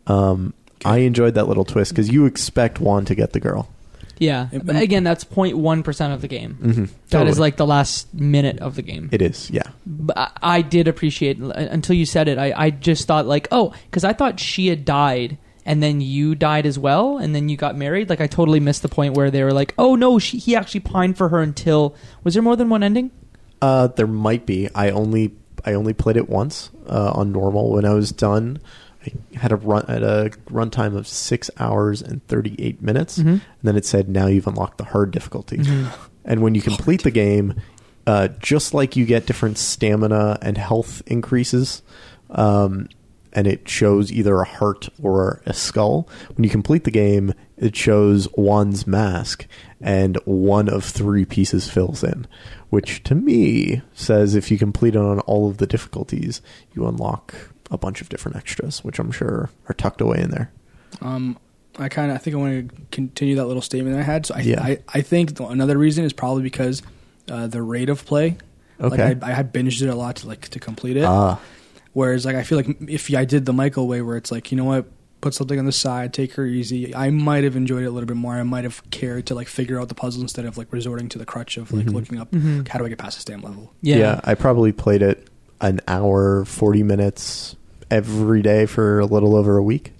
Um, 0.07 0.55
I 0.85 0.99
enjoyed 0.99 1.35
that 1.35 1.49
little 1.49 1.65
twist 1.65 1.93
because 1.93 2.11
you 2.11 2.27
expect 2.27 2.81
Juan 2.81 3.05
to 3.07 3.15
get 3.15 3.33
the 3.33 3.41
girl. 3.41 3.69
Yeah. 4.19 4.49
But 4.53 4.77
again, 4.77 5.05
that's 5.05 5.25
0.1 5.25 5.85
percent 5.85 6.13
of 6.13 6.21
the 6.21 6.29
game. 6.29 6.59
Mm-hmm. 6.61 6.85
That 7.11 7.27
is 7.27 7.39
like 7.39 7.57
the 7.57 7.67
last 7.67 8.13
minute 8.15 8.59
of 8.61 8.75
the 8.75 8.83
game. 8.83 9.09
it 9.13 9.23
is. 9.23 9.51
Yeah, 9.51 9.63
But 9.87 10.19
I, 10.19 10.31
I 10.43 10.63
did 10.63 10.89
appreciate 10.89 11.39
until 11.39 11.97
you 11.97 12.07
said 12.07 12.29
it. 12.29 12.39
I, 12.39 12.53
I 12.57 12.71
just 12.71 13.07
thought 13.07 13.27
like, 13.27 13.49
oh, 13.51 13.75
because 13.91 14.05
I 14.05 14.13
thought 14.13 14.41
she 14.41 14.69
had 14.69 14.85
died, 14.85 15.39
and 15.65 15.83
then 15.83 16.01
you 16.01 16.35
died 16.35 16.67
as 16.67 16.79
well, 16.79 17.19
and 17.19 17.35
then 17.35 17.49
you 17.49 17.57
got 17.57 17.77
married. 17.77 18.09
Like 18.09 18.21
I 18.21 18.27
totally 18.27 18.61
missed 18.61 18.83
the 18.83 18.89
point 18.89 19.15
where 19.17 19.31
they 19.31 19.45
were 19.45 19.53
like, 19.53 19.75
"Oh 19.79 19.95
no, 19.95 20.19
she, 20.19 20.39
he 20.39 20.57
actually 20.57 20.81
pined 20.81 21.17
for 21.19 21.29
her 21.29 21.41
until." 21.41 21.95
Was 22.25 22.35
there 22.35 22.43
more 22.43 22.57
than 22.57 22.69
one 22.71 22.83
ending? 22.83 23.11
Uh, 23.61 23.89
there 23.89 24.07
might 24.07 24.47
be. 24.47 24.69
I 24.75 24.91
only 24.91 25.33
I 25.65 25.75
only 25.75 25.93
played 25.93 26.17
it 26.17 26.29
once 26.29 26.71
uh, 26.89 27.11
on 27.15 27.33
normal. 27.33 27.73
When 27.73 27.85
I 27.85 27.93
was 27.95 28.13
done, 28.13 28.61
had 29.35 29.53
a 29.53 29.57
run 29.57 29.85
at 29.89 30.03
a 30.03 30.31
runtime 30.51 30.97
of 30.97 31.07
six 31.07 31.51
hours 31.59 32.03
and 32.03 32.27
thirty 32.29 32.55
eight 32.59 32.83
minutes, 32.83 33.19
Mhm. 33.19 33.27
and 33.27 33.41
then 33.63 33.77
it 33.77 33.85
said 33.85 34.09
now 34.09 34.27
you've 34.27 34.47
unlocked 34.47 34.79
the 34.79 34.85
hard 34.85 35.11
difficulty. 35.11 35.59
Mhm. 35.59 35.87
And 36.25 36.43
when 36.43 36.55
you 36.55 36.61
complete 36.61 37.05
the 37.05 37.11
game, 37.11 37.55
uh, 38.07 38.29
just 38.39 38.75
like 38.75 38.97
you 38.97 39.07
get 39.07 39.25
different 39.25 39.57
stamina 39.57 40.39
and 40.43 40.59
health 40.59 41.01
increases, 41.07 41.81
um, 42.31 42.89
and 43.33 43.47
it 43.47 43.67
shows 43.67 44.13
either 44.13 44.39
a 44.39 44.45
heart 44.45 44.91
or 45.03 45.41
a 45.47 45.55
skull. 45.55 46.07
When 46.35 46.45
you 46.45 46.51
complete 46.51 46.85
the 46.85 46.91
game, 46.91 47.33
it 47.57 47.75
shows 47.77 48.29
one's 48.37 48.87
mask, 48.87 49.47
and 49.81 50.17
one 50.27 50.69
of 50.69 50.85
three 50.85 51.25
pieces 51.25 51.69
fills 51.71 52.05
in, 52.05 52.27
which 52.69 53.03
to 53.05 53.15
me 53.15 53.81
says 53.95 54.35
if 54.35 54.51
you 54.51 54.59
complete 54.59 54.95
it 54.97 55.01
on 55.01 55.21
all 55.21 55.49
of 55.49 55.57
the 55.57 55.67
difficulties, 55.67 56.43
you 56.75 56.87
unlock 56.87 57.35
a 57.71 57.79
bunch 57.79 58.01
of 58.01 58.09
different 58.09 58.37
extras, 58.37 58.83
which 58.85 58.99
I'm 58.99 59.11
sure 59.11 59.51
are 59.69 59.75
tucked 59.75 60.01
away 60.01 60.21
in 60.21 60.31
there. 60.31 60.51
Um, 61.03 61.39
I 61.79 61.89
kind 61.89 62.11
of 62.11 62.17
I 62.17 62.19
think 62.19 62.35
I 62.35 62.39
want 62.39 62.71
to 62.71 62.77
continue 62.91 63.37
that 63.37 63.47
little 63.47 63.63
statement 63.63 63.97
I 63.97 64.03
had. 64.03 64.27
So 64.27 64.35
I 64.35 64.41
Yeah. 64.41 64.63
I, 64.63 64.79
I 64.89 65.01
think 65.03 65.37
th- 65.37 65.51
another 65.51 65.77
reason 65.79 66.05
is 66.05 66.13
probably 66.13 66.43
because 66.43 66.83
uh, 67.31 67.47
the 67.47 67.63
rate 67.63 67.89
of 67.89 68.05
play. 68.05 68.37
Okay. 68.81 68.97
Like 69.15 69.23
I, 69.23 69.31
I 69.31 69.33
had 69.33 69.53
binged 69.53 69.83
it 69.83 69.89
a 69.89 69.95
lot 69.95 70.17
to 70.17 70.29
like 70.29 70.49
to 70.49 70.61
complete 70.61 70.97
it. 70.97 71.05
Ah, 71.05 71.39
Whereas 71.93 72.25
like 72.25 72.37
I 72.37 72.43
feel 72.43 72.59
like 72.59 72.77
if 72.89 73.13
I 73.15 73.25
did 73.25 73.45
the 73.45 73.53
Michael 73.53 73.87
way, 73.89 74.03
where 74.03 74.17
it's 74.17 74.31
like 74.33 74.51
you 74.53 74.57
know 74.57 74.65
what, 74.65 74.87
put 75.21 75.35
something 75.35 75.59
on 75.59 75.65
the 75.67 75.73
side, 75.73 76.15
take 76.15 76.33
her 76.35 76.47
easy. 76.47 76.95
I 76.95 77.11
might 77.11 77.43
have 77.45 77.57
enjoyed 77.57 77.83
it 77.83 77.87
a 77.87 77.91
little 77.91 78.07
bit 78.07 78.17
more. 78.17 78.35
I 78.35 78.43
might 78.45 78.65
have 78.65 78.89
cared 78.91 79.27
to 79.27 79.35
like 79.35 79.49
figure 79.49 79.81
out 79.81 79.89
the 79.89 79.95
puzzle 79.97 80.23
instead 80.23 80.45
of 80.47 80.57
like 80.59 80.73
resorting 80.73 81.09
to 81.11 81.19
the 81.19 81.27
crutch 81.27 81.57
of 81.57 81.73
like 81.73 81.87
Mhm. 81.87 81.93
looking 81.95 82.19
up 82.21 82.31
Mhm. 82.31 82.67
how 82.69 82.79
do 82.79 82.87
I 82.87 82.89
get 82.89 82.99
past 82.99 83.17
this 83.19 83.25
damn 83.25 83.41
level. 83.43 83.73
Yeah. 83.83 83.97
yeah. 83.97 84.21
I 84.25 84.35
probably 84.37 84.71
played 84.73 85.03
it 85.03 85.27
an 85.61 85.81
hour, 85.89 86.45
40 86.45 86.85
minutes 86.85 87.57
every 87.91 88.43
day 88.43 88.67
for 88.67 89.01
a 89.01 89.07
little 89.07 89.35
over 89.37 89.57
a 89.57 89.63
week. 89.63 89.93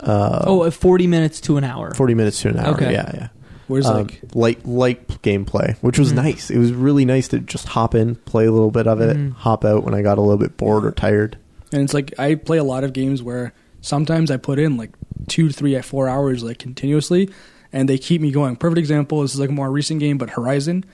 Uh, 0.00 0.44
Oh, 0.46 0.62
uh, 0.62 0.70
40 0.70 1.06
minutes 1.06 1.40
to 1.42 1.56
an 1.56 1.64
hour. 1.64 1.94
40 1.94 2.14
minutes 2.14 2.40
to 2.42 2.48
an 2.48 2.58
hour. 2.58 2.74
Okay. 2.74 2.92
Yeah, 2.92 3.10
yeah. 3.14 3.28
Whereas 3.68 3.86
Um, 3.86 3.98
like 3.98 4.20
light 4.34 4.66
light 4.66 5.08
gameplay, 5.22 5.76
which 5.80 5.98
was 5.98 6.12
Mhm. 6.12 6.16
nice. 6.16 6.50
It 6.50 6.58
was 6.58 6.72
really 6.72 7.04
nice 7.04 7.28
to 7.28 7.38
just 7.38 7.68
hop 7.68 7.94
in, 7.94 8.16
play 8.16 8.46
a 8.46 8.52
little 8.52 8.72
bit 8.72 8.86
of 8.88 9.00
it, 9.00 9.16
Mhm. 9.16 9.32
hop 9.34 9.64
out 9.64 9.84
when 9.84 9.94
I 9.94 10.02
got 10.02 10.18
a 10.18 10.20
little 10.20 10.36
bit 10.38 10.56
bored 10.56 10.84
or 10.84 10.90
tired. 10.90 11.36
And 11.72 11.82
it's 11.82 11.94
like 11.94 12.12
I 12.18 12.34
play 12.34 12.58
a 12.58 12.64
lot 12.64 12.82
of 12.84 12.92
games 12.92 13.22
where 13.22 13.52
sometimes 13.80 14.30
I 14.30 14.36
put 14.36 14.58
in 14.58 14.76
like 14.76 14.90
two, 15.28 15.50
three, 15.50 15.80
four 15.80 16.08
hours 16.08 16.42
like 16.42 16.58
continuously, 16.58 17.30
and 17.72 17.88
they 17.88 17.96
keep 17.96 18.20
me 18.20 18.32
going. 18.32 18.56
Perfect 18.56 18.78
example. 18.78 19.22
This 19.22 19.32
is 19.34 19.40
like 19.40 19.50
a 19.50 19.52
more 19.52 19.70
recent 19.70 20.00
game, 20.00 20.18
but 20.18 20.30
Horizon. 20.30 20.84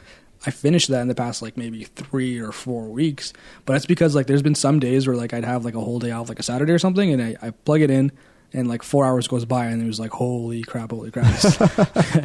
I 0.47 0.51
finished 0.51 0.89
that 0.89 1.01
in 1.03 1.09
the 1.09 1.15
past 1.15 1.43
like 1.43 1.57
maybe 1.57 1.85
three 1.85 2.39
or 2.39 2.53
four 2.53 2.89
weeks, 2.89 3.33
but 3.65 3.73
that's 3.73 3.87
because 3.87 4.15
like 4.15 4.27
there's 4.27 4.43
been 4.43 4.55
some 4.55 4.79
days 4.79 5.07
where 5.07 5.17
like 5.17 5.33
I'd 5.35 5.45
have 5.45 5.65
like 5.65 5.75
a 5.75 5.81
whole 5.81 5.99
day 5.99 6.11
off, 6.13 6.29
like 6.29 6.39
a 6.39 6.43
Saturday 6.43 6.73
or 6.73 6.79
something, 6.79 7.13
and 7.13 7.21
I, 7.23 7.37
I 7.43 7.51
plug 7.51 7.81
it 7.81 7.91
in, 7.91 8.13
and 8.53 8.69
like 8.69 8.83
four 8.83 9.05
hours 9.05 9.27
goes 9.27 9.45
by, 9.45 9.67
and 9.67 9.83
it 9.83 9.87
was 9.87 9.99
like 9.99 10.13
holy 10.13 10.63
crap, 10.63 10.91
holy 10.91 11.11
crap. 11.11 11.27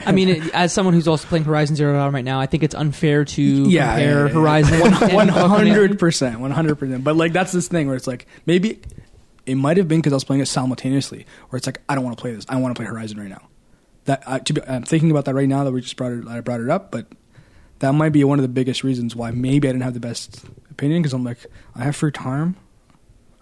I 0.08 0.12
mean, 0.12 0.30
it, 0.30 0.54
as 0.54 0.71
someone 0.71 0.93
who's 0.93 1.08
also 1.08 1.28
playing 1.28 1.45
Horizon 1.45 1.76
Zero 1.76 1.93
Dawn 1.93 2.13
right 2.13 2.23
now, 2.23 2.39
I 2.39 2.45
think 2.45 2.62
it's 2.63 2.76
unfair 2.76 3.26
to 3.26 3.41
yeah, 3.41 3.95
compare 3.95 4.19
yeah, 4.19 4.26
yeah. 4.28 4.34
Horizon 4.34 4.80
One- 4.80 5.04
and 5.04 5.13
one 5.13 5.28
Guacamelee. 5.30 5.47
hundred 5.47 5.99
percent, 5.99 6.39
one 6.39 6.52
hundred 6.52 6.76
percent. 6.76 7.04
But 7.04 7.15
like 7.15 7.34
that's 7.34 7.52
this 7.52 7.67
thing 7.67 7.88
where 7.88 7.95
it's 7.95 8.08
like 8.08 8.28
maybe 8.45 8.80
it 9.45 9.56
might 9.56 9.78
have 9.78 9.88
been 9.88 9.99
because 9.99 10.13
I 10.13 10.17
was 10.17 10.23
playing 10.23 10.41
it 10.41 10.47
simultaneously, 10.47 11.26
where 11.49 11.58
it's 11.58 11.65
like 11.65 11.82
I 11.89 11.95
don't 11.95 12.04
want 12.04 12.15
to 12.17 12.21
play 12.21 12.34
this. 12.34 12.45
I 12.47 12.58
want 12.58 12.76
to 12.76 12.80
play 12.80 12.88
Horizon 12.88 13.19
right 13.19 13.30
now. 13.30 13.49
That 14.06 14.23
I, 14.28 14.39
to 14.39 14.54
be, 14.54 14.62
I'm 14.67 14.84
thinking 14.84 15.10
about 15.12 15.26
that 15.26 15.34
right 15.34 15.47
now 15.49 15.63
that 15.63 15.71
we 15.71 15.82
just 15.82 15.95
brought 15.95 16.12
it. 16.12 16.28
I 16.28 16.41
brought 16.41 16.62
it 16.62 16.69
up, 16.69 16.91
but 16.91 17.08
that 17.84 17.93
might 17.93 18.10
be 18.13 18.24
one 18.24 18.39
of 18.39 18.43
the 18.43 18.50
biggest 18.50 18.84
reasons 18.84 19.15
why 19.15 19.32
maybe 19.32 19.67
I 19.67 19.72
didn't 19.72 19.84
have 19.84 19.93
the 19.93 20.00
best 20.00 20.43
opinion 20.72 21.02
because 21.02 21.13
I'm 21.13 21.24
like 21.24 21.38
I 21.76 21.84
have 21.84 21.96
free 21.96 22.12
time. 22.12 22.56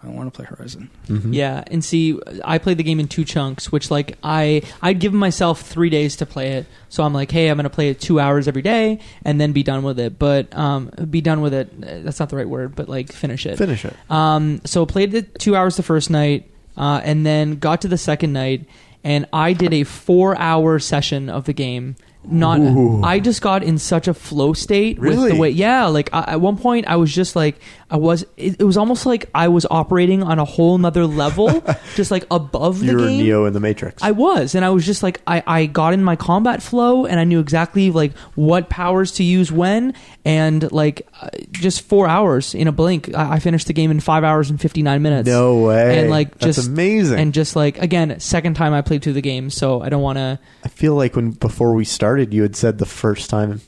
I 0.04 0.08
want 0.08 0.26
to 0.32 0.36
play 0.36 0.44
Horizon. 0.46 0.90
Mhm. 1.06 1.32
Yeah, 1.32 1.62
and 1.70 1.84
see, 1.84 2.18
I 2.44 2.58
played 2.58 2.76
the 2.76 2.82
game 2.82 2.98
in 2.98 3.06
two 3.06 3.24
chunks, 3.24 3.70
which 3.70 3.88
like 3.88 4.18
I 4.24 4.62
I'd 4.82 4.98
given 4.98 5.16
myself 5.20 5.60
three 5.62 5.90
days 5.90 6.16
to 6.16 6.26
play 6.26 6.54
it. 6.54 6.66
So 6.88 7.04
I'm 7.04 7.14
like, 7.14 7.30
hey, 7.30 7.46
I'm 7.48 7.56
gonna 7.56 7.70
play 7.70 7.88
it 7.90 8.00
two 8.00 8.18
hours 8.18 8.48
every 8.48 8.62
day 8.62 8.98
and 9.24 9.40
then 9.40 9.52
be 9.52 9.62
done 9.62 9.84
with 9.84 10.00
it. 10.00 10.18
But 10.18 10.52
um, 10.58 10.90
be 11.08 11.20
done 11.20 11.40
with 11.40 11.54
it. 11.54 11.68
uh, 11.80 12.00
That's 12.02 12.18
not 12.18 12.30
the 12.30 12.36
right 12.36 12.48
word, 12.48 12.74
but 12.74 12.88
like 12.88 13.12
finish 13.12 13.46
it. 13.46 13.56
Finish 13.58 13.84
it. 13.84 13.94
Um, 14.10 14.60
so 14.64 14.84
played 14.86 15.14
it 15.14 15.38
two 15.38 15.54
hours 15.54 15.76
the 15.76 15.84
first 15.84 16.10
night, 16.10 16.50
uh, 16.76 17.00
and 17.04 17.24
then 17.24 17.60
got 17.60 17.82
to 17.82 17.88
the 17.88 17.96
second 17.98 18.32
night, 18.32 18.66
and 19.04 19.26
I 19.32 19.52
did 19.52 19.72
a 19.72 19.84
four-hour 19.84 20.80
session 20.80 21.28
of 21.30 21.44
the 21.44 21.52
game. 21.52 21.94
Not, 22.24 22.60
Ooh. 22.60 23.02
I 23.02 23.18
just 23.18 23.42
got 23.42 23.64
in 23.64 23.78
such 23.78 24.06
a 24.06 24.14
flow 24.14 24.52
state 24.52 24.98
with 24.98 25.14
Really? 25.14 25.32
the 25.32 25.38
way. 25.38 25.50
Yeah, 25.50 25.86
like 25.86 26.08
I, 26.12 26.34
at 26.34 26.40
one 26.40 26.56
point, 26.56 26.86
I 26.86 26.96
was 26.96 27.12
just 27.12 27.34
like, 27.34 27.58
I 27.92 27.96
was. 27.96 28.24
It, 28.38 28.58
it 28.58 28.64
was 28.64 28.78
almost 28.78 29.04
like 29.04 29.28
I 29.34 29.48
was 29.48 29.66
operating 29.70 30.22
on 30.22 30.38
a 30.38 30.46
whole 30.46 30.78
nother 30.78 31.06
level, 31.06 31.62
just 31.94 32.10
like 32.10 32.24
above 32.30 32.80
the 32.80 32.86
You're 32.86 32.98
game. 33.00 33.22
Neo 33.22 33.44
in 33.44 33.52
the 33.52 33.60
Matrix. 33.60 34.02
I 34.02 34.12
was, 34.12 34.54
and 34.54 34.64
I 34.64 34.70
was 34.70 34.86
just 34.86 35.02
like, 35.02 35.20
I, 35.26 35.42
I 35.46 35.66
got 35.66 35.92
in 35.92 36.02
my 36.02 36.16
combat 36.16 36.62
flow, 36.62 37.04
and 37.04 37.20
I 37.20 37.24
knew 37.24 37.38
exactly 37.38 37.90
like 37.90 38.16
what 38.34 38.70
powers 38.70 39.12
to 39.12 39.22
use 39.22 39.52
when, 39.52 39.92
and 40.24 40.72
like 40.72 41.06
uh, 41.20 41.28
just 41.50 41.82
four 41.82 42.08
hours 42.08 42.54
in 42.54 42.66
a 42.66 42.72
blink, 42.72 43.14
I, 43.14 43.34
I 43.34 43.38
finished 43.40 43.66
the 43.66 43.74
game 43.74 43.90
in 43.90 44.00
five 44.00 44.24
hours 44.24 44.48
and 44.48 44.58
fifty 44.58 44.82
nine 44.82 45.02
minutes. 45.02 45.28
no 45.28 45.58
way. 45.58 45.98
and 46.00 46.08
like 46.08 46.38
That's 46.38 46.56
just 46.56 46.68
amazing. 46.70 47.18
and 47.18 47.34
just 47.34 47.56
like 47.56 47.76
again, 47.76 48.18
second 48.20 48.54
time 48.54 48.72
I 48.72 48.80
played 48.80 49.02
through 49.02 49.12
the 49.12 49.20
game, 49.20 49.50
so 49.50 49.82
I 49.82 49.90
don't 49.90 50.02
want 50.02 50.16
to. 50.16 50.38
I 50.64 50.68
feel 50.68 50.94
like 50.94 51.14
when 51.14 51.32
before 51.32 51.74
we 51.74 51.84
started, 51.84 52.32
you 52.32 52.40
had 52.40 52.56
said 52.56 52.78
the 52.78 52.86
first 52.86 53.28
time 53.28 53.60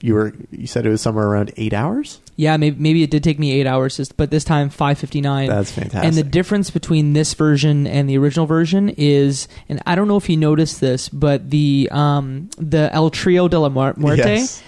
you 0.00 0.14
were 0.14 0.32
you 0.50 0.66
said 0.66 0.84
it 0.84 0.90
was 0.90 1.00
somewhere 1.00 1.26
around 1.26 1.52
eight 1.56 1.72
hours. 1.72 2.20
Yeah, 2.42 2.56
maybe 2.56 2.76
maybe 2.78 3.02
it 3.02 3.10
did 3.10 3.22
take 3.22 3.38
me 3.38 3.52
eight 3.52 3.66
hours, 3.66 4.10
but 4.16 4.30
this 4.30 4.42
time 4.44 4.68
five 4.68 4.98
fifty 4.98 5.20
nine. 5.20 5.48
That's 5.48 5.70
fantastic. 5.70 6.04
And 6.04 6.14
the 6.16 6.22
difference 6.24 6.70
between 6.70 7.12
this 7.12 7.34
version 7.34 7.86
and 7.86 8.08
the 8.10 8.18
original 8.18 8.46
version 8.46 8.88
is, 8.96 9.46
and 9.68 9.80
I 9.86 9.94
don't 9.94 10.08
know 10.08 10.16
if 10.16 10.28
you 10.28 10.36
noticed 10.36 10.80
this, 10.80 11.08
but 11.08 11.50
the 11.50 11.88
um, 11.92 12.50
the 12.58 12.90
El 12.92 13.10
Trio 13.10 13.46
de 13.48 13.58
la 13.58 13.68
Muerte, 13.68 14.16
Yes. 14.16 14.62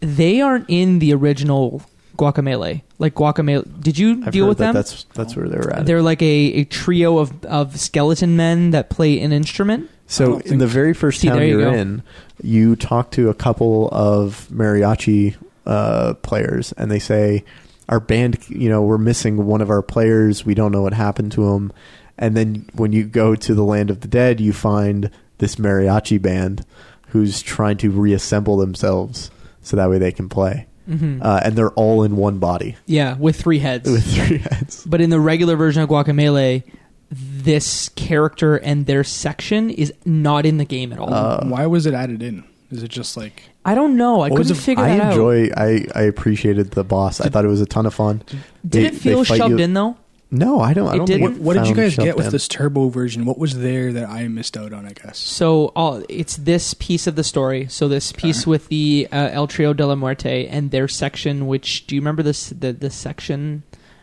they 0.00 0.40
aren't 0.40 0.66
in 0.68 1.00
the 1.00 1.12
original 1.12 1.82
Guacamelee. 2.16 2.82
Like 2.98 3.14
Guacamelee, 3.14 3.80
did 3.82 3.98
you 3.98 4.22
I've 4.26 4.32
deal 4.32 4.48
with 4.48 4.58
that 4.58 4.66
them? 4.72 4.74
That's 4.74 5.04
that's 5.14 5.36
where 5.36 5.48
they're 5.48 5.72
at. 5.72 5.86
They're 5.86 6.02
like 6.02 6.22
a, 6.22 6.34
a 6.60 6.64
trio 6.64 7.18
of, 7.18 7.44
of 7.44 7.78
skeleton 7.78 8.36
men 8.36 8.70
that 8.70 8.90
play 8.90 9.20
an 9.20 9.32
instrument. 9.32 9.90
So 10.06 10.38
in 10.38 10.58
the 10.58 10.66
very 10.66 10.94
first 10.94 11.20
See, 11.20 11.28
town 11.28 11.36
there 11.36 11.46
you 11.46 11.60
you're 11.60 11.70
go. 11.70 11.76
in, 11.76 12.02
you 12.42 12.74
talk 12.76 13.10
to 13.12 13.28
a 13.28 13.34
couple 13.34 13.90
of 13.92 14.48
mariachi 14.50 15.36
uh, 15.68 16.14
players, 16.22 16.72
and 16.72 16.90
they 16.90 16.98
say, 16.98 17.44
"Our 17.88 18.00
band, 18.00 18.38
you 18.48 18.68
know, 18.68 18.82
we're 18.82 18.98
missing 18.98 19.46
one 19.46 19.60
of 19.60 19.70
our 19.70 19.82
players. 19.82 20.44
We 20.44 20.54
don't 20.54 20.72
know 20.72 20.82
what 20.82 20.94
happened 20.94 21.30
to 21.32 21.52
him." 21.54 21.72
And 22.18 22.36
then 22.36 22.66
when 22.74 22.92
you 22.92 23.04
go 23.04 23.36
to 23.36 23.54
the 23.54 23.62
land 23.62 23.90
of 23.90 24.00
the 24.00 24.08
dead, 24.08 24.40
you 24.40 24.52
find 24.52 25.10
this 25.38 25.54
mariachi 25.56 26.20
band 26.20 26.64
who's 27.10 27.40
trying 27.42 27.76
to 27.78 27.90
reassemble 27.92 28.56
themselves 28.56 29.30
so 29.62 29.76
that 29.76 29.88
way 29.88 29.98
they 29.98 30.10
can 30.12 30.28
play. 30.28 30.66
hmm 30.88 31.20
Uh, 31.22 31.40
and 31.44 31.54
they're 31.54 31.70
all 31.72 32.02
in 32.02 32.16
one 32.16 32.38
body 32.38 32.76
yeah, 32.86 33.16
with 33.16 33.36
three 33.40 33.60
heads. 33.60 33.88
with 33.88 34.04
three 34.04 34.38
heads. 34.38 34.84
But 34.84 35.00
in 35.00 35.10
the 35.10 35.20
regular 35.20 35.54
version 35.56 35.82
of 35.82 35.88
Guacamelee, 35.88 36.64
this 37.10 37.88
character 37.90 38.56
and 38.56 38.86
their 38.86 39.04
section 39.04 39.70
is 39.70 39.92
not 40.04 40.44
in 40.44 40.58
the 40.58 40.64
game 40.64 40.92
at 40.92 40.98
all. 40.98 41.12
Uh, 41.12 41.44
Why 41.46 41.66
was 41.66 41.86
it 41.86 41.94
added 41.94 42.22
in? 42.22 42.44
Is 42.70 42.82
it 42.82 42.88
just 42.88 43.16
like 43.16 43.44
I 43.64 43.74
don't 43.74 43.96
know. 43.96 44.16
I 44.20 44.28
What 44.28 44.38
was 44.38 44.48
couldn't 44.48 44.56
the- 44.56 44.62
figure 44.62 44.84
I 44.84 44.96
that 44.96 45.00
out. 45.00 45.12
enjoy. 45.12 45.48
I 45.56 45.86
I 45.94 46.02
appreciated 46.02 46.72
the 46.72 46.84
boss. 46.84 47.20
I 47.20 47.28
thought 47.28 47.44
it 47.44 47.48
was 47.48 47.60
a 47.60 47.66
ton 47.66 47.86
of 47.86 47.94
fun. 47.94 48.22
Did 48.66 48.82
They- 48.82 48.86
it 48.88 48.94
feel 48.94 49.24
shoved 49.24 49.50
you- 49.50 49.58
in 49.58 49.74
though? 49.74 49.96
No, 50.30 50.60
I 50.60 50.74
don't. 50.74 50.88
I 50.88 50.92
It 50.92 50.98
don't 50.98 51.06
think 51.06 51.20
didn't? 51.22 51.36
it 51.36 51.42
what 51.42 51.54
did 51.54 51.60
you 51.60 51.66
found 51.74 51.76
guys 51.76 51.92
shoved 51.94 52.04
get 52.04 52.16
with 52.18 52.26
in. 52.26 52.32
this 52.32 52.48
turbo 52.48 52.90
version? 52.90 53.24
What 53.24 53.38
was 53.38 53.60
there 53.60 53.94
that 53.94 54.10
I 54.10 54.28
missed 54.28 54.58
out 54.58 54.74
on? 54.74 54.84
I 54.84 54.92
guess. 54.92 55.16
So 55.18 55.72
all 55.74 56.02
it's 56.10 56.36
this 56.36 56.74
piece 56.74 57.06
of 57.06 57.16
the 57.16 57.24
story. 57.24 57.66
So 57.70 57.88
this 57.88 58.12
piece 58.12 58.42
Okay. 58.42 58.50
with 58.50 58.68
the 58.68 59.08
uh, 59.10 59.30
El 59.32 59.46
Trio 59.46 59.72
de 59.72 59.86
la 59.86 59.94
Muerte 59.94 60.46
and 60.46 60.70
their 60.70 60.86
section. 60.88 61.46
Which 61.46 61.86
do 61.86 61.94
you 61.94 62.02
remember 62.02 62.22
this 62.22 62.50
the 62.50 62.74
the 62.74 62.90
section 62.90 63.62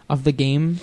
of 0.10 0.24
the 0.24 0.32
game 0.32 0.80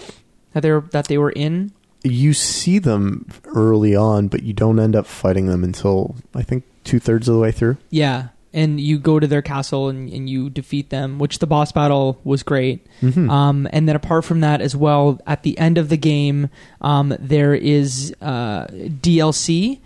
that 0.52 0.62
they 0.62 0.70
were 0.70 0.84
that 0.92 1.08
they 1.08 1.18
were 1.18 1.32
in? 1.32 1.72
You 2.04 2.32
see 2.34 2.78
them 2.78 3.26
early 3.46 3.96
on, 3.96 4.28
but 4.28 4.44
you 4.44 4.52
don't 4.52 4.78
end 4.78 4.94
up 4.94 5.06
fighting 5.06 5.46
them 5.46 5.64
until 5.64 6.14
I 6.36 6.42
think 6.42 6.62
two 6.84 6.98
thirds 6.98 7.28
of 7.28 7.34
the 7.34 7.40
way 7.40 7.52
through. 7.52 7.76
Yeah. 7.90 8.28
And 8.54 8.78
you 8.78 8.98
go 8.98 9.18
to 9.18 9.26
their 9.26 9.40
castle 9.40 9.88
and, 9.88 10.10
and 10.12 10.28
you 10.28 10.50
defeat 10.50 10.90
them, 10.90 11.18
which 11.18 11.38
the 11.38 11.46
boss 11.46 11.72
battle 11.72 12.20
was 12.22 12.42
great. 12.42 12.86
Mhm. 13.00 13.30
Um, 13.30 13.66
and 13.72 13.88
then 13.88 13.96
apart 13.96 14.24
from 14.26 14.40
that 14.40 14.60
as 14.60 14.76
well, 14.76 15.18
at 15.26 15.42
the 15.42 15.56
end 15.58 15.78
of 15.78 15.88
the 15.88 15.96
game, 15.96 16.50
um, 16.82 17.16
there 17.18 17.54
is 17.54 18.14
uh, 18.20 18.66
DLC 18.66 19.80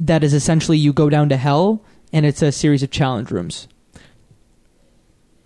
that 0.00 0.24
is 0.24 0.34
essentially 0.34 0.76
you 0.76 0.92
go 0.92 1.08
down 1.08 1.28
to 1.28 1.36
hell, 1.36 1.82
and 2.12 2.26
it's 2.26 2.42
a 2.42 2.50
series 2.50 2.82
of 2.82 2.90
challenge 2.90 3.30
rooms. 3.30 3.68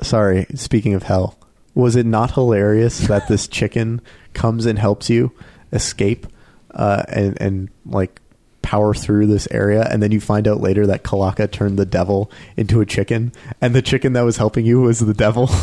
Sorry, 0.01 0.47
speaking 0.55 0.95
of 0.95 1.03
hell, 1.03 1.37
was 1.75 1.97
it 1.97 2.07
not 2.07 2.33
hilarious 2.33 2.99
that 3.09 3.29
this 3.29 3.47
chicken 3.47 4.01
comes 4.33 4.65
and 4.65 4.79
helps 4.79 5.11
you 5.11 5.33
escape 5.73 6.27
uh, 6.71 7.03
and 7.09 7.37
and 7.41 7.69
like 7.85 8.21
power 8.63 8.95
through 8.95 9.27
this 9.27 9.49
area, 9.51 9.87
and 9.91 10.03
then 10.03 10.13
you 10.13 10.21
find 10.21 10.47
out 10.47 10.61
later 10.61 10.87
that 10.87 11.03
Calaca 11.03 11.51
turned 11.51 11.79
the 11.79 11.87
devil 11.87 12.31
into 12.57 12.81
a 12.81 12.87
chicken, 12.87 13.33
and 13.61 13.75
the 13.75 13.83
chicken 13.83 14.13
that 14.15 14.23
was 14.23 14.37
helping 14.37 14.67
you 14.67 14.81
was 14.81 15.01
the 15.01 15.15
devil. 15.15 15.51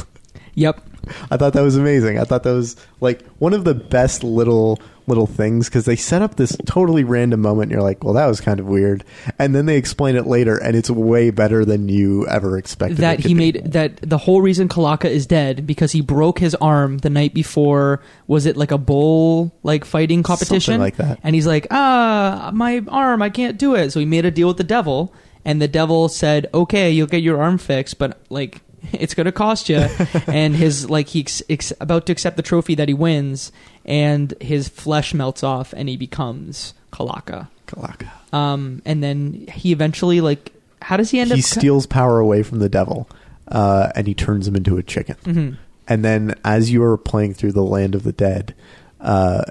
Yep. 0.57 0.81
I 1.29 1.37
thought 1.37 1.51
that 1.51 1.61
was 1.61 1.75
amazing. 1.75 2.17
I 2.17 2.23
thought 2.23 2.43
that 2.43 2.53
was 2.53 2.77
like 3.01 3.23
one 3.39 3.53
of 3.53 3.65
the 3.65 3.73
best 3.75 4.23
little 4.23 4.79
little 5.07 5.27
things 5.27 5.69
because 5.69 5.85
they 5.85 5.95
set 5.95 6.21
up 6.21 6.35
this 6.35 6.57
totally 6.65 7.03
random 7.03 7.41
moment. 7.41 7.63
And 7.63 7.71
you're 7.71 7.81
like, 7.81 8.03
well, 8.03 8.13
that 8.13 8.25
was 8.25 8.41
kind 8.41 8.59
of 8.59 8.65
weird, 8.65 9.03
and 9.39 9.55
then 9.55 9.65
they 9.65 9.77
explain 9.77 10.15
it 10.15 10.25
later, 10.25 10.57
and 10.57 10.75
it's 10.75 10.89
way 10.89 11.29
better 11.29 11.65
than 11.65 11.89
you 11.89 12.27
ever 12.27 12.57
expected. 12.57 12.97
that 12.97 13.19
he 13.19 13.29
be. 13.29 13.33
made 13.33 13.71
that 13.71 13.97
the 13.97 14.17
whole 14.17 14.41
reason 14.41 14.67
Calaca 14.67 15.05
is 15.09 15.25
dead 15.25 15.65
because 15.67 15.91
he 15.91 16.01
broke 16.01 16.39
his 16.39 16.55
arm 16.55 16.99
the 16.99 17.09
night 17.09 17.33
before 17.33 18.01
was 18.27 18.45
it 18.45 18.57
like 18.57 18.71
a 18.71 18.77
bull 18.77 19.53
like 19.63 19.85
fighting 19.85 20.23
competition 20.23 20.79
like 20.79 20.97
that. 20.97 21.19
and 21.23 21.35
he's 21.35 21.47
like 21.47 21.67
ah 21.71 22.51
my 22.53 22.83
arm 22.87 23.21
I 23.21 23.29
can't 23.29 23.57
do 23.57 23.75
it 23.75 23.91
so 23.91 23.99
he 23.99 24.05
made 24.05 24.25
a 24.25 24.31
deal 24.31 24.47
with 24.47 24.57
the 24.57 24.63
devil 24.63 25.13
and 25.43 25.61
the 25.61 25.67
devil 25.67 26.09
said 26.09 26.47
okay 26.53 26.91
you'll 26.91 27.07
get 27.07 27.21
your 27.21 27.41
arm 27.41 27.57
fixed 27.57 27.97
but 27.99 28.19
like 28.29 28.61
it's 28.93 29.13
gonna 29.13 29.31
cost 29.31 29.69
you 29.69 29.77
and 30.27 30.55
his 30.55 30.89
like 30.89 31.07
he's 31.09 31.41
ex- 31.49 31.73
about 31.79 32.05
to 32.05 32.11
accept 32.11 32.37
the 32.37 32.43
trophy 32.43 32.75
that 32.75 32.87
he 32.87 32.93
wins 32.93 33.51
and 33.85 34.33
his 34.41 34.67
flesh 34.67 35.13
melts 35.13 35.43
off 35.43 35.73
and 35.73 35.87
he 35.89 35.97
becomes 35.97 36.73
Calaca 36.91 37.47
Calaca. 37.67 38.09
um 38.33 38.81
and 38.85 39.03
then 39.03 39.45
he 39.51 39.71
eventually 39.71 40.21
like 40.21 40.51
how 40.81 40.97
does 40.97 41.09
he 41.11 41.19
end 41.19 41.29
He 41.29 41.33
up 41.33 41.37
He 41.37 41.41
steals 41.41 41.85
power 41.87 42.19
away 42.19 42.43
from 42.43 42.59
the 42.59 42.69
devil, 42.69 43.09
uh, 43.47 43.91
and 43.95 44.05
he 44.05 44.13
turns 44.13 44.47
him 44.47 44.55
into 44.55 44.77
a 44.77 44.83
chicken. 44.83 45.15
Mhm. 45.23 45.57
And 45.87 46.05
then, 46.05 46.35
as 46.43 46.69
you 46.69 46.83
are 46.83 46.95
playing 46.97 47.33
through 47.33 47.53
the 47.53 47.63
land 47.63 47.95
of 47.95 48.03
the 48.03 48.11
dead, 48.11 48.53
uh, 49.01 49.45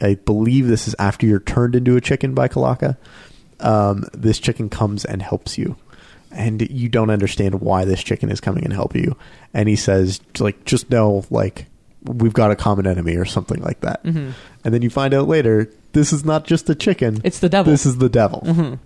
I 0.00 0.14
believe 0.14 0.66
this 0.66 0.88
is 0.88 0.96
after 0.98 1.26
you're 1.26 1.38
turned 1.38 1.76
into 1.76 1.96
a 1.96 2.00
chicken 2.00 2.34
by 2.34 2.48
Calaca. 2.48 2.96
Um, 3.60 4.04
this 4.14 4.40
chicken 4.40 4.68
comes 4.68 5.04
and 5.04 5.22
helps 5.22 5.58
you, 5.58 5.76
and 6.30 6.62
you 6.70 6.88
don't 6.88 7.10
understand 7.10 7.60
why 7.60 7.84
this 7.84 8.02
chicken 8.02 8.30
is 8.30 8.40
coming 8.40 8.64
and 8.64 8.72
help 8.72 8.94
you. 8.94 9.16
And 9.52 9.68
he 9.68 9.76
says, 9.76 10.20
like, 10.38 10.64
just 10.64 10.90
know, 10.90 11.24
like, 11.30 11.66
we've 12.04 12.32
got 12.32 12.50
a 12.50 12.56
common 12.56 12.86
enemy 12.86 13.16
or 13.16 13.24
something 13.24 13.60
like 13.60 13.80
that. 13.80 14.02
Mhm. 14.04 14.32
And 14.64 14.74
then 14.74 14.82
you 14.82 14.90
find 14.90 15.12
out 15.12 15.28
later, 15.28 15.70
this 15.92 16.12
is 16.12 16.24
not 16.24 16.46
just 16.46 16.70
a 16.70 16.74
chicken. 16.74 17.20
It's 17.24 17.40
the 17.40 17.48
devil. 17.48 17.70
This 17.70 17.84
is 17.84 17.98
the 17.98 18.08
devil. 18.08 18.42
Mhm. 18.46 18.78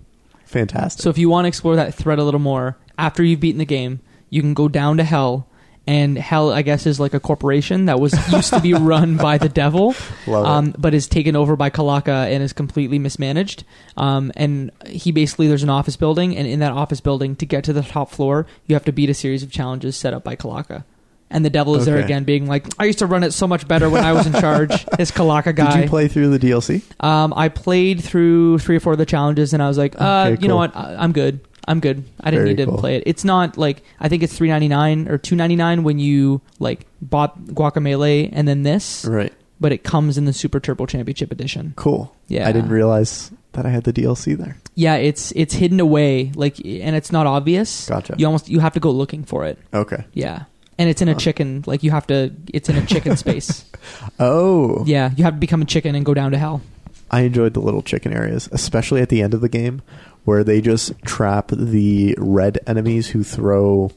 Fantastic. 0.44 1.02
So 1.02 1.10
if 1.10 1.18
you 1.18 1.28
want 1.28 1.44
to 1.44 1.48
explore 1.48 1.76
that 1.76 1.94
thread 1.94 2.18
a 2.18 2.24
little 2.24 2.40
more, 2.40 2.76
after 2.98 3.22
you've 3.22 3.40
beaten 3.40 3.58
the 3.58 3.64
game, 3.64 4.00
you 4.30 4.40
can 4.40 4.54
go 4.54 4.68
down 4.68 4.96
to 4.96 5.04
hell. 5.04 5.46
And 5.86 6.16
hell, 6.16 6.50
I 6.50 6.62
guess, 6.62 6.86
is 6.86 6.98
like 6.98 7.12
a 7.12 7.20
corporation 7.20 7.84
that 7.86 8.00
was 8.00 8.14
used 8.32 8.54
to 8.54 8.60
be 8.60 8.72
run 8.92 9.18
by 9.18 9.36
the 9.36 9.50
devil, 9.50 9.94
um, 10.26 10.74
but 10.78 10.94
is 10.94 11.06
taken 11.06 11.36
over 11.36 11.56
by 11.56 11.68
Calaca 11.68 12.32
and 12.32 12.42
is 12.42 12.54
completely 12.54 12.98
mismanaged. 12.98 13.64
Um, 13.98 14.32
and 14.34 14.70
he 14.86 15.12
basically, 15.12 15.46
there's 15.46 15.62
an 15.62 15.68
office 15.68 15.96
building, 15.96 16.34
and 16.38 16.48
in 16.48 16.60
that 16.60 16.72
office 16.72 17.00
building, 17.02 17.36
to 17.36 17.44
get 17.44 17.64
to 17.64 17.74
the 17.74 17.82
top 17.82 18.10
floor, 18.10 18.46
you 18.66 18.74
have 18.74 18.84
to 18.86 18.92
beat 18.92 19.10
a 19.10 19.14
series 19.14 19.42
of 19.42 19.50
challenges 19.50 19.94
set 19.94 20.14
up 20.14 20.24
by 20.24 20.36
Calaca. 20.36 20.84
And 21.30 21.44
the 21.44 21.50
devil 21.50 21.74
is 21.74 21.84
there 21.84 21.98
again, 21.98 22.22
being 22.24 22.46
like, 22.46 22.66
"I 22.78 22.84
used 22.84 23.00
to 23.00 23.06
run 23.06 23.24
it 23.24 23.32
so 23.32 23.48
much 23.48 23.66
better 23.66 23.90
when 23.90 24.04
I 24.04 24.12
was 24.12 24.26
in 24.26 24.34
charge." 24.34 24.86
This 24.96 25.10
Calaca 25.10 25.54
guy. 25.54 25.72
Did 25.74 25.82
you 25.84 25.88
play 25.88 26.06
through 26.06 26.28
the 26.36 26.38
DLC? 26.38 26.82
Um, 27.00 27.34
I 27.36 27.48
played 27.48 28.02
through 28.04 28.58
three 28.60 28.76
or 28.76 28.80
four 28.80 28.92
of 28.92 28.98
the 28.98 29.06
challenges, 29.06 29.52
and 29.52 29.60
I 29.62 29.66
was 29.66 29.76
like, 29.76 30.00
uh, 30.00 30.30
Okay, 30.32 30.42
you 30.42 30.48
know 30.48 30.56
what? 30.56 30.76
I, 30.76 30.94
I'm 30.96 31.12
good. 31.12 31.40
I'm 31.66 31.80
good. 31.80 32.04
I 32.20 32.30
didn't 32.30 32.44
Very 32.44 32.54
need 32.54 32.62
to 32.64 32.66
cool. 32.66 32.78
play 32.78 32.96
it. 32.96 33.04
It's 33.06 33.24
not 33.24 33.56
like 33.56 33.82
I 34.00 34.08
think 34.08 34.22
it's 34.22 34.36
three 34.36 34.48
ninety 34.48 34.68
nine 34.68 35.08
or 35.08 35.18
two 35.18 35.36
ninety 35.36 35.56
nine 35.56 35.82
when 35.82 35.98
you 35.98 36.40
like 36.58 36.86
bought 37.00 37.38
Guacamelee 37.46 38.28
and 38.32 38.46
then 38.46 38.62
this, 38.64 39.04
Right. 39.04 39.32
but 39.60 39.72
it 39.72 39.82
comes 39.84 40.18
in 40.18 40.24
the 40.26 40.32
Super 40.32 40.60
Turbo 40.60 40.86
Championship 40.86 41.32
Edition. 41.32 41.72
Cool. 41.76 42.14
Yeah. 42.28 42.48
I 42.48 42.52
didn't 42.52 42.70
realize 42.70 43.30
that 43.52 43.64
I 43.66 43.70
had 43.70 43.84
the 43.84 43.92
DLC 43.92 44.36
there. 44.36 44.56
Yeah, 44.74 44.96
it's 44.96 45.32
it's 45.36 45.54
hidden 45.54 45.78
away, 45.80 46.32
like, 46.34 46.58
and 46.64 46.96
it's 46.96 47.12
not 47.12 47.26
obvious. 47.26 47.88
Gotcha. 47.88 48.14
You 48.18 48.26
almost 48.26 48.48
you 48.48 48.58
have 48.60 48.74
to 48.74 48.80
go 48.80 48.90
looking 48.90 49.22
for 49.24 49.44
it. 49.44 49.56
Okay. 49.72 50.04
Yeah, 50.12 50.44
and 50.78 50.90
it's 50.90 51.00
in 51.00 51.08
a 51.08 51.12
Huh. 51.12 51.18
chicken. 51.20 51.62
Like 51.66 51.82
you 51.84 51.92
have 51.92 52.06
to. 52.08 52.32
It's 52.52 52.68
in 52.68 52.76
a 52.76 52.84
chicken 52.86 53.16
space. 53.16 53.64
Oh. 54.18 54.82
Yeah, 54.86 55.10
you 55.16 55.24
have 55.24 55.34
to 55.34 55.40
become 55.40 55.62
a 55.62 55.64
chicken 55.66 55.94
and 55.94 56.04
go 56.04 56.14
down 56.14 56.32
to 56.32 56.38
hell. 56.38 56.62
I 57.10 57.20
enjoyed 57.20 57.54
the 57.54 57.60
little 57.60 57.82
chicken 57.82 58.12
areas, 58.12 58.48
especially 58.50 59.00
at 59.02 59.08
the 59.08 59.22
end 59.22 59.34
of 59.34 59.40
the 59.40 59.48
game 59.48 59.82
where 60.24 60.42
they 60.44 60.60
just 60.60 60.92
trap 61.04 61.48
the 61.52 62.14
red 62.18 62.58
enemies 62.66 63.08
who 63.08 63.22
throw 63.22 63.90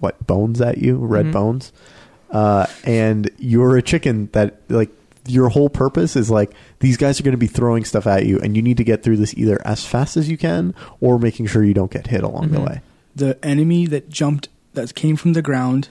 what 0.00 0.26
bones 0.26 0.60
at 0.60 0.78
you, 0.78 0.96
red 0.96 1.26
Mhm. 1.26 1.32
bones. 1.32 1.72
Uh, 2.30 2.66
and 2.84 3.30
you're 3.38 3.76
a 3.76 3.82
chicken 3.82 4.28
that 4.32 4.60
like 4.68 4.90
your 5.26 5.48
whole 5.48 5.68
purpose 5.68 6.16
is 6.16 6.30
like 6.30 6.52
these 6.80 6.96
guys 6.96 7.18
are 7.18 7.22
going 7.22 7.32
to 7.32 7.38
be 7.38 7.46
throwing 7.46 7.84
stuff 7.84 8.06
at 8.06 8.26
you 8.26 8.38
and 8.40 8.56
you 8.56 8.62
need 8.62 8.76
to 8.76 8.84
get 8.84 9.02
through 9.02 9.16
this 9.16 9.34
either 9.36 9.60
as 9.66 9.84
fast 9.84 10.16
as 10.16 10.28
you 10.28 10.36
can 10.36 10.74
or 11.00 11.18
making 11.18 11.46
sure 11.46 11.64
you 11.64 11.74
don't 11.74 11.90
get 11.90 12.06
hit 12.08 12.22
along 12.22 12.48
the 12.50 12.58
Mhm. 12.58 12.66
way. 12.66 12.80
The 13.14 13.44
enemy 13.44 13.86
that 13.86 14.08
jumped, 14.10 14.48
that 14.74 14.94
came 14.94 15.16
from 15.16 15.32
the 15.32 15.42
ground 15.42 15.88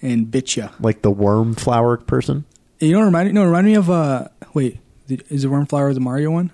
and 0.00 0.30
bit 0.30 0.56
you. 0.56 0.68
Like 0.80 1.02
the 1.02 1.10
worm 1.10 1.54
flower 1.54 1.96
person. 1.96 2.44
You 2.78 2.92
know, 2.92 3.02
remind 3.02 3.32
no, 3.34 3.44
remind 3.44 3.66
me 3.66 3.74
of 3.74 3.90
uh. 3.90 4.28
Wait, 4.54 4.78
is 5.28 5.42
the 5.42 5.50
worm 5.50 5.66
flower 5.66 5.92
the 5.92 6.00
Mario 6.00 6.30
one? 6.30 6.50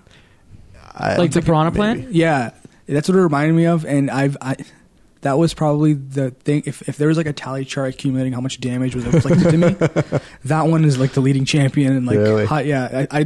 I, 0.95 1.15
Like 1.17 1.31
the 1.31 1.41
piranha 1.41 1.71
maybe. 1.71 1.75
plant? 2.01 2.13
Yeah, 2.13 2.51
that's 2.87 3.07
what 3.09 3.17
it 3.17 3.21
reminded 3.21 3.53
me 3.55 3.65
of, 3.65 3.85
and 3.85 4.09
I've 4.09 4.37
I. 4.41 4.55
That 5.21 5.37
was 5.39 5.53
probably 5.55 5.93
the 5.93 6.29
thing. 6.31 6.61
If, 6.67 6.87
if 6.87 6.97
there 6.97 7.07
was 7.07 7.17
like 7.17 7.25
a 7.25 7.33
tally 7.33 7.65
chart 7.65 7.89
accumulating 7.95 8.33
how 8.33 8.39
much 8.39 8.59
damage 8.61 8.95
was 8.95 9.03
inflicted 9.03 9.49
to 9.49 9.57
me, 9.57 10.19
that 10.45 10.67
one 10.67 10.85
is 10.85 10.99
like 10.99 11.13
the 11.13 11.21
leading 11.21 11.43
champion. 11.43 11.95
And 11.97 12.05
like, 12.05 12.17
Really? 12.19 12.45
hi- 12.45 12.61
yeah, 12.61 13.07
I, 13.11 13.19
I, 13.19 13.25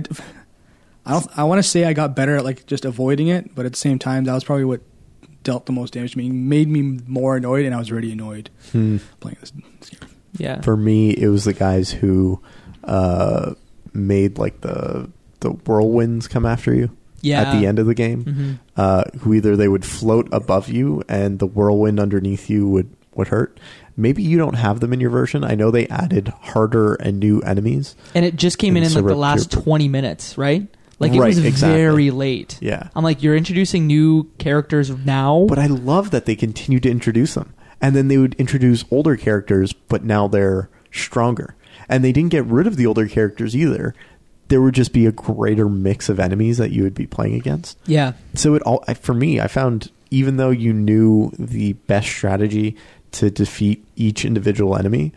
I 1.05 1.11
don't. 1.11 1.27
I 1.37 1.43
want 1.43 1.59
to 1.59 1.63
say 1.63 1.83
I 1.83 1.91
got 1.93 2.15
better 2.15 2.37
at 2.37 2.45
like 2.45 2.65
just 2.65 2.85
avoiding 2.85 3.27
it, 3.27 3.53
but 3.53 3.65
at 3.65 3.73
the 3.73 3.77
same 3.77 3.99
time, 3.99 4.23
that 4.23 4.33
was 4.33 4.43
probably 4.45 4.63
what 4.65 4.81
dealt 5.43 5.65
the 5.65 5.73
most 5.73 5.93
damage 5.93 6.13
to 6.13 6.17
me. 6.17 6.29
Made 6.31 6.69
me 6.69 6.81
more 7.07 7.35
annoyed, 7.35 7.65
and 7.65 7.75
I 7.75 7.77
was 7.77 7.91
already 7.91 8.13
annoyed 8.13 8.49
Hmm. 8.71 8.97
playing 9.19 9.37
this. 9.41 9.51
this 9.81 9.89
game. 9.89 10.09
Yeah. 10.37 10.61
For 10.61 10.77
me, 10.77 11.11
it 11.11 11.27
was 11.27 11.43
the 11.43 11.53
guys 11.53 11.91
who 11.91 12.41
uh, 12.85 13.53
made 13.93 14.37
like 14.37 14.61
the 14.61 15.11
the 15.41 15.49
whirlwinds 15.49 16.29
come 16.29 16.45
after 16.45 16.73
you 16.73 16.95
yeah. 17.21 17.41
at 17.41 17.59
the 17.59 17.65
end 17.65 17.79
of 17.79 17.85
the 17.85 17.93
game. 17.95 18.23
Mhm. 18.23 18.59
Uh, 18.77 19.03
who 19.19 19.33
either 19.33 19.55
they 19.55 19.67
would 19.67 19.85
float 19.85 20.27
above 20.31 20.69
you 20.69 21.03
and 21.09 21.39
the 21.39 21.45
whirlwind 21.47 21.99
underneath 21.99 22.49
you 22.49 22.67
would 22.67 22.89
would 23.15 23.27
hurt. 23.27 23.59
Maybe 23.97 24.23
you 24.23 24.37
don't 24.37 24.53
have 24.55 24.79
them 24.79 24.93
in 24.93 25.01
your 25.01 25.09
version. 25.09 25.43
I 25.43 25.53
know 25.55 25.69
they 25.69 25.85
added 25.87 26.29
harder 26.41 26.95
and 26.95 27.19
new 27.19 27.41
enemies. 27.41 27.95
And 28.15 28.23
it 28.23 28.37
just 28.37 28.57
came 28.57 28.77
in 28.77 28.83
in 28.83 28.93
like 28.93 29.05
the 29.05 29.15
last 29.15 29.51
Trooper. 29.51 29.65
20 29.65 29.87
minutes, 29.89 30.37
right? 30.37 30.65
Like 30.97 31.13
it 31.13 31.19
Right, 31.19 31.27
was 31.27 31.43
exactly. 31.43 31.77
very 31.77 32.09
late. 32.11 32.57
Yeah. 32.61 32.87
I'm 32.95 33.03
like, 33.03 33.21
you're 33.21 33.35
introducing 33.35 33.85
new 33.87 34.29
characters 34.37 34.89
now. 34.89 35.45
But 35.49 35.59
I 35.59 35.65
love 35.67 36.11
that 36.11 36.25
they 36.25 36.35
continue 36.37 36.79
to 36.79 36.89
introduce 36.89 37.33
them. 37.33 37.53
And 37.81 37.95
then 37.95 38.07
they 38.07 38.17
would 38.17 38.35
introduce 38.35 38.85
older 38.91 39.17
characters, 39.17 39.73
but 39.73 40.05
now 40.05 40.27
they're 40.29 40.69
stronger. 40.91 41.55
And 41.89 42.03
they 42.03 42.11
didn't 42.13 42.29
get 42.31 42.45
rid 42.45 42.67
of 42.67 42.77
the 42.77 42.85
older 42.85 43.07
characters 43.07 43.55
either. 43.57 43.93
There 44.51 44.61
would 44.61 44.75
just 44.75 44.93
be 44.93 45.05
a 45.05 45.11
greater 45.11 45.67
mix 45.67 46.09
of 46.09 46.19
enemies 46.19 46.57
that 46.57 46.71
you 46.71 46.83
would 46.83 46.93
be 46.93 47.07
playing 47.07 47.35
against. 47.35 47.79
yeah. 47.85 48.13
So 48.35 48.53
it 48.53 48.61
all 48.63 48.83
for 49.01 49.13
me, 49.13 49.39
I 49.39 49.47
found 49.47 49.89
even 50.11 50.37
though 50.37 50.49
you 50.49 50.73
knew 50.73 51.31
the 51.39 51.73
best 51.73 52.07
strategy 52.07 52.75
to 53.13 53.31
defeat 53.31 53.83
each 53.95 54.25
individual 54.25 54.75
enemy, 54.75 55.13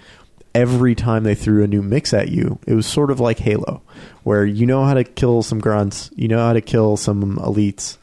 every 0.54 0.94
time 0.94 1.24
they 1.24 1.34
threw 1.34 1.64
a 1.64 1.66
new 1.66 1.82
mix 1.82 2.14
at 2.14 2.28
you, 2.28 2.58
it 2.66 2.74
was 2.74 2.86
sort 2.86 3.10
of 3.10 3.20
like 3.20 3.38
Halo, 3.40 3.82
where 4.22 4.46
you 4.46 4.66
know 4.66 4.84
how 4.84 4.94
to 4.94 5.04
kill 5.04 5.42
some 5.42 5.58
grunts, 5.58 6.10
you 6.14 6.28
know 6.28 6.38
how 6.38 6.52
to 6.52 6.60
kill 6.60 6.96
some 6.96 7.36
elites, 7.36 7.98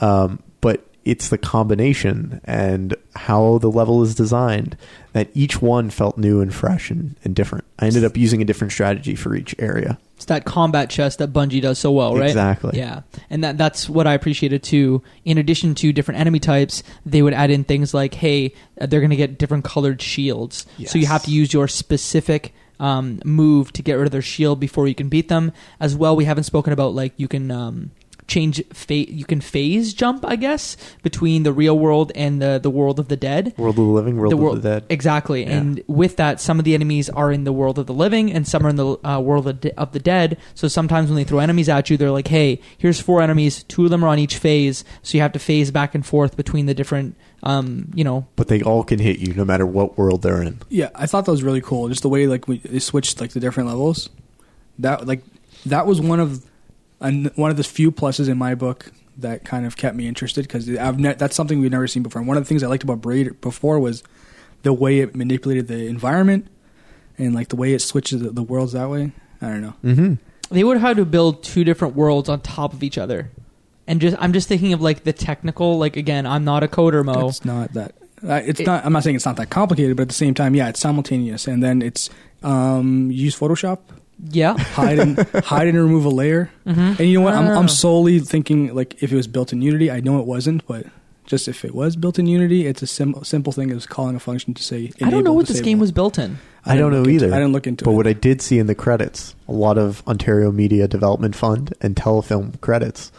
um, 0.00 0.40
but 0.60 0.86
it's 1.04 1.28
the 1.28 1.38
combination 1.38 2.40
and 2.44 2.94
how 3.14 3.58
the 3.58 3.70
level 3.70 4.02
is 4.02 4.14
designed 4.14 4.76
that 5.12 5.30
each 5.34 5.60
one 5.60 5.90
felt 5.90 6.18
new 6.18 6.40
and 6.40 6.54
fresh 6.54 6.90
and, 6.90 7.16
and 7.24 7.34
different. 7.34 7.64
I 7.78 7.86
ended 7.86 8.04
up 8.04 8.16
using 8.16 8.42
a 8.42 8.44
different 8.44 8.72
strategy 8.72 9.14
for 9.14 9.34
each 9.34 9.54
area. 9.58 9.98
It's 10.16 10.26
that 10.26 10.44
combat 10.44 10.90
chess 10.90 11.16
that 11.16 11.32
Bungie 11.32 11.62
does 11.62 11.78
so 11.78 11.90
well, 11.90 12.14
right? 12.14 12.28
Exactly. 12.28 12.78
Yeah. 12.78 13.02
And 13.30 13.42
that 13.42 13.56
that's 13.56 13.88
what 13.88 14.06
I 14.06 14.12
appreciated 14.12 14.62
too. 14.62 15.02
In 15.24 15.38
addition 15.38 15.74
to 15.76 15.92
different 15.92 16.20
enemy 16.20 16.38
types, 16.38 16.82
they 17.06 17.22
would 17.22 17.32
add 17.32 17.50
in 17.50 17.64
things 17.64 17.94
like, 17.94 18.14
hey, 18.14 18.52
uh, 18.80 18.86
they're 18.86 19.00
going 19.00 19.10
to 19.10 19.16
get 19.16 19.38
different 19.38 19.64
colored 19.64 20.02
shields. 20.02 20.66
So 20.86 20.98
you 20.98 21.06
have 21.06 21.24
to 21.24 21.30
use 21.30 21.52
your 21.52 21.68
specific 21.68 22.52
um, 22.78 23.20
move 23.24 23.72
to 23.74 23.82
get 23.82 23.94
rid 23.94 24.06
of 24.06 24.12
their 24.12 24.22
shield 24.22 24.60
before 24.60 24.88
you 24.88 24.94
can 24.94 25.08
beat 25.08 25.28
them. 25.28 25.52
As 25.78 25.96
well, 25.96 26.16
we 26.16 26.24
haven't 26.24 26.44
spoken 26.44 26.72
about 26.72 26.94
like 26.94 27.12
you 27.16 27.28
can 27.28 27.50
um, 27.50 27.90
change 28.30 28.62
fa- 28.72 28.94
you 29.12 29.24
can 29.26 29.40
phase 29.40 29.92
jump, 29.92 30.24
I 30.24 30.36
guess, 30.36 30.76
between 31.02 31.42
the 31.42 31.52
real 31.52 31.76
world 31.78 32.12
and 32.14 32.40
the 32.40 32.58
the 32.62 32.70
world 32.70 32.98
of 32.98 33.08
the 33.08 33.16
dead. 33.16 33.52
World 33.58 33.78
of 33.78 33.84
the 33.84 33.90
Living, 33.98 34.16
World 34.16 34.32
the 34.32 34.36
of 34.36 34.42
world 34.42 34.56
the 34.62 34.68
Dead. 34.80 34.84
exactly 34.88 35.42
Yeah. 35.42 35.56
and 35.58 35.82
with 35.86 36.16
that 36.16 36.40
some 36.40 36.58
of 36.60 36.64
the 36.64 36.74
enemies 36.74 37.10
are 37.10 37.30
in 37.32 37.42
the 37.44 37.52
world 37.52 37.76
of 37.78 37.86
the 37.86 37.92
living 38.04 38.32
and 38.32 38.46
some 38.46 38.64
are 38.64 38.70
in 38.70 38.76
the 38.76 38.96
uh, 39.04 39.18
world 39.20 39.46
of, 39.48 39.60
de- 39.60 39.74
of 39.78 39.90
the 39.92 39.98
dead 39.98 40.38
so 40.54 40.68
sometimes 40.68 41.08
when 41.10 41.16
they 41.16 41.24
throw 41.24 41.40
enemies 41.40 41.68
at 41.68 41.90
you 41.90 41.96
they're 41.96 42.10
like 42.20 42.28
hey 42.28 42.60
here's 42.78 43.00
four 43.00 43.20
enemies 43.20 43.64
two 43.64 43.84
of 43.84 43.90
them 43.90 44.04
are 44.04 44.08
on 44.08 44.18
each 44.18 44.36
phase 44.36 44.84
so 45.02 45.16
you 45.18 45.22
have 45.22 45.32
to 45.32 45.38
phase 45.38 45.70
back 45.70 45.94
and 45.94 46.06
forth 46.06 46.36
between 46.36 46.66
the 46.66 46.74
different 46.74 47.16
um, 47.42 47.90
you 47.94 48.04
know 48.04 48.26
but 48.36 48.46
they 48.48 48.62
all 48.62 48.84
can 48.84 48.98
hit 49.00 49.18
you 49.18 49.32
no 49.34 49.44
matter 49.44 49.66
what 49.66 49.98
world 49.98 50.22
they're 50.22 50.42
in. 50.42 50.58
Yeah, 50.68 50.90
I 50.94 51.06
thought 51.06 51.24
that 51.24 51.30
was 51.32 51.42
really 51.42 51.62
cool. 51.62 51.88
Just 51.88 52.02
the 52.02 52.08
way 52.08 52.26
like 52.26 52.46
we 52.46 52.58
they 52.58 52.78
switched 52.78 53.20
like 53.20 53.32
the 53.32 53.40
different 53.40 53.68
levels. 53.68 54.08
That 54.78 55.06
like 55.06 55.22
that 55.66 55.86
was 55.86 56.00
one 56.00 56.20
of 56.20 56.44
and 57.00 57.30
one 57.36 57.50
of 57.50 57.56
the 57.56 57.64
few 57.64 57.90
pluses 57.92 58.28
in 58.28 58.38
my 58.38 58.54
book 58.54 58.92
that 59.18 59.44
kind 59.44 59.66
of 59.66 59.76
kept 59.76 59.96
me 59.96 60.06
interested 60.08 60.42
because 60.42 60.68
I've 60.76 60.98
ne- 60.98 61.14
that's 61.14 61.36
something 61.36 61.60
we've 61.60 61.70
never 61.70 61.86
seen 61.86 62.02
before. 62.02 62.20
And 62.20 62.28
one 62.28 62.36
of 62.36 62.44
the 62.44 62.48
things 62.48 62.62
I 62.62 62.66
liked 62.68 62.82
about 62.84 63.00
Braid 63.00 63.40
before 63.40 63.78
was 63.78 64.02
the 64.62 64.72
way 64.72 65.00
it 65.00 65.14
manipulated 65.14 65.68
the 65.68 65.86
environment 65.86 66.46
and 67.18 67.34
like 67.34 67.48
the 67.48 67.56
way 67.56 67.72
it 67.74 67.80
switches 67.80 68.20
the, 68.22 68.30
the 68.30 68.42
worlds 68.42 68.72
that 68.72 68.88
way. 68.88 69.12
I 69.42 69.48
don't 69.48 69.60
know. 69.62 69.74
Mm-hmm. 69.84 70.14
They 70.54 70.64
would 70.64 70.78
have 70.78 70.86
had 70.88 70.96
to 70.96 71.04
build 71.04 71.42
two 71.44 71.64
different 71.64 71.94
worlds 71.96 72.28
on 72.28 72.40
top 72.40 72.72
of 72.72 72.82
each 72.82 72.98
other. 72.98 73.30
And 73.86 74.00
just 74.00 74.16
I'm 74.20 74.32
just 74.32 74.48
thinking 74.48 74.72
of 74.72 74.80
like 74.80 75.04
the 75.04 75.12
technical 75.12 75.78
like 75.78 75.96
again, 75.96 76.26
I'm 76.26 76.44
not 76.44 76.62
a 76.62 76.68
coder 76.68 77.04
mo. 77.04 77.28
It's 77.28 77.44
not 77.44 77.72
that. 77.74 77.94
Uh, 78.26 78.34
it's 78.44 78.60
It- 78.60 78.66
not. 78.66 78.84
I'm 78.84 78.92
not 78.92 79.02
saying 79.02 79.16
it's 79.16 79.24
not 79.26 79.36
that 79.36 79.50
complicated, 79.50 79.96
but 79.96 80.02
at 80.02 80.08
the 80.08 80.14
same 80.14 80.34
time, 80.34 80.54
yeah, 80.54 80.68
it's 80.68 80.80
simultaneous. 80.80 81.46
And 81.46 81.62
then 81.62 81.82
it's 81.82 82.10
um, 82.42 83.10
use 83.10 83.34
Photoshop, 83.38 83.78
Yeah. 84.30 84.56
hide 84.58 84.98
and 84.98 85.18
hide 85.44 85.68
and 85.68 85.78
remove 85.78 86.04
a 86.04 86.10
layer. 86.10 86.50
Mhm. 86.66 86.98
And 86.98 87.08
you 87.08 87.14
know 87.18 87.24
what? 87.24 87.34
I'm, 87.34 87.46
Ah. 87.48 87.58
I'm 87.58 87.68
solely 87.68 88.18
thinking 88.20 88.74
like 88.74 89.02
if 89.02 89.12
it 89.12 89.16
was 89.16 89.26
built 89.26 89.52
in 89.52 89.62
Unity. 89.62 89.90
I 89.90 90.00
know 90.00 90.18
it 90.20 90.26
wasn't, 90.26 90.66
but 90.66 90.86
just 91.26 91.46
if 91.48 91.64
it 91.64 91.74
was 91.74 91.94
built 91.96 92.18
in 92.18 92.26
Unity, 92.26 92.66
it's 92.66 92.82
a 92.82 92.86
sim- 92.86 93.14
simple 93.22 93.52
thing 93.52 93.70
as 93.70 93.86
calling 93.86 94.16
a 94.16 94.20
function 94.20 94.52
to 94.54 94.62
say. 94.62 94.90
I 95.00 95.04
don't 95.04 95.10
know 95.10 95.18
enable, 95.18 95.36
what 95.36 95.46
this 95.46 95.60
game 95.60 95.78
was 95.78 95.92
built 95.92 96.18
in. 96.18 96.38
I 96.66 96.76
don't 96.76 96.90
know 96.90 96.98
look 96.98 97.08
into- 97.08 97.24
either. 97.26 97.34
I 97.34 97.38
didn't 97.38 97.52
look 97.52 97.66
into 97.66 97.84
But 97.84 97.92
it. 97.92 97.94
what 97.94 98.06
I 98.06 98.12
did 98.12 98.42
see 98.42 98.58
in 98.58 98.66
the 98.66 98.74
credits, 98.74 99.34
a 99.48 99.52
lot 99.52 99.78
of 99.78 100.02
Ontario 100.06 100.50
Media 100.50 100.86
Development 100.88 101.34
Fund 101.36 101.72
and 101.80 101.94
Telefilm 101.96 102.60
credits, 102.60 103.12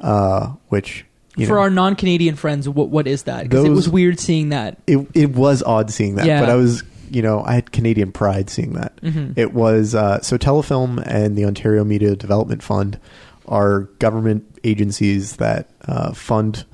uh, 0.00 0.48
which 0.68 1.04
you 1.36 1.46
For 1.46 1.54
know, 1.54 1.60
our 1.60 1.70
non-Canadian 1.70 2.36
friends, 2.36 2.68
what 2.68 2.88
what 2.90 3.06
is 3.06 3.24
that? 3.24 3.44
Because 3.44 3.64
it 3.64 3.70
was 3.70 3.88
weird 3.88 4.20
seeing 4.20 4.50
that. 4.50 4.78
it 4.86 5.06
it 5.14 5.30
was 5.34 5.62
odd 5.62 5.90
seeing 5.90 6.16
that. 6.16 6.26
Yeah. 6.26 6.40
But 6.40 6.48
I 6.50 6.54
was, 6.56 6.82
you 7.10 7.22
know, 7.22 7.42
I 7.44 7.54
had 7.54 7.72
Canadian 7.72 8.12
pride 8.12 8.50
seeing 8.50 8.72
that. 8.74 8.96
Mhm. 9.02 9.36
It 9.36 9.52
was 9.54 9.94
uh, 9.94 10.20
so 10.22 10.36
Telefilm 10.38 11.02
and 11.06 11.36
the 11.36 11.44
Ontario 11.44 11.84
Media 11.84 12.16
Development 12.16 12.62
Fund 12.62 12.98
are 13.46 13.80
government 13.98 14.44
agencies 14.64 15.36
that 15.36 15.68
uh, 15.86 16.12
fund 16.12 16.64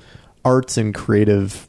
arts 0.45 0.77
and 0.77 0.93
creative 0.95 1.67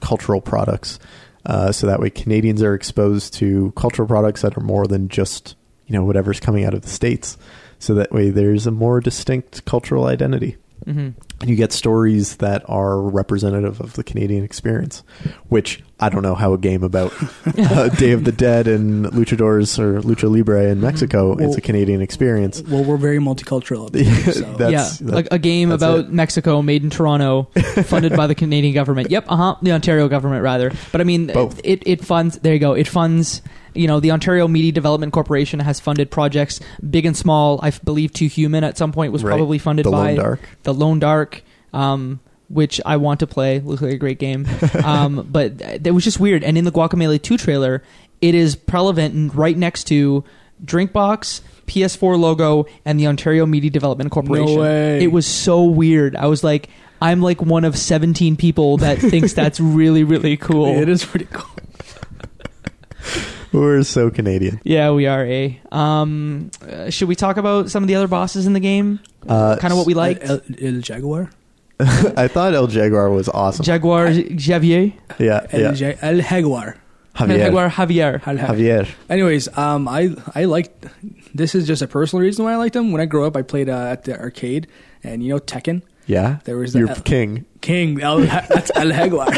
cultural 0.00 0.40
products. 0.40 0.98
Uh, 1.46 1.72
so 1.72 1.86
that 1.86 2.00
way, 2.00 2.10
Canadians 2.10 2.62
are 2.62 2.74
exposed 2.74 3.34
to 3.34 3.72
cultural 3.76 4.06
products 4.06 4.42
that 4.42 4.56
are 4.56 4.60
more 4.62 4.86
than 4.86 5.08
just 5.08 5.56
you 5.86 5.94
know 5.94 6.04
whatever's 6.04 6.38
coming 6.40 6.64
out 6.64 6.74
of 6.74 6.82
the 6.82 6.88
states. 6.88 7.36
So 7.78 7.94
that 7.94 8.12
way, 8.12 8.30
there's 8.30 8.66
a 8.66 8.70
more 8.70 9.00
distinct 9.00 9.64
cultural 9.64 10.04
identity 10.06 10.56
Mhm. 10.86 11.14
And 11.42 11.50
you 11.50 11.56
get 11.56 11.72
stories 11.72 12.36
that 12.36 12.62
are 12.68 13.00
representative 13.00 13.80
of 13.80 13.92
the 13.94 14.04
Canadian 14.04 14.44
experience, 14.44 15.02
which 15.48 15.82
I 16.00 16.08
don't 16.08 16.22
know 16.22 16.34
how 16.36 16.52
a 16.52 16.58
game 16.58 16.82
about 16.84 17.12
uh, 17.58 17.88
Day 17.90 18.12
of 18.12 18.24
the 18.24 18.32
Dead 18.32 18.66
and 18.68 19.06
luchadors 19.06 19.78
or 19.78 20.00
lucha 20.02 20.30
libre 20.34 20.64
in 20.70 20.80
Mexico 20.80 21.34
Well- 21.34 21.50
is 21.50 21.56
a 21.56 21.60
Canadian 21.60 22.00
experience. 22.00 22.62
well, 22.62 22.84
we're 22.84 22.96
very 22.96 23.18
multicultural. 23.18 23.94
Here, 23.94 24.32
so. 24.32 24.40
That's- 24.54 25.00
yeah, 25.00 25.06
that- 25.06 25.14
like 25.14 25.28
a 25.30 25.38
game 25.38 25.68
that's 25.70 25.82
about 25.82 25.98
it. 26.00 26.12
Mexico 26.12 26.62
made 26.62 26.82
in 26.84 26.90
Toronto, 26.90 27.44
funded 27.84 28.16
by 28.16 28.26
the 28.28 28.34
Canadian 28.34 28.72
government. 28.74 29.10
Yep, 29.10 29.26
uh 29.28 29.36
huh, 29.36 29.56
the 29.62 29.72
Ontario 29.72 30.08
government 30.08 30.42
rather. 30.42 30.70
But 30.92 31.00
I 31.00 31.04
mean, 31.04 31.26
Both. 31.26 31.60
it 31.64 31.82
it 31.86 32.04
funds. 32.04 32.38
There 32.38 32.52
you 32.54 32.60
go. 32.60 32.72
It 32.74 32.86
funds. 32.88 33.42
You 33.74 33.86
know, 33.86 34.00
the 34.00 34.10
Ontario 34.10 34.46
Media 34.48 34.72
Development 34.72 35.12
Corporation 35.12 35.60
has 35.60 35.80
funded 35.80 36.10
projects 36.10 36.60
big 36.88 37.06
and 37.06 37.16
small. 37.16 37.58
I 37.62 37.70
believe 37.70 38.12
Two 38.12 38.26
Human 38.26 38.64
at 38.64 38.76
some 38.78 38.92
point 38.92 39.12
was 39.12 39.22
Right. 39.24 39.30
probably 39.36 39.58
funded 39.58 39.86
The 39.86 39.90
by 39.90 40.08
Long 40.08 40.16
Dark. 40.16 40.40
the 40.62 40.74
Long 40.74 40.98
Dark. 40.98 41.42
Um, 41.72 42.20
which 42.48 42.82
I 42.84 42.98
want 42.98 43.20
to 43.20 43.26
play. 43.26 43.60
Looks 43.60 43.80
like 43.80 43.94
a 43.94 43.96
great 43.96 44.18
game. 44.18 44.46
Um, 44.84 45.26
but 45.30 45.54
it 45.62 45.92
was 45.94 46.04
just 46.04 46.20
weird. 46.20 46.44
And 46.44 46.58
in 46.58 46.64
the 46.66 46.72
Guacamelee 46.72 47.22
2 47.22 47.38
trailer, 47.38 47.82
it 48.20 48.34
is 48.34 48.56
prevalent 48.56 49.14
and 49.14 49.34
right 49.34 49.56
next 49.56 49.84
to 49.84 50.22
Drinkbox, 50.62 51.40
PS4 51.66 52.18
logo, 52.18 52.66
and 52.84 53.00
the 53.00 53.06
Ontario 53.06 53.46
Media 53.46 53.70
Development 53.70 54.10
Corporation. 54.10 54.58
way. 54.60 55.02
It 55.02 55.12
was 55.12 55.26
so 55.26 55.62
weird. 55.64 56.14
I 56.14 56.26
was 56.26 56.44
like, 56.44 56.68
I'm 57.00 57.22
like 57.22 57.40
one 57.40 57.64
of 57.64 57.76
17 57.78 58.36
people 58.36 58.76
that 58.78 58.98
thinks 58.98 59.32
that's 59.32 59.58
really, 59.78 60.04
really 60.04 60.36
cool. 60.36 60.66
It 60.78 60.90
is 60.90 61.04
pretty 61.06 61.28
cool. 61.32 61.48
We're 63.52 63.82
so 63.82 64.10
Canadian. 64.10 64.60
Yeah, 64.64 64.92
we 64.92 65.06
are 65.06 65.24
a. 65.26 65.60
Um, 65.70 66.50
uh, 66.66 66.90
should 66.90 67.08
we 67.08 67.14
talk 67.16 67.36
about 67.36 67.70
some 67.70 67.82
of 67.82 67.86
the 67.88 67.94
other 67.96 68.08
bosses 68.08 68.46
in 68.46 68.52
the 68.54 68.60
game? 68.60 69.00
Uh, 69.28 69.56
kind 69.60 69.72
of 69.72 69.78
what 69.78 69.86
we 69.86 69.94
like. 69.94 70.18
El, 70.22 70.40
El 70.60 70.80
Jaguar. 70.80 71.30
I 71.80 72.28
thought 72.28 72.54
El 72.54 72.66
Jaguar 72.68 73.10
was 73.10 73.28
awesome. 73.28 73.64
Jaguar 73.64 74.06
Javier. 74.08 74.94
yeah, 75.18 75.46
El, 75.50 75.60
yeah. 75.60 75.72
Ja- 75.90 75.96
El 76.00 76.20
Jaguar. 76.22 76.76
Javier. 77.14 77.38
Jaguar 77.38 77.68
Javier. 77.70 78.26
El 78.26 78.36
Ja- 78.38 78.46
Javier. 78.46 78.88
Anyways, 79.10 79.48
um, 79.58 79.86
I 79.88 80.14
I 80.34 80.44
liked. 80.44 80.86
This 81.34 81.54
is 81.54 81.66
just 81.66 81.82
a 81.82 81.86
personal 81.86 82.22
reason 82.22 82.44
why 82.44 82.52
I 82.52 82.56
liked 82.56 82.76
him. 82.76 82.90
When 82.92 83.00
I 83.00 83.06
grew 83.06 83.26
up, 83.26 83.36
I 83.36 83.42
played 83.42 83.68
uh, 83.68 83.86
at 83.92 84.04
the 84.04 84.18
arcade, 84.18 84.66
and 85.04 85.22
you 85.22 85.28
know 85.30 85.38
Tekken. 85.38 85.82
Yeah, 86.06 86.38
There 86.44 86.56
was 86.56 86.72
the- 86.72 86.80
your 86.80 86.94
king. 86.96 87.44
King, 87.60 88.00
El, 88.02 88.18
that's 88.22 88.72
El 88.74 88.88
Jaguar. 88.90 89.32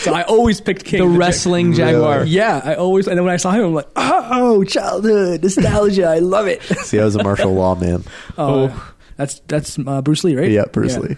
so 0.00 0.14
I 0.14 0.22
always 0.26 0.60
picked 0.60 0.84
King. 0.84 1.00
The 1.06 1.10
Jack- 1.10 1.18
wrestling 1.18 1.66
Really? 1.72 1.76
Jaguar. 1.92 2.24
Yeah, 2.24 2.60
I 2.64 2.74
always. 2.74 3.06
And 3.06 3.16
then 3.18 3.24
when 3.24 3.34
I 3.34 3.36
saw 3.36 3.50
him, 3.52 3.64
I'm 3.64 3.74
like, 3.74 3.88
oh, 3.96 4.64
childhood 4.64 5.42
nostalgia. 5.42 6.06
I 6.06 6.18
love 6.20 6.46
it. 6.46 6.62
See, 6.84 6.98
I 6.98 7.04
was 7.04 7.16
a 7.16 7.22
Marshall 7.22 7.52
Law 7.52 7.74
man. 7.74 8.04
Oh, 8.38 8.92
that's 9.16 9.40
that's 9.46 9.78
uh, 9.78 10.00
Bruce 10.02 10.24
Lee, 10.24 10.36
right? 10.36 10.50
Yeah, 10.50 10.64
Bruce 10.72 10.96
Lee. 10.96 11.16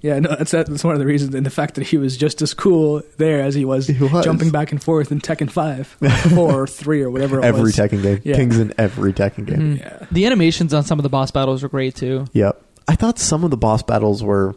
Yeah, 0.00 0.18
no, 0.18 0.34
that's 0.34 0.50
that's 0.50 0.82
one 0.82 0.94
of 0.94 0.98
the 1.00 1.06
reasons, 1.06 1.32
and 1.34 1.46
the 1.46 1.50
fact 1.50 1.76
that 1.76 1.86
he 1.86 1.96
was 1.96 2.16
just 2.16 2.42
as 2.42 2.54
cool 2.54 3.02
there 3.18 3.40
as 3.42 3.54
he 3.54 3.64
was, 3.64 3.86
He 3.86 4.02
was. 4.02 4.24
jumping 4.24 4.50
back 4.50 4.72
and 4.72 4.82
forth 4.82 5.12
in 5.12 5.20
Tekken 5.20 5.48
Five, 5.50 5.86
four 6.34 6.52
or 6.62 6.66
three 6.66 7.02
or 7.02 7.10
whatever. 7.10 7.38
It 7.38 7.44
Every 7.44 7.60
was. 7.62 7.76
Tekken 7.76 8.02
game. 8.02 8.20
Yeah. 8.24 8.34
King's 8.34 8.58
in 8.58 8.74
every 8.78 9.12
Tekken 9.12 9.46
game. 9.46 9.76
Mhm. 9.76 9.78
Yeah. 9.78 10.06
The 10.10 10.26
animations 10.26 10.74
on 10.74 10.82
some 10.82 10.98
of 10.98 11.04
the 11.04 11.08
boss 11.08 11.30
battles 11.30 11.62
were 11.62 11.68
great 11.68 11.94
too. 11.94 12.24
Yep. 12.32 12.60
I 12.92 12.94
thought 12.94 13.18
some 13.18 13.42
of 13.42 13.50
the 13.50 13.56
boss 13.56 13.82
battles 13.82 14.22
were 14.22 14.54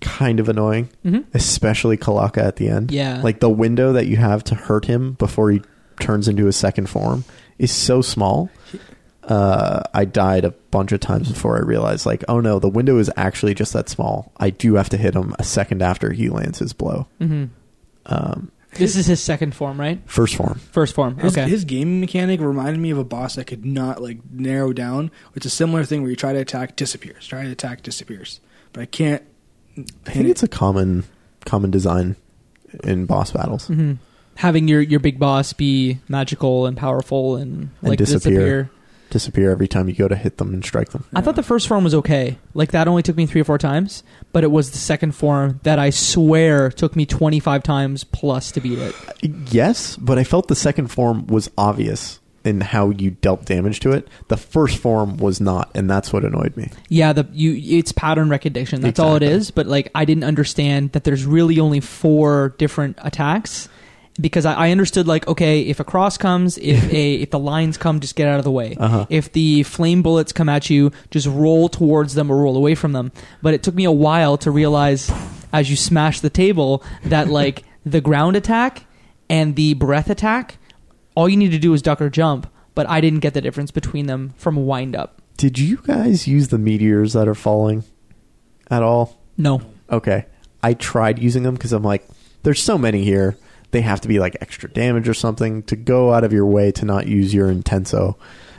kind 0.00 0.40
of 0.40 0.48
annoying, 0.48 0.88
Mhm. 1.06 1.24
especially 1.34 1.96
Calaca 1.96 2.42
at 2.42 2.56
the 2.56 2.68
end. 2.68 2.90
Yeah. 2.90 3.20
Like 3.22 3.38
the 3.38 3.48
window 3.48 3.92
that 3.92 4.06
you 4.06 4.16
have 4.16 4.42
to 4.44 4.56
hurt 4.56 4.86
him 4.86 5.12
before 5.12 5.50
he 5.52 5.62
turns 6.00 6.26
into 6.26 6.46
his 6.46 6.56
second 6.56 6.88
form 6.88 7.24
is 7.58 7.70
so 7.70 8.02
small. 8.02 8.50
Uh, 9.22 9.82
I 9.94 10.04
died 10.04 10.44
a 10.44 10.50
bunch 10.72 10.90
of 10.92 10.98
times 11.00 11.30
before 11.30 11.56
I 11.56 11.60
realized, 11.60 12.04
like, 12.06 12.24
oh 12.28 12.40
no, 12.40 12.58
the 12.58 12.68
window 12.68 12.98
is 12.98 13.08
actually 13.16 13.54
just 13.54 13.72
that 13.72 13.88
small. 13.88 14.32
I 14.36 14.50
do 14.50 14.74
have 14.74 14.88
to 14.90 14.96
hit 14.96 15.14
him 15.14 15.34
a 15.38 15.44
second 15.44 15.80
after 15.80 16.12
he 16.12 16.28
lands 16.28 16.58
his 16.58 16.72
blow. 16.72 17.06
hmm 17.20 17.44
Um, 18.06 18.50
This 18.74 18.96
is 18.96 19.06
his 19.06 19.22
second 19.22 19.54
form, 19.54 19.78
right? 19.80 20.00
first 20.06 20.34
form. 20.36 20.58
First 20.72 20.94
form. 20.94 21.18
His, 21.18 21.36
okay. 21.36 21.48
his 21.48 21.64
gaming 21.64 22.00
mechanic 22.00 22.40
reminded 22.40 22.80
me 22.80 22.90
of 22.90 22.98
a 22.98 23.04
boss 23.04 23.38
I 23.38 23.44
could 23.44 23.64
not 23.64 24.02
like 24.02 24.18
narrow 24.30 24.72
down. 24.72 25.10
It's 25.34 25.46
a 25.46 25.50
similar 25.50 25.84
thing 25.84 26.02
where 26.02 26.10
you 26.10 26.16
try 26.16 26.32
to 26.32 26.38
attack, 26.40 26.76
disappears. 26.76 27.26
Try 27.26 27.44
to 27.44 27.50
attack, 27.50 27.82
disappears. 27.82 28.40
But 28.72 28.82
I 28.82 28.86
can't. 28.86 29.22
I 29.76 30.10
think 30.10 30.26
it. 30.26 30.30
it's 30.30 30.42
a 30.42 30.48
common 30.48 31.04
common 31.44 31.70
design 31.70 32.16
in 32.84 33.06
boss 33.06 33.30
battles. 33.32 33.66
hmm 33.68 33.94
Having 34.36 34.66
your 34.66 34.80
your 34.80 34.98
big 35.00 35.18
boss 35.20 35.52
be 35.52 36.00
magical 36.08 36.66
and 36.66 36.76
powerful 36.76 37.36
and 37.36 37.70
And 37.80 37.90
like 37.90 37.98
disappear. 37.98 38.32
disappear. 38.32 38.70
Disappear 39.14 39.52
every 39.52 39.68
time 39.68 39.88
you 39.88 39.94
go 39.94 40.08
to 40.08 40.16
hit 40.16 40.38
them 40.38 40.52
and 40.52 40.64
strike 40.64 40.88
them. 40.88 41.04
I 41.14 41.20
thought 41.20 41.36
the 41.36 41.44
first 41.44 41.68
form 41.68 41.84
was 41.84 41.94
okay. 41.94 42.36
Like 42.52 42.72
that 42.72 42.88
only 42.88 43.00
took 43.00 43.16
me 43.16 43.26
three 43.26 43.40
or 43.40 43.44
four 43.44 43.58
times, 43.58 44.02
but 44.32 44.42
it 44.42 44.50
was 44.50 44.72
the 44.72 44.78
second 44.78 45.12
form 45.12 45.60
that 45.62 45.78
I 45.78 45.90
swear 45.90 46.68
took 46.68 46.96
me 46.96 47.06
twenty 47.06 47.38
five 47.38 47.62
times 47.62 48.02
plus 48.02 48.50
to 48.50 48.60
beat 48.60 48.80
it. 48.80 48.92
Yes, 49.52 49.94
but 49.96 50.18
I 50.18 50.24
felt 50.24 50.48
the 50.48 50.56
second 50.56 50.88
form 50.88 51.28
was 51.28 51.48
obvious 51.56 52.18
in 52.44 52.60
how 52.60 52.90
you 52.90 53.12
dealt 53.12 53.44
damage 53.44 53.78
to 53.80 53.92
it. 53.92 54.08
The 54.26 54.36
first 54.36 54.78
form 54.78 55.16
was 55.18 55.40
not, 55.40 55.70
and 55.76 55.88
that's 55.88 56.12
what 56.12 56.24
annoyed 56.24 56.56
me. 56.56 56.70
Yeah, 56.88 57.12
the 57.12 57.24
you 57.32 57.78
it's 57.78 57.92
pattern 57.92 58.28
recognition. 58.30 58.80
That's 58.80 58.98
all 58.98 59.14
it 59.14 59.22
Exactly. 59.22 59.36
is. 59.38 59.50
But 59.52 59.66
like 59.68 59.92
I 59.94 60.04
didn't 60.04 60.24
understand 60.24 60.90
that 60.90 61.04
there's 61.04 61.24
really 61.24 61.60
only 61.60 61.78
four 61.78 62.54
different 62.58 62.98
attacks 63.00 63.68
because 64.20 64.46
I, 64.46 64.54
I 64.54 64.70
understood 64.70 65.06
like 65.06 65.26
okay, 65.26 65.62
if 65.62 65.80
a 65.80 65.84
cross 65.84 66.16
comes, 66.16 66.58
if 66.58 66.84
a 66.92 67.14
if 67.14 67.30
the 67.30 67.38
lines 67.38 67.76
come, 67.76 68.00
just 68.00 68.16
get 68.16 68.28
out 68.28 68.38
of 68.38 68.44
the 68.44 68.50
way. 68.50 68.76
Uh-huh. 68.78 69.06
If 69.10 69.32
the 69.32 69.62
flame 69.64 70.02
bullets 70.02 70.32
come 70.32 70.48
at 70.48 70.70
you, 70.70 70.92
just 71.10 71.26
roll 71.26 71.68
towards 71.68 72.14
them 72.14 72.30
or 72.30 72.38
roll 72.38 72.56
away 72.56 72.74
from 72.74 72.92
them. 72.92 73.12
But 73.42 73.54
it 73.54 73.62
took 73.62 73.74
me 73.74 73.84
a 73.84 73.92
while 73.92 74.36
to 74.38 74.50
realize 74.50 75.10
as 75.52 75.70
you 75.70 75.76
smash 75.76 76.20
the 76.20 76.30
table 76.30 76.82
that 77.04 77.28
like 77.40 77.64
the 77.84 78.00
ground 78.00 78.36
attack 78.36 78.86
and 79.28 79.56
the 79.56 79.74
breath 79.74 80.10
attack, 80.10 80.58
all 81.14 81.28
you 81.28 81.36
need 81.36 81.52
to 81.52 81.58
do 81.58 81.72
is 81.74 81.82
duck 81.82 82.00
or 82.00 82.10
jump. 82.10 82.50
But 82.74 82.88
I 82.88 83.00
didn't 83.00 83.20
get 83.20 83.34
the 83.34 83.40
difference 83.40 83.70
between 83.70 84.06
them 84.06 84.34
from 84.36 84.66
wind 84.66 84.96
up. 84.96 85.22
Did 85.36 85.58
you 85.58 85.76
guys 85.78 86.26
use 86.26 86.48
the 86.48 86.58
meteors 86.58 87.12
that 87.12 87.28
are 87.28 87.34
falling 87.34 87.84
at 88.68 88.82
all? 88.82 89.20
No. 89.36 89.62
Okay. 89.90 90.26
I 90.62 90.74
tried 90.74 91.20
using 91.20 91.44
them 91.44 91.54
because 91.54 91.72
I'm 91.72 91.84
like, 91.84 92.04
there's 92.42 92.62
so 92.62 92.76
many 92.76 93.04
here. 93.04 93.36
They 93.74 93.80
have 93.80 94.00
to 94.02 94.08
be 94.08 94.20
like 94.20 94.36
extra 94.40 94.70
damage 94.70 95.08
or 95.08 95.14
something 95.14 95.64
to 95.64 95.74
go 95.74 96.12
out 96.14 96.22
of 96.22 96.32
your 96.32 96.46
way 96.46 96.70
to 96.70 96.84
not 96.84 97.08
use 97.08 97.34
your 97.34 97.52
intenso 97.52 98.14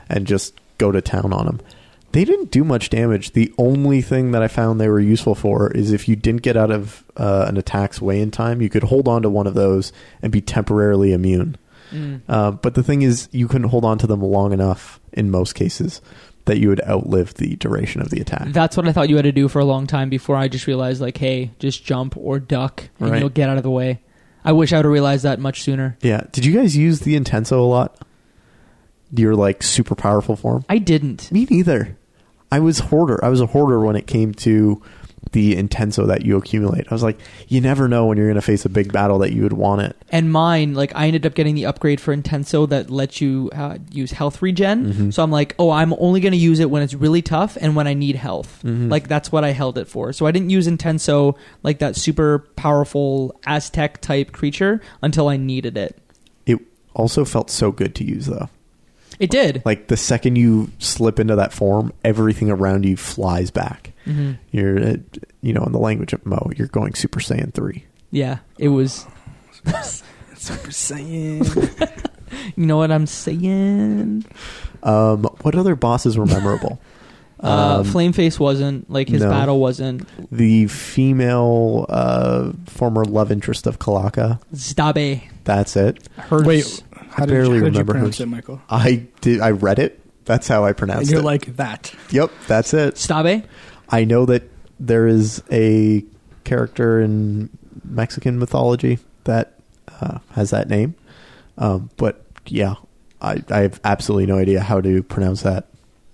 and 0.09 0.27
just 0.27 0.59
go 0.77 0.91
to 0.91 1.01
town 1.01 1.31
on 1.31 1.45
them. 1.45 1.61
They 2.11 2.25
didn't 2.25 2.51
do 2.51 2.65
much 2.65 2.89
damage. 2.89 3.31
The 3.31 3.53
only 3.57 4.01
thing 4.01 4.31
that 4.31 4.41
I 4.43 4.49
found 4.49 4.81
they 4.81 4.89
were 4.89 4.99
useful 4.99 5.33
for 5.33 5.71
is 5.71 5.93
if 5.93 6.09
you 6.09 6.17
didn't 6.17 6.41
get 6.41 6.57
out 6.57 6.69
of 6.69 7.05
uh, 7.15 7.45
an 7.47 7.55
attack's 7.55 8.01
way 8.01 8.19
in 8.19 8.29
time, 8.29 8.61
you 8.61 8.69
could 8.69 8.83
hold 8.83 9.07
on 9.07 9.21
to 9.21 9.29
one 9.29 9.47
of 9.47 9.53
those 9.53 9.93
and 10.21 10.33
be 10.33 10.41
temporarily 10.41 11.13
immune. 11.13 11.55
Mm. 11.91 12.19
Uh, 12.27 12.51
but 12.51 12.75
the 12.75 12.83
thing 12.83 13.01
is, 13.01 13.29
you 13.31 13.47
couldn't 13.47 13.69
hold 13.69 13.85
on 13.85 13.97
to 13.99 14.07
them 14.07 14.21
long 14.21 14.51
enough 14.51 14.99
in 15.13 15.31
most 15.31 15.55
cases 15.55 16.01
that 16.43 16.57
you 16.57 16.67
would 16.67 16.81
outlive 16.87 17.35
the 17.35 17.55
duration 17.55 18.01
of 18.01 18.09
the 18.09 18.19
attack. 18.19 18.49
That's 18.49 18.75
what 18.75 18.85
I 18.85 18.91
thought 18.91 19.07
you 19.09 19.15
had 19.15 19.23
to 19.23 19.31
do 19.31 19.47
for 19.47 19.59
a 19.59 19.65
long 19.65 19.87
time 19.87 20.09
before 20.09 20.35
I 20.35 20.49
just 20.49 20.67
realized, 20.67 20.99
like, 21.01 21.17
hey, 21.17 21.51
just 21.59 21.85
jump 21.85 22.17
or 22.17 22.37
duck 22.39 22.83
and 22.99 23.11
Right. 23.11 23.19
you'll 23.21 23.29
get 23.29 23.49
out 23.49 23.57
of 23.57 23.63
the 23.63 23.71
way. 23.71 23.99
I 24.45 24.51
wish 24.53 24.71
I 24.71 24.77
would 24.77 24.85
have 24.85 24.91
realized 24.91 25.23
that 25.25 25.39
much 25.39 25.61
sooner. 25.63 25.97
yeah. 26.01 26.21
Did 26.31 26.45
you 26.45 26.53
guys 26.53 26.77
use 26.77 26.99
the 27.01 27.19
Intenso 27.19 27.53
a 27.59 27.61
lot? 27.63 27.97
Your 29.11 29.35
like 29.35 29.63
super 29.63 29.95
powerful 29.95 30.35
form? 30.35 30.63
I 30.69 30.77
didn't. 30.77 31.31
Me 31.31 31.45
neither. 31.49 31.97
I 32.51 32.59
was 32.59 32.79
hoarder. 32.79 33.23
I 33.23 33.29
was 33.29 33.41
a 33.41 33.47
hoarder 33.47 33.79
when 33.79 33.95
it 33.95 34.07
came 34.07 34.33
to 34.35 34.81
the 35.31 35.55
intenso 35.55 36.07
that 36.07 36.25
you 36.25 36.37
accumulate. 36.37 36.85
I 36.89 36.93
was 36.93 37.03
like, 37.03 37.19
you 37.47 37.59
never 37.59 37.87
know 37.87 38.05
when 38.05 38.17
you're 38.17 38.27
going 38.27 38.35
to 38.35 38.41
face 38.41 38.63
a 38.65 38.69
big 38.69 38.93
battle 38.93 39.19
that 39.19 39.33
you 39.33 39.43
would 39.43 39.53
want 39.53 39.81
it. 39.81 39.95
And 40.09 40.31
mine, 40.31 40.73
like, 40.75 40.91
I 40.95 41.07
ended 41.07 41.25
up 41.25 41.33
getting 41.33 41.55
the 41.55 41.65
upgrade 41.65 41.99
for 41.99 42.15
Intenso 42.15 42.69
that 42.69 42.89
lets 42.89 43.19
you 43.19 43.49
uh, 43.53 43.77
use 43.91 44.11
health 44.11 44.41
regen. 44.41 44.93
Mhm. 44.93 45.13
So 45.13 45.23
I'm 45.23 45.31
like, 45.31 45.55
oh, 45.59 45.71
I'm 45.71 45.93
only 45.99 46.19
going 46.21 46.31
to 46.31 46.37
use 46.37 46.59
it 46.59 46.69
when 46.69 46.83
it's 46.83 46.93
really 46.93 47.21
tough 47.21 47.57
and 47.59 47.75
when 47.75 47.87
I 47.87 47.93
need 47.93 48.15
health. 48.15 48.61
Mhm. 48.63 48.89
Like, 48.89 49.07
that's 49.07 49.31
what 49.31 49.43
I 49.43 49.51
held 49.51 49.77
it 49.77 49.87
for. 49.87 50.13
So 50.13 50.25
I 50.25 50.31
didn't 50.31 50.51
use 50.51 50.67
Intenso, 50.67 51.35
like 51.63 51.79
that 51.79 51.95
super 51.95 52.39
powerful 52.55 53.37
Aztec 53.45 54.01
type 54.01 54.31
creature, 54.31 54.79
until 55.01 55.27
I 55.27 55.37
needed 55.37 55.75
it. 55.77 55.97
It 56.45 56.59
also 56.93 57.25
felt 57.25 57.49
so 57.49 57.71
good 57.71 57.93
to 57.95 58.03
use 58.05 58.27
though. 58.27 58.49
It 59.19 59.29
did. 59.29 59.61
Like 59.65 59.87
the 59.87 59.97
second 59.97 60.35
you 60.37 60.71
slip 60.79 61.19
into 61.19 61.35
that 61.35 61.53
form, 61.53 61.93
everything 62.03 62.49
around 62.51 62.85
you 62.85 62.97
flies 62.97 63.51
back. 63.51 63.91
hmm 64.05 64.33
You're, 64.51 64.79
uh, 64.79 64.95
you 65.41 65.53
know, 65.53 65.63
in 65.63 65.71
the 65.71 65.79
language 65.79 66.13
of 66.13 66.25
Mo, 66.25 66.49
you're 66.55 66.67
going 66.67 66.93
Super 66.95 67.19
Saiyan 67.19 67.53
three. 67.53 67.85
Yeah, 68.11 68.39
it 68.57 68.69
was. 68.69 69.05
Super 70.35 70.69
Saiyan. 70.69 72.01
You 72.57 72.65
know 72.67 72.77
what 72.77 72.91
I'm 72.91 73.07
saying? 73.07 74.25
Um, 74.83 75.23
what 75.41 75.55
other 75.55 75.75
bosses 75.75 76.17
were 76.17 76.25
memorable? 76.25 76.79
Uh, 77.37 77.79
Um, 77.79 77.85
Flameface 77.85 78.39
wasn't 78.39 78.89
like 78.89 79.09
his 79.09 79.21
no. 79.21 79.29
battle 79.29 79.59
wasn't. 79.59 80.07
the 80.31 80.67
female 80.67 81.85
uh, 81.89 82.53
former 82.65 83.03
love 83.03 83.29
interest 83.29 83.67
of 83.67 83.77
Calaca. 83.77 84.39
Stabe. 84.53 85.21
That's 85.43 85.75
it. 85.75 86.07
Hers. 86.17 86.43
Wait, 86.45 86.83
how 87.15 87.25
did, 87.25 87.31
barely 87.31 87.55
you, 87.57 87.63
how 87.63 87.65
did 87.65 87.73
you 87.75 87.79
remember 87.79 87.93
pronounce 87.93 88.17
hers. 88.17 88.21
it, 88.21 88.27
Michael? 88.27 88.61
I 88.69 89.07
did. 89.21 89.41
I 89.41 89.51
read 89.51 89.79
it. 89.79 89.99
That's 90.25 90.47
how 90.47 90.63
I 90.65 90.69
And 90.69 90.77
pronounced 90.77 91.11
you're 91.11 91.19
it. 91.21 91.23
like 91.25 91.55
that. 91.57 91.93
yep, 92.09 92.31
that's 92.47 92.73
it. 92.73 92.95
Stabe. 92.95 93.43
I 93.89 94.03
know 94.05 94.25
that 94.25 94.43
there 94.79 95.07
is 95.07 95.43
a 95.51 96.03
character 96.43 96.99
in 96.99 97.49
Mexican 97.83 98.39
mythology 98.39 98.99
that 99.25 99.53
uh, 100.01 100.19
has 100.31 100.49
that 100.49 100.67
name, 100.67 100.95
um, 101.57 101.89
but 101.97 102.25
yeah, 102.47 102.75
I, 103.21 103.41
I 103.49 103.59
have 103.59 103.79
absolutely 103.83 104.25
no 104.25 104.37
idea 104.37 104.61
how 104.61 104.81
to 104.81 105.03
pronounce 105.03 105.43
that. 105.43 105.67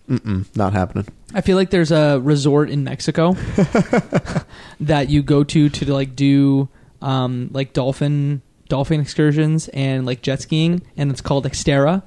Mm-mm, 0.09 0.45
not 0.57 0.73
happening. 0.73 1.07
I 1.33 1.39
feel 1.39 1.55
like 1.55 1.69
there's 1.69 1.91
a 1.93 2.19
resort 2.19 2.69
in 2.69 2.83
Mexico 2.83 3.31
that 4.81 5.09
you 5.09 5.23
go 5.23 5.43
to 5.45 5.69
to 5.69 5.93
like 5.93 6.15
do 6.15 6.67
um, 7.01 7.49
like 7.53 7.71
dolphin 7.73 8.41
dolphin 8.71 8.99
excursions 9.01 9.67
and 9.69 10.05
like 10.05 10.21
jet 10.21 10.41
skiing, 10.41 10.81
and 10.97 11.11
it's 11.11 11.21
called 11.21 11.45
Xterra. 11.45 12.01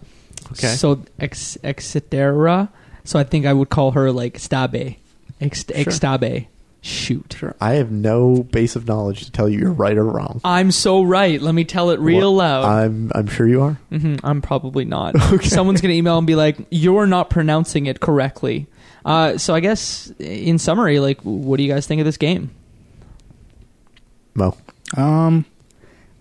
Okay. 0.52 0.68
So 0.74 1.02
ex 1.20 1.56
Xterra. 1.62 2.68
So 3.04 3.18
I 3.18 3.24
think 3.24 3.44
I 3.46 3.52
would 3.52 3.68
call 3.68 3.92
her 3.92 4.10
like 4.10 4.34
Stabe. 4.38 4.96
Ex- 5.40 5.64
Sure. 5.66 5.74
Xtabe. 5.84 6.46
Shoot. 6.80 7.34
Sure, 7.38 7.54
I 7.62 7.74
have 7.74 7.90
no 7.90 8.42
base 8.42 8.76
of 8.76 8.86
knowledge 8.86 9.24
to 9.24 9.30
tell 9.32 9.48
you 9.48 9.58
you're 9.58 9.72
right 9.72 9.96
or 9.96 10.04
wrong. 10.04 10.40
I'm 10.44 10.70
so 10.70 11.02
right. 11.02 11.40
Let 11.40 11.54
me 11.54 11.64
tell 11.64 11.88
it 11.90 11.98
real 11.98 12.34
Well, 12.34 12.34
loud. 12.34 12.64
I'm 12.66 13.10
I'm 13.14 13.26
sure 13.26 13.46
you 13.48 13.62
are. 13.62 13.78
hmm 13.90 14.16
I'm 14.22 14.42
probably 14.42 14.84
not. 14.84 15.14
Okay. 15.32 15.48
Someone's 15.48 15.80
going 15.80 15.92
to 15.92 15.96
email 15.96 16.18
and 16.18 16.26
be 16.26 16.34
like, 16.34 16.56
"You're 16.70 17.06
not 17.06 17.30
pronouncing 17.30 17.86
it 17.86 18.00
correctly." 18.00 18.66
Uh, 19.04 19.36
so 19.38 19.54
I 19.54 19.60
guess, 19.60 20.12
in 20.18 20.58
summary, 20.58 20.98
like, 21.00 21.20
what 21.22 21.56
do 21.58 21.62
you 21.62 21.72
guys 21.72 21.86
think 21.86 22.00
of 22.00 22.04
this 22.06 22.16
game? 22.18 22.50
Mo, 24.34 24.56
Um, 24.96 25.44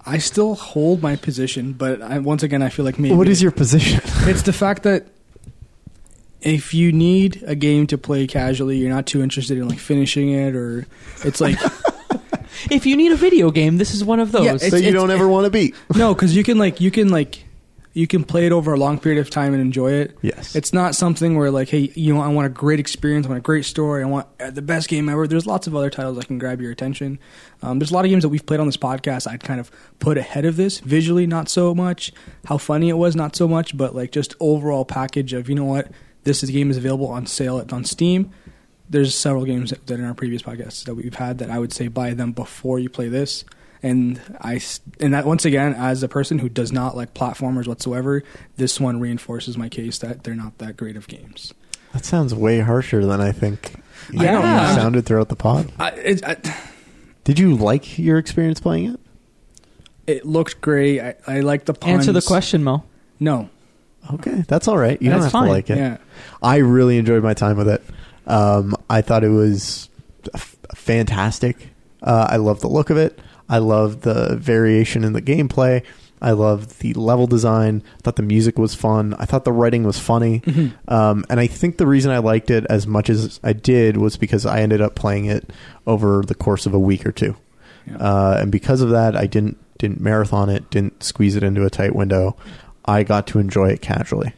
I 0.05 0.17
still 0.17 0.55
hold 0.55 1.01
my 1.01 1.15
position, 1.15 1.73
but 1.73 2.01
I, 2.01 2.19
once 2.19 2.43
again, 2.43 2.61
I 2.61 2.69
feel 2.69 2.83
like 2.85 2.99
maybe 2.99 3.15
what 3.15 3.27
is 3.29 3.41
your 3.41 3.51
position? 3.51 4.01
It's 4.27 4.41
the 4.43 4.53
fact 4.53 4.83
that 4.83 5.07
if 6.41 6.73
you 6.73 6.91
need 6.91 7.41
a 7.47 7.55
game 7.55 7.87
to 7.87 7.97
play 7.97 8.27
casually, 8.27 8.77
you're 8.77 8.89
not 8.89 9.05
too 9.05 9.21
interested 9.23 9.57
in 9.57 9.67
like 9.67 9.79
finishing 9.79 10.29
it, 10.31 10.55
or 10.55 10.85
it's 11.23 11.39
like 11.39 11.57
If 12.69 12.85
you 12.85 12.95
need 12.95 13.11
a 13.11 13.15
video 13.17 13.51
game, 13.51 13.77
this 13.77 13.93
is 13.93 14.03
one 14.05 14.19
of 14.19 14.31
those. 14.31 14.45
Yeah, 14.45 14.57
so 14.57 14.65
it's- 14.67 14.81
you 14.81 14.91
don't 14.91 15.11
ever 15.11 15.27
want 15.27 15.45
to 15.45 15.49
beat. 15.49 15.75
no, 15.95 16.13
because 16.13 16.35
you 16.35 16.43
can 16.43 16.57
like 16.57 16.79
you 16.81 16.91
can 16.91 17.09
like 17.09 17.45
you 17.93 18.07
can 18.07 18.23
play 18.23 18.45
it 18.47 18.51
over 18.51 18.73
a 18.73 18.77
long 18.77 18.99
period 18.99 19.19
of 19.21 19.29
time 19.29 19.53
and 19.53 19.61
enjoy 19.61 19.91
it. 19.91 20.17
Yes, 20.21 20.55
It's 20.55 20.73
not 20.73 20.95
something 20.95 21.37
where 21.37 21.51
like, 21.51 21.69
hey, 21.69 21.91
you 21.93 22.13
know, 22.13 22.21
I 22.21 22.27
want 22.27 22.47
a 22.47 22.49
great 22.49 22.79
experience, 22.79 23.27
I 23.27 23.29
want 23.29 23.37
a 23.37 23.41
great 23.41 23.65
story, 23.65 24.03
I 24.03 24.07
want 24.07 24.27
uh, 24.39 24.49
the 24.49 24.63
best 24.63 24.89
game 24.89 25.07
ever. 25.09 25.27
There's 25.27 25.45
lots 25.45 25.67
of 25.67 25.75
other 25.75 25.91
titles 25.91 26.17
that 26.17 26.25
can 26.27 26.39
grab 26.39 26.59
your 26.59 26.71
attention. 26.71 27.19
Um, 27.61 27.77
there's 27.77 27.91
a 27.91 27.93
lot 27.93 28.03
of 28.03 28.09
games 28.09 28.23
that 28.23 28.29
we've 28.29 28.45
played 28.45 28.59
on 28.59 28.65
this 28.65 28.77
podcast. 28.77 29.29
I'd 29.29 29.43
kind 29.43 29.59
of 29.59 29.71
put 29.99 30.17
ahead 30.17 30.45
of 30.45 30.55
this 30.55 30.79
visually, 30.79 31.27
not 31.27 31.49
so 31.49 31.75
much. 31.75 32.11
How 32.45 32.57
funny 32.57 32.89
it 32.89 32.97
was, 32.97 33.15
not 33.15 33.35
so 33.35 33.47
much, 33.47 33.77
but 33.77 33.95
like 33.95 34.11
just 34.11 34.35
overall 34.39 34.85
package 34.85 35.33
of 35.33 35.47
you 35.47 35.55
know 35.55 35.65
what, 35.65 35.91
this 36.23 36.41
is, 36.41 36.49
game 36.49 36.71
is 36.71 36.77
available 36.77 37.07
on 37.07 37.27
sale 37.27 37.59
at, 37.59 37.71
on 37.71 37.83
Steam. 37.83 38.31
There's 38.89 39.13
several 39.13 39.45
games 39.45 39.69
that, 39.69 39.85
that 39.87 39.99
in 39.99 40.05
our 40.05 40.13
previous 40.13 40.41
podcasts 40.41 40.83
that 40.85 40.95
we've 40.95 41.13
had 41.13 41.37
that 41.37 41.51
I 41.51 41.59
would 41.59 41.73
say 41.73 41.87
buy 41.89 42.13
them 42.13 42.31
before 42.31 42.79
you 42.79 42.89
play 42.89 43.07
this. 43.07 43.45
And 43.83 44.19
I 44.39 44.55
s- 44.55 44.79
and 45.01 45.13
that 45.13 45.25
once 45.25 45.43
again, 45.45 45.73
as 45.73 46.01
a 46.03 46.07
person 46.07 46.39
who 46.39 46.47
does 46.49 46.71
not 46.71 46.95
like 46.95 47.13
platformers 47.13 47.67
whatsoever, 47.67 48.23
this 48.55 48.79
one 48.79 48.99
reinforces 49.01 49.57
my 49.57 49.67
case 49.69 49.97
that 49.99 50.23
they're 50.23 50.35
not 50.35 50.57
that 50.59 50.77
great 50.77 50.95
of 50.95 51.07
games. 51.07 51.53
that 51.91 52.05
sounds 52.05 52.33
way 52.33 52.61
harsher 52.61 53.05
than 53.05 53.19
I 53.21 53.31
think. 53.33 53.73
you 54.11 54.23
Yeah. 54.23 54.73
sounded 54.73 55.05
throughout 55.05 55.27
the 55.29 55.35
pod. 55.35 55.71
I, 55.79 55.89
it, 55.91 56.23
I, 56.25 56.37
Did 57.25 57.37
you 57.39 57.55
like 57.55 57.99
your 57.99 58.17
experience 58.17 58.59
playing 58.61 58.93
it? 58.93 58.99
it 60.07 60.25
looked 60.25 60.59
great. 60.61 60.99
I, 61.01 61.15
I 61.27 61.39
like 61.41 61.65
the 61.65 61.73
puns. 61.73 61.93
Answer 62.07 62.11
the 62.13 62.21
question, 62.21 62.63
Mo. 62.63 62.83
No, 63.19 63.49
Okay, 64.15 64.43
that's 64.49 64.67
all 64.67 64.77
right. 64.77 65.01
You 65.01 65.09
don't 65.09 65.21
have 65.21 65.31
fine. 65.31 65.45
to 65.45 65.51
like 65.51 65.69
it. 65.69 65.77
yeah, 65.77 65.97
I 66.41 66.57
really 66.57 66.97
enjoyed 66.97 67.23
my 67.23 67.33
time 67.33 67.55
with 67.57 67.69
it. 67.69 67.81
Um, 68.27 68.75
I 68.89 69.01
thought 69.01 69.23
it 69.23 69.29
was 69.29 69.87
f- 70.33 70.57
fantastic. 70.75 71.69
Uh, 72.01 72.27
I 72.29 72.35
love 72.37 72.59
the 72.59 72.67
look 72.67 72.89
of 72.89 72.97
it. 72.97 73.17
I 73.49 73.59
love 73.59 74.01
the 74.01 74.35
variation 74.37 75.03
in 75.03 75.13
the 75.13 75.21
gameplay. 75.21 75.83
I 76.21 76.31
love 76.31 76.79
the 76.79 76.93
level 76.93 77.27
design. 77.27 77.83
I 77.97 78.01
thought 78.01 78.15
the 78.15 78.23
music 78.23 78.57
was 78.57 78.73
fun. 78.73 79.13
I 79.19 79.25
thought 79.25 79.43
the 79.43 79.51
writing 79.51 79.83
was 79.83 79.99
funny. 79.99 80.39
Mm-hmm. 80.39 80.93
Um, 80.93 81.25
and 81.29 81.37
I 81.39 81.47
think 81.47 81.77
the 81.77 81.85
reason 81.85 82.11
I 82.11 82.19
liked 82.19 82.49
it 82.49 82.65
as 82.69 82.87
much 82.87 83.09
as 83.09 83.41
I 83.43 83.51
did 83.51 83.97
was 83.97 84.15
because 84.15 84.45
I 84.45 84.61
ended 84.61 84.79
up 84.79 84.95
playing 84.95 85.25
it 85.25 85.51
over 85.85 86.23
the 86.25 86.33
course 86.33 86.65
of 86.65 86.73
a 86.73 86.79
week 86.79 87.05
or 87.05 87.11
two. 87.11 87.35
Yeah. 87.85 87.97
Uh, 87.97 88.37
and 88.39 88.51
because 88.51 88.79
of 88.79 88.91
that, 88.91 89.17
I 89.17 89.27
didn't 89.27 89.57
didn't 89.77 89.99
marathon 89.99 90.49
it, 90.49 90.69
didn't 90.69 91.03
squeeze 91.03 91.35
it 91.35 91.43
into 91.43 91.65
a 91.65 91.69
tight 91.69 91.93
window. 91.93 92.37
I 92.85 93.03
got 93.03 93.27
to 93.27 93.39
enjoy 93.39 93.69
it 93.69 93.81
casually. 93.81 94.33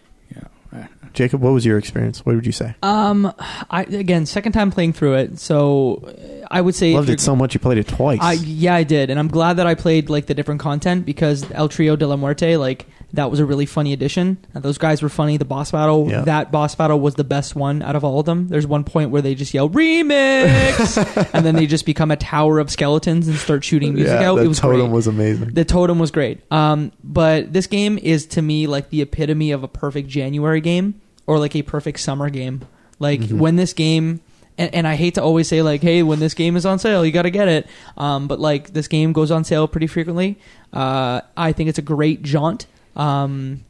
Jacob, 1.15 1.41
what 1.41 1.51
was 1.53 1.65
your 1.65 1.77
experience? 1.77 2.25
What 2.25 2.35
would 2.35 2.45
you 2.45 2.51
say? 2.51 2.75
Um, 2.83 3.33
I 3.69 3.83
again, 3.83 4.25
second 4.25 4.51
time 4.51 4.69
playing 4.71 4.93
through 4.93 5.15
it, 5.15 5.39
so 5.39 6.13
I 6.51 6.61
would 6.61 6.75
say 6.75 6.93
Loved 6.93 7.09
it 7.09 7.19
so 7.21 7.35
much 7.35 7.53
you 7.53 7.59
played 7.59 7.77
it 7.77 7.87
twice. 7.87 8.19
I 8.21 8.33
yeah, 8.33 8.75
I 8.75 8.83
did, 8.83 9.09
and 9.09 9.17
I'm 9.19 9.29
glad 9.29 9.53
that 9.57 9.65
I 9.67 9.75
played 9.75 10.09
like 10.09 10.27
the 10.27 10.33
different 10.33 10.61
content 10.61 11.05
because 11.05 11.49
El 11.51 11.69
Trio 11.69 11.95
de 11.95 12.05
la 12.05 12.15
Muerte, 12.17 12.57
like 12.57 12.85
that 13.13 13.31
was 13.31 13.39
a 13.39 13.45
really 13.45 13.65
funny 13.65 13.93
addition. 13.93 14.37
Uh, 14.53 14.59
those 14.59 14.77
guys 14.77 15.01
were 15.01 15.07
funny. 15.09 15.37
The 15.37 15.45
boss 15.45 15.71
battle, 15.71 16.09
Yeah. 16.09 16.21
that 16.21 16.51
boss 16.51 16.75
battle 16.75 16.99
was 16.99 17.15
the 17.15 17.23
best 17.23 17.55
one 17.55 17.81
out 17.81 17.95
of 17.95 18.03
all 18.03 18.19
of 18.19 18.25
them. 18.25 18.49
There's 18.49 18.67
one 18.67 18.83
point 18.83 19.09
where 19.09 19.21
they 19.21 19.35
just 19.35 19.53
yell 19.53 19.69
remix, 19.69 21.29
and 21.33 21.45
then 21.45 21.55
they 21.55 21.65
just 21.65 21.85
become 21.85 22.11
a 22.11 22.17
tower 22.17 22.59
of 22.59 22.69
skeletons 22.69 23.27
and 23.29 23.37
start 23.37 23.63
shooting 23.63 23.93
music 23.93 24.19
yeah, 24.19 24.29
out. 24.31 24.35
the 24.35 24.43
It 24.43 24.47
was 24.47 24.59
totem 24.59 24.81
great. 24.81 24.91
was 24.91 25.07
amazing. 25.07 25.53
The 25.53 25.63
totem 25.65 25.97
was 25.99 26.11
great. 26.11 26.41
Um, 26.51 26.91
but 27.03 27.53
this 27.53 27.67
game 27.67 27.97
is 27.97 28.25
to 28.27 28.41
me 28.41 28.67
like 28.67 28.89
the 28.89 29.01
epitome 29.01 29.51
of 29.51 29.63
a 29.63 29.67
perfect 29.67 30.09
January 30.09 30.59
game 30.61 30.99
or 31.27 31.39
like 31.39 31.55
a 31.55 31.61
perfect 31.61 31.99
summer 31.99 32.29
game. 32.29 32.61
Like 32.99 33.21
Mhm. 33.21 33.37
when 33.39 33.55
this 33.55 33.73
game, 33.73 34.21
and, 34.57 34.73
and 34.73 34.87
I 34.87 34.95
hate 34.95 35.15
to 35.15 35.23
always 35.23 35.47
say 35.47 35.61
like, 35.61 35.81
hey, 35.81 36.01
when 36.03 36.19
this 36.19 36.33
game 36.33 36.55
is 36.55 36.65
on 36.65 36.79
sale, 36.79 37.05
you 37.05 37.11
got 37.11 37.23
to 37.23 37.29
get 37.31 37.47
it. 37.47 37.67
Um, 37.97 38.27
but 38.27 38.39
like 38.39 38.73
this 38.73 38.87
game 38.87 39.11
goes 39.13 39.31
on 39.31 39.43
sale 39.43 39.67
pretty 39.67 39.87
frequently. 39.87 40.37
Uh, 40.71 41.21
I 41.35 41.51
think 41.51 41.69
it's 41.69 41.79
a 41.79 41.81
great 41.83 42.21
jaunt. 42.23 42.65
Um, 42.95 43.61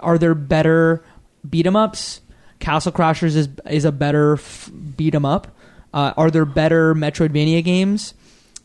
are 0.00 0.18
there 0.18 0.34
better 0.34 1.02
beat 1.48 1.66
'em 1.66 1.76
ups? 1.76 2.20
Castle 2.60 2.92
Crashers 2.92 3.36
is 3.36 3.48
is 3.70 3.84
a 3.84 3.92
better 3.92 4.34
f- 4.34 4.70
beat 4.96 5.14
'em 5.14 5.24
up. 5.24 5.48
Uh, 5.92 6.12
are 6.16 6.30
there 6.30 6.44
better 6.44 6.94
Metroidvania 6.94 7.62
games? 7.64 8.14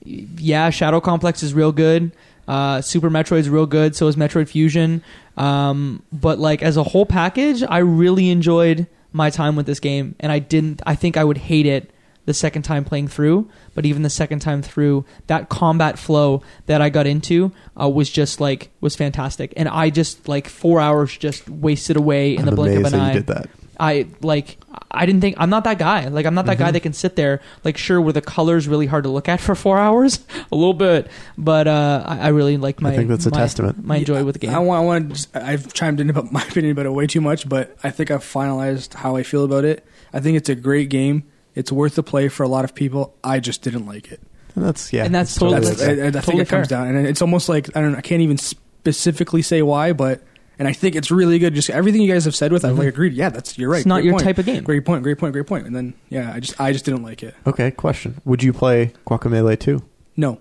yeah, 0.04 0.70
Shadow 0.70 1.00
Complex 1.02 1.44
is 1.44 1.54
real 1.54 1.72
good. 1.74 2.12
Uh, 2.50 2.82
Super 2.82 3.12
Metroid's 3.12 3.48
real 3.48 3.68
good. 3.68 3.96
So 3.96 4.08
is 4.08 4.16
Metroid 4.16 4.50
Fusion. 4.50 5.04
Um, 5.38 6.02
but 6.12 6.40
like 6.40 6.64
as 6.64 6.78
a 6.78 6.84
whole 6.84 7.06
package, 7.06 7.62
I 7.64 7.78
really 7.78 8.30
enjoyed 8.30 8.88
my 9.14 9.30
time 9.30 9.56
with 9.56 9.68
this 9.68 9.80
game, 9.80 10.16
and 10.20 10.32
I 10.32 10.40
didn't. 10.40 10.82
I 10.86 10.96
think 10.96 11.16
I 11.16 11.24
would 11.24 11.38
hate 11.38 11.68
it 11.68 11.92
the 12.26 12.34
second 12.34 12.64
time 12.64 12.86
playing 12.86 13.08
through. 13.08 13.50
But 13.76 13.86
even 13.86 14.02
the 14.02 14.10
second 14.10 14.40
time 14.40 14.62
through, 14.64 15.06
that 15.28 15.50
combat 15.50 16.00
flow 16.00 16.42
that 16.66 16.82
I 16.82 16.90
got 16.90 17.06
into 17.06 17.52
uh, 17.80 17.88
was 17.88 18.10
just 18.10 18.42
like 18.42 18.72
was 18.82 18.96
fantastic, 18.96 19.54
and 19.56 19.70
I 19.70 19.92
just 19.92 20.28
like 20.28 20.48
four 20.48 20.80
hours 20.80 21.16
just 21.16 21.48
wasted 21.48 21.98
away 21.98 22.34
in 22.34 22.40
I'm 22.40 22.46
the 22.46 22.56
blink 22.56 22.84
of 22.84 22.92
an 22.92 23.00
eye. 23.00 23.08
you 23.10 23.14
did 23.14 23.28
that. 23.28 23.48
I 23.80 24.08
like 24.22 24.58
I 24.92 25.06
didn't 25.06 25.22
think 25.22 25.36
I'm 25.38 25.50
not 25.52 25.64
that 25.66 25.78
guy. 25.78 26.08
Like 26.08 26.26
I'm 26.26 26.34
not 26.34 26.46
that 26.48 26.54
Mm-hmm. 26.58 26.64
guy 26.66 26.72
that 26.72 26.80
can 26.80 26.94
sit 26.94 27.16
there. 27.16 27.42
Like 27.64 27.78
sure, 27.78 28.02
were 28.02 28.12
the 28.12 28.22
colors 28.22 28.68
really 28.68 28.88
hard 28.88 29.04
to 29.04 29.10
look 29.10 29.30
at 29.30 29.40
for 29.40 29.54
four 29.56 29.78
hours? 29.88 30.20
a 30.52 30.56
little 30.56 30.74
bit, 30.74 31.10
but 31.38 31.68
uh, 31.68 32.04
I, 32.06 32.20
I 32.20 32.28
really 32.30 32.58
like 32.58 32.82
my. 32.82 32.92
I 32.92 32.96
think 32.96 33.10
that's 33.10 33.26
a 33.26 33.32
my- 33.32 33.38
testament. 33.38 33.84
My 33.86 34.04
joy 34.04 34.24
with 34.24 34.34
the 34.34 34.40
game. 34.40 34.56
I 34.56 34.60
want. 34.60 34.82
I 34.82 34.86
want. 34.86 35.10
To 35.10 35.16
just, 35.16 35.36
I've 35.36 35.74
chimed 35.74 36.00
in 36.00 36.10
about 36.10 36.32
my 36.32 36.42
opinion 36.44 36.72
about 36.72 36.86
it 36.88 36.92
way 36.94 37.06
too 37.08 37.22
much, 37.22 37.48
but 37.48 37.78
I 37.84 37.92
think 37.92 38.10
I've 38.12 38.24
finalized 38.24 38.96
how 38.96 39.16
I 39.16 39.24
feel 39.24 39.44
about 39.46 39.64
it. 39.66 39.86
I 40.12 40.20
think 40.20 40.38
it's 40.38 40.50
a 40.50 40.56
great 40.56 40.90
game. 40.90 41.24
It's 41.56 41.72
worth 41.72 41.96
the 41.96 42.04
play 42.04 42.28
for 42.30 42.44
a 42.44 42.48
lot 42.48 42.64
of 42.66 42.74
people. 42.74 43.16
I 43.24 43.40
just 43.40 43.62
didn't 43.62 43.86
like 43.86 44.12
it. 44.12 44.22
And 44.56 44.66
that's 44.66 44.92
yeah. 44.92 45.06
And 45.06 45.14
that's 45.14 45.36
totally 45.36 45.62
That's, 45.68 45.80
fair. 45.84 45.90
I, 45.90 46.08
I 46.08 46.12
think 46.12 46.24
Totally 46.26 46.42
it 46.44 46.50
comes 46.50 46.68
fair. 46.68 46.80
down, 46.86 46.96
and 46.96 47.06
it's 47.06 47.22
almost 47.22 47.48
like 47.48 47.70
I 47.78 47.82
don't. 47.82 47.92
Know, 47.92 47.98
I 48.00 48.02
can't 48.02 48.22
even 48.22 48.38
specifically 48.40 49.42
say 49.44 49.62
why, 49.62 49.94
but 49.94 50.24
and 50.60 50.68
I 50.68 50.74
think 50.74 50.96
it's 50.96 51.10
really 51.10 51.40
good. 51.40 51.56
Just 51.56 51.70
everything 51.72 52.02
you 52.02 52.12
guys 52.14 52.26
have 52.26 52.36
said 52.36 52.52
with, 52.52 52.64
I've 52.64 52.78
like 52.78 52.90
agreed. 52.90 53.14
Yeah, 53.14 53.30
that's 53.30 53.58
you're 53.58 53.70
right. 53.70 53.80
It's 53.80 53.86
not 53.88 53.96
Great 53.96 54.06
your 54.06 54.14
point. 54.14 54.24
type 54.26 54.38
of 54.38 54.46
game. 54.46 54.64
Great 54.64 54.86
point. 54.86 55.02
Great 55.02 55.18
point. 55.18 55.34
Great 55.34 55.48
point. 55.48 55.66
And 55.66 55.76
then 55.76 55.94
yeah, 56.10 56.32
I 56.34 56.40
just 56.40 56.60
I 56.62 56.72
just 56.74 56.86
didn't 56.86 57.02
like 57.02 57.24
it. 57.24 57.34
Okay, 57.48 57.72
question. 57.72 58.22
Would 58.26 58.44
you 58.44 58.54
play 58.54 58.94
Guacamelee 59.08 59.60
2? 59.60 59.82
No. 60.18 60.40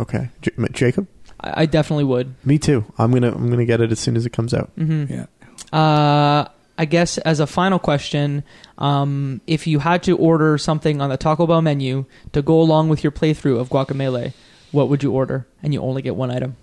Okay. 0.00 0.30
J- 0.42 0.50
M- 0.58 0.66
Jacob? 0.72 1.06
I, 1.40 1.62
I 1.62 1.66
definitely 1.66 2.04
would. 2.04 2.34
Me 2.44 2.58
too. 2.58 2.84
I'm 2.98 3.10
going 3.10 3.22
to 3.22 3.28
I'm 3.32 3.46
going 3.46 3.58
to 3.58 3.64
get 3.66 3.80
it 3.80 3.92
as 3.92 4.00
soon 4.00 4.16
as 4.16 4.26
it 4.26 4.30
comes 4.32 4.52
out. 4.54 4.70
hmm 4.76 5.04
Yeah. 5.08 5.26
Uh, 5.72 6.46
I 6.80 6.84
guess 6.84 7.18
as 7.18 7.40
a 7.40 7.46
final 7.46 7.78
question, 7.80 8.44
um, 8.78 9.40
if 9.48 9.66
you 9.66 9.80
had 9.80 10.02
to 10.04 10.16
order 10.16 10.56
something 10.58 11.00
on 11.00 11.10
the 11.10 11.16
Taco 11.16 11.46
Bell 11.46 11.60
menu 11.60 12.04
to 12.32 12.40
go 12.40 12.60
along 12.60 12.88
with 12.88 13.02
your 13.02 13.10
playthrough 13.10 13.58
of 13.58 13.68
Guacamelee, 13.68 14.32
what 14.70 14.88
would 14.88 15.02
you 15.02 15.10
order? 15.12 15.46
And 15.62 15.74
you 15.74 15.80
only 15.82 16.02
get 16.02 16.14
one 16.14 16.30
item. 16.30 16.56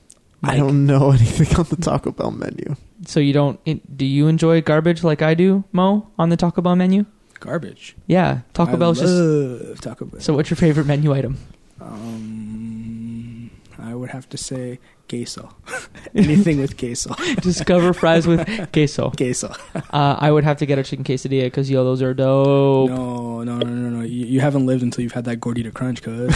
I 0.44 0.58
don't 0.58 0.86
know 0.86 1.12
anything 1.18 1.56
on 1.58 1.66
the 1.70 1.76
Taco 1.78 2.12
Bell 2.12 2.32
menu. 2.32 2.76
So 3.06 3.20
you 3.20 3.34
don't? 3.34 3.60
Do 3.98 4.06
you 4.06 4.28
enjoy 4.28 4.62
garbage 4.62 5.04
like 5.04 5.22
I 5.22 5.34
do, 5.34 5.64
Mo, 5.72 6.10
on 6.18 6.30
the 6.30 6.38
Taco 6.38 6.62
Bell 6.62 6.76
menu? 6.76 7.06
Garbage. 7.40 7.96
Yeah, 8.08 8.42
Taco 8.54 8.74
I 8.74 8.76
Bell's 8.76 9.00
just. 9.00 9.84
Taco 9.84 10.06
Bell. 10.06 10.22
So 10.22 10.34
what's 10.34 10.50
your 10.50 10.58
favorite 10.58 10.86
menu 10.88 11.14
item? 11.14 11.38
Um, 11.82 13.52
I 13.80 13.94
would 13.94 14.10
have 14.10 14.28
to 14.30 14.38
say 14.38 14.80
queso. 15.10 15.50
Anything 16.16 16.60
with 16.60 16.78
queso. 16.78 17.14
Discover 17.42 17.94
fries 17.94 18.26
with 18.26 18.48
queso. 18.72 19.12
queso. 19.12 19.54
Uh, 19.92 20.16
I 20.20 20.32
would 20.32 20.44
have 20.44 20.58
to 20.58 20.66
get 20.66 20.80
a 20.80 20.84
chicken 20.84 21.04
quesadilla 21.06 21.44
because 21.46 21.70
yo, 21.70 21.84
those 21.84 22.02
are 22.02 22.14
dope. 22.14 22.90
No, 22.90 23.44
no, 23.44 23.58
no, 23.58 23.66
no, 23.68 23.90
no. 23.90 24.02
You, 24.02 24.26
you 24.26 24.40
haven't 24.40 24.66
lived 24.66 24.82
until 24.84 25.04
you've 25.04 25.14
had 25.14 25.26
that 25.26 25.40
gordita 25.40 25.74
crunch, 25.74 26.02
cuz. 26.02 26.34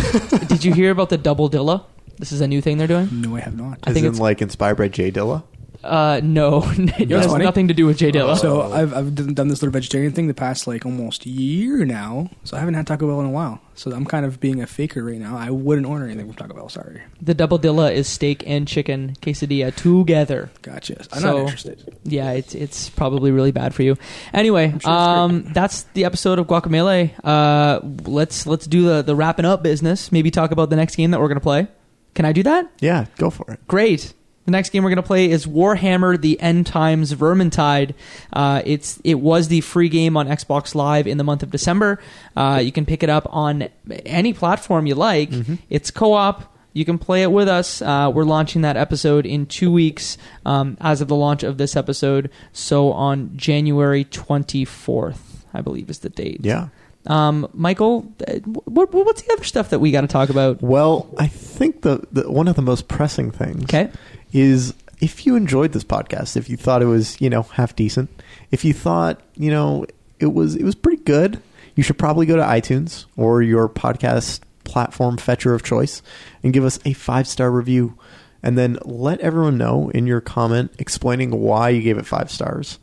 Did 0.48 0.64
you 0.64 0.74
hear 0.74 0.92
about 0.92 1.10
the 1.10 1.18
double 1.18 1.50
dilla? 1.50 1.86
This 2.20 2.32
is 2.32 2.42
a 2.42 2.48
new 2.48 2.62
thing 2.62 2.78
they're 2.78 2.88
doing. 2.88 3.10
no, 3.22 3.36
I 3.36 3.40
have 3.40 3.56
not. 3.58 3.80
I 3.86 3.90
As 3.90 3.94
think 3.94 4.06
in 4.06 4.12
it's- 4.12 4.20
like 4.20 4.42
inspired 4.42 4.76
by 4.76 4.90
Jay 4.90 5.12
Dilla? 5.12 5.44
Uh, 5.82 6.20
no, 6.22 6.58
it 6.78 7.10
has 7.10 7.28
funny? 7.28 7.46
nothing 7.46 7.70
to 7.70 7.74
do 7.74 7.86
with 7.86 7.98
Jay 7.98 8.12
Dilla. 8.12 8.38
So 8.38 8.64
I've 8.64 8.94
I've 8.94 9.16
done 9.16 9.34
done 9.34 9.48
this 9.48 9.62
little 9.62 9.72
vegetarian 9.72 10.12
thing 10.12 10.28
the 10.28 10.34
past 10.34 10.68
like 10.68 10.86
almost 10.86 11.26
year 11.26 11.86
now. 11.86 12.30
So 12.44 12.58
I 12.58 12.60
haven't 12.60 12.74
had 12.74 12.86
Taco 12.86 13.08
Bell 13.08 13.22
in 13.22 13.26
a 13.26 13.30
while. 13.30 13.62
So 13.76 13.90
I'm 13.94 14.04
kind 14.04 14.26
of 14.26 14.42
being 14.42 14.62
a 14.62 14.68
faker 14.68 15.02
right 15.06 15.18
now. 15.18 15.38
I 15.38 15.52
wouldn't 15.52 15.88
order 15.88 16.04
anything 16.04 16.26
from 16.26 16.36
Taco 16.36 16.54
Bell. 16.54 16.68
Sorry. 16.68 17.02
The 17.22 17.34
double 17.34 17.58
dilla 17.58 17.94
is 17.94 18.10
steak 18.10 18.44
and 18.46 18.68
chicken 18.68 19.16
quesadilla 19.22 19.74
together. 19.74 20.50
Gotcha. 20.64 20.98
I'm 21.14 21.22
So- 21.22 21.32
not 21.38 21.42
interested. 21.44 21.98
Yeah, 22.04 22.32
it's 22.32 22.54
it's 22.54 22.90
probably 22.90 23.32
really 23.32 23.54
bad 23.54 23.74
for 23.74 23.84
you. 23.84 23.96
Anyway, 24.34 24.72
sure 24.72 24.76
it's 24.76 24.86
um, 24.86 25.44
that's 25.54 25.84
the 25.94 26.04
episode 26.04 26.40
of 26.40 26.48
Guacamelee. 26.48 27.12
Uh, 27.24 27.80
let's 28.04 28.46
let's 28.46 28.68
do 28.68 28.82
the 28.84 29.02
the 29.02 29.16
wrapping 29.16 29.46
up 29.46 29.64
business. 29.64 30.12
Maybe 30.12 30.30
talk 30.30 30.52
about 30.52 30.70
the 30.70 30.76
next 30.76 30.98
game 30.98 31.12
that 31.12 31.22
we're 31.22 31.30
gonna 31.30 31.40
play. 31.40 31.70
Can 32.14 32.26
I 32.26 32.32
do 32.32 32.44
that? 32.44 32.70
Yeah, 32.80 33.06
go 33.18 33.30
for 33.30 33.50
it. 33.52 33.66
Great. 33.68 34.14
The 34.46 34.52
next 34.52 34.72
game 34.72 34.84
we're 34.84 34.90
going 34.90 34.98
to 34.98 35.04
play 35.04 35.30
is 35.30 35.46
Warhammer: 35.46 36.20
The 36.20 36.40
End 36.42 36.66
Times 36.66 37.14
Vermintide. 37.14 37.94
Uh, 38.34 38.64
it's 38.66 39.00
it 39.04 39.16
was 39.16 39.48
the 39.48 39.62
free 39.62 39.90
game 39.90 40.18
on 40.18 40.28
Xbox 40.28 40.74
Live 40.74 41.06
in 41.06 41.18
the 41.20 41.24
month 41.24 41.44
of 41.44 41.52
December. 41.52 42.00
Uh, 42.36 42.60
you 42.64 42.72
can 42.72 42.86
pick 42.86 43.04
it 43.04 43.10
up 43.10 43.28
on 43.30 43.70
any 44.08 44.34
platform 44.34 44.88
you 44.88 44.96
like. 44.96 45.30
It's 45.70 45.92
co-op. 45.92 46.56
You 46.74 46.86
can 46.86 46.98
play 46.98 47.24
it 47.24 47.32
with 47.32 47.48
us. 47.48 47.82
Uh, 47.82 48.12
we're 48.14 48.24
launching 48.24 48.62
that 48.62 48.78
episode 48.78 49.26
in 49.26 49.46
two 49.46 49.72
weeks 49.72 50.18
um, 50.46 50.78
as 50.82 51.02
of 51.02 51.08
the 51.08 51.16
launch 51.16 51.44
of 51.44 51.58
this 51.58 51.76
episode. 51.76 52.30
So 52.54 52.92
on 52.92 53.36
January 53.36 54.06
24th, 54.06 55.18
I 55.54 55.62
believe 55.62 55.90
is 55.90 56.00
the 56.00 56.10
date. 56.10 56.42
Yeah. 56.44 56.70
Um, 57.10 57.50
Michael, 57.54 58.12
uh, 58.28 58.36
what, 58.44 58.94
what's 58.94 59.24
the 59.24 59.34
other 59.34 59.44
stuff 59.44 59.72
that 59.72 59.80
we 59.80 59.92
got 59.92 60.02
to 60.02 60.08
talk 60.08 60.30
about? 60.30 60.62
Well, 60.62 61.10
I 61.18 61.28
think 61.28 61.82
the, 61.82 62.06
the 62.12 62.32
one 62.32 62.48
of 62.48 62.56
the 62.56 62.62
most 62.62 62.88
pressing 62.88 63.32
things 63.32 63.64
Okay. 63.64 63.90
is 64.32 64.74
if 65.02 65.26
you 65.26 65.36
enjoyed 65.36 65.72
this 65.74 65.84
podcast, 65.84 66.38
if 66.38 66.50
you 66.50 66.56
thought 66.56 66.82
it 66.82 66.86
was, 66.86 67.20
you 67.20 67.30
know, 67.30 67.42
half 67.44 67.76
decent, 67.76 68.10
if 68.52 68.64
you 68.64 68.74
thought, 68.74 69.20
you 69.36 69.50
know, 69.50 69.86
it 70.20 70.34
was 70.34 70.56
it 70.56 70.64
was 70.64 70.76
pretty 70.76 71.02
good, 71.04 71.42
you 71.76 71.82
should 71.84 71.98
probably 71.98 72.26
go 72.28 72.36
to 72.36 72.44
iTunes 72.44 73.06
or 73.18 73.42
your 73.42 73.68
podcast 73.68 74.42
platform 74.64 75.18
fetcher 75.18 75.56
of 75.56 75.64
choice 75.64 76.04
and 76.44 76.54
give 76.54 76.64
us 76.64 76.78
a 76.86 76.94
five-star 76.94 77.50
review 77.50 77.98
and 78.44 78.56
then 78.56 78.78
let 78.86 79.20
everyone 79.22 79.58
know 79.58 79.90
in 79.96 80.06
your 80.06 80.22
comment 80.22 80.72
explaining 80.78 81.32
why 81.32 81.70
you 81.70 81.82
gave 81.82 81.98
it 81.98 82.06
5 82.06 82.30
stars. 82.30 82.78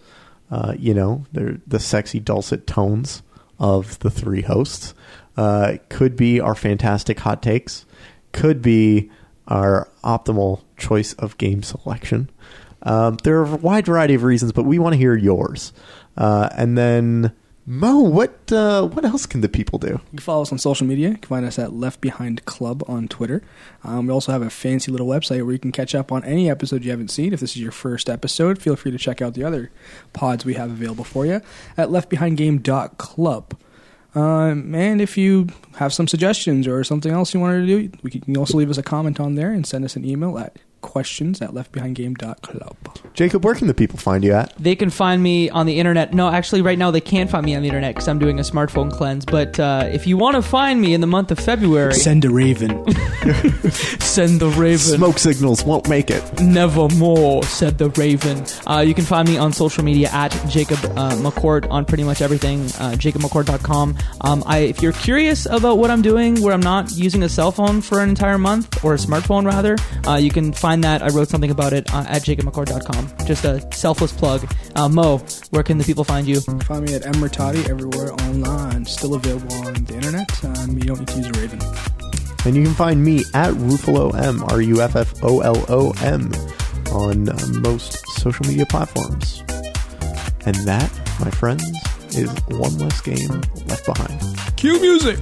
Uh, 0.51 0.75
you 0.79 0.95
know, 0.95 1.25
the 1.33 1.79
sexy 1.79 2.19
dulcet 2.19 2.67
tones 2.67 3.23
of 3.59 3.99
the 4.01 4.11
three 4.11 4.43
hosts. 4.43 4.95
Uh, 5.37 5.77
could 5.91 6.17
be 6.17 6.41
our 6.41 6.55
fantastic 6.55 7.21
hot 7.21 7.43
takes, 7.43 7.85
could 8.33 8.63
be 8.63 9.11
our 9.49 9.89
optimal 10.03 10.63
choice 10.79 11.13
of 11.15 11.37
game 11.37 11.63
selection. 11.63 12.31
Um, 12.83 13.19
there 13.23 13.41
are 13.41 13.55
a 13.55 13.57
wide 13.57 13.87
variety 13.87 14.15
of 14.15 14.23
reasons, 14.23 14.53
but 14.53 14.65
we 14.65 14.79
want 14.79 14.95
to 14.95 14.99
hear 14.99 15.15
yours. 15.15 15.73
Uh, 16.17 16.49
and 16.57 16.79
then, 16.79 17.33
Mo, 17.69 17.99
what 17.99 18.53
uh, 18.53 18.87
what 18.87 19.05
else 19.05 19.27
can 19.27 19.41
the 19.41 19.49
people 19.49 19.81
do? 19.81 19.89
You 19.89 20.01
can 20.11 20.19
follow 20.21 20.43
us 20.43 20.53
on 20.53 20.59
social 20.59 20.87
media. 20.87 21.09
You 21.09 21.17
can 21.17 21.29
find 21.29 21.45
us 21.45 21.59
at 21.59 21.73
Left 21.73 22.01
Behind 22.01 22.45
Club 22.45 22.85
on 22.87 23.09
Twitter. 23.09 23.43
Um, 23.83 24.07
we 24.07 24.13
also 24.13 24.31
have 24.31 24.43
a 24.43 24.51
fancy 24.51 24.93
little 24.93 25.09
website 25.09 25.43
where 25.43 25.53
you 25.53 25.59
can 25.59 25.73
catch 25.73 25.93
up 25.93 26.13
on 26.13 26.23
any 26.23 26.49
episode 26.49 26.85
you 26.85 26.93
haven't 26.93 27.11
seen. 27.11 27.33
If 27.33 27.41
this 27.41 27.57
is 27.57 27.61
your 27.61 27.73
first 27.73 28.09
episode, 28.09 28.63
feel 28.63 28.77
free 28.77 28.93
to 28.93 28.99
check 28.99 29.21
out 29.21 29.35
the 29.35 29.43
other 29.43 29.73
pods 30.13 30.45
we 30.45 30.55
have 30.55 30.71
available 30.71 31.03
for 31.03 31.27
you 31.27 31.41
at 31.77 31.89
leftbehindgame.club. 31.89 33.59
Um, 34.15 34.75
and 34.75 35.01
if 35.01 35.19
you 35.19 35.49
have 35.75 35.93
some 35.93 36.07
suggestions 36.07 36.69
or 36.69 36.85
something 36.85 37.11
else 37.11 37.35
you 37.35 37.41
wanted 37.41 37.67
to 37.67 37.67
do, 37.67 37.99
we 38.05 38.11
can, 38.13 38.21
you 38.21 38.25
can 38.27 38.37
also 38.37 38.57
leave 38.59 38.71
us 38.71 38.79
a 38.79 38.83
comment 38.83 39.19
on 39.19 39.35
there 39.35 39.51
and 39.51 39.67
send 39.67 39.85
us 39.85 39.97
an 39.97 40.05
email 40.05 40.39
at 40.39 40.57
questions 40.87 41.43
at 41.43 41.51
leftbehindgame.club. 41.51 42.77
Jacob, 43.13 43.45
where 43.45 43.55
can 43.55 43.67
the 43.67 43.75
people 43.75 43.99
find 43.99 44.23
you 44.25 44.33
at? 44.33 44.55
They 44.57 44.77
can 44.77 44.89
find 44.89 45.23
me 45.23 45.51
on 45.51 45.67
the 45.67 45.79
internet. 45.79 46.15
No, 46.15 46.29
actually, 46.29 46.63
right 46.63 46.79
now 46.79 46.91
they 46.91 47.01
can't 47.01 47.29
find 47.29 47.45
me 47.45 47.55
on 47.55 47.63
the 47.63 47.69
internet 47.69 47.95
because 47.95 48.09
I'm 48.09 48.19
doing 48.19 48.39
a 48.39 48.43
smartphone 48.43 48.91
cleanse. 48.91 49.25
But 49.25 49.59
uh, 49.59 49.89
if 49.93 50.07
you 50.07 50.17
want 50.17 50.37
to 50.37 50.43
find 50.43 50.81
me 50.81 50.95
in 50.95 51.01
the 51.01 51.07
month 51.07 51.31
of 51.31 51.39
February, 51.39 51.95
Send 52.07 52.25
a 52.25 52.31
raven. 52.31 52.71
send 54.01 54.41
the 54.41 54.49
raven. 54.57 54.79
Smoke 54.79 55.19
signals 55.19 55.65
won't 55.65 55.89
make 55.89 56.09
it. 56.11 56.23
Nevermore, 56.41 57.43
said 57.45 57.79
the 57.79 57.91
Raven. 57.91 58.45
Uh, 58.67 58.81
you 58.81 58.95
can 58.95 59.05
find 59.05 59.29
me 59.29 59.37
on 59.37 59.53
social 59.53 59.83
media 59.83 60.09
at 60.13 60.31
Jacob 60.49 60.79
uh, 60.97 61.17
McCourt 61.17 61.69
on 61.71 61.85
pretty 61.85 62.05
much 62.05 62.23
everything, 62.23 62.61
uh, 62.79 62.95
jacobmccourt.com. 62.97 63.97
Um, 64.21 64.45
I, 64.47 64.59
if 64.59 64.83
you're 64.83 64.93
curious 64.93 65.47
about 65.47 65.79
what 65.79 65.91
I'm 65.91 66.03
doing 66.03 66.41
where 66.43 66.53
I'm 66.53 66.61
not 66.61 66.93
using 66.93 67.25
a 67.25 67.29
cell 67.29 67.51
phone 67.51 67.81
for 67.81 68.01
an 68.01 68.09
entire 68.09 68.39
month, 68.39 68.85
or 68.85 68.95
a 68.95 68.99
smartphone 68.99 69.45
rather, 69.45 69.77
uh, 70.07 70.17
you 70.17 70.31
can 70.31 70.53
find 70.53 70.76
that. 70.83 71.03
I 71.03 71.09
wrote 71.09 71.29
something 71.29 71.51
about 71.51 71.73
it 71.73 71.93
uh, 71.93 72.05
at 72.09 72.23
jacobmccourt.com. 72.23 73.27
Just 73.27 73.45
a 73.45 73.61
selfless 73.73 74.13
plug. 74.13 74.51
Uh, 74.75 74.89
Mo, 74.89 75.19
where 75.51 75.63
can 75.63 75.79
the 75.79 75.85
people 75.85 76.05
find 76.05 76.27
you? 76.27 76.41
Find 76.41 76.85
me 76.85 76.95
at 76.95 77.03
Emmertati 77.03 77.69
everywhere 77.69 78.13
online. 78.13 78.85
Still 78.85 79.15
available 79.15 79.53
on 79.67 79.75
the 79.85 79.95
internet. 79.95 80.45
Um, 80.45 80.79
you 80.79 80.85
don't 80.85 80.99
need 81.01 81.09
to 81.09 81.17
use 81.17 81.27
a 81.27 81.33
raven. 81.33 81.61
And 82.45 82.55
you 82.55 82.63
can 82.63 82.75
find 82.75 83.05
me 83.05 83.25
at 83.35 83.53
Ruffolo 83.55 84.15
M, 84.15 84.45
R 84.45 84.61
U 84.61 84.81
F 84.81 84.95
F 84.95 85.15
O 85.25 85.41
L 85.41 85.65
O 85.69 85.93
M, 86.03 86.33
on 86.93 87.29
uh, 87.29 87.39
most 87.61 88.07
social 88.19 88.47
media 88.47 88.67
platforms. 88.67 89.43
And 90.47 90.57
that, 90.67 90.91
my 91.19 91.31
friends, 91.31 91.65
is 92.17 92.31
one 92.49 92.79
less 92.79 93.01
game 93.01 93.43
left 93.67 93.85
behind. 93.85 94.21
Cue 94.57 94.81
music. 94.81 95.19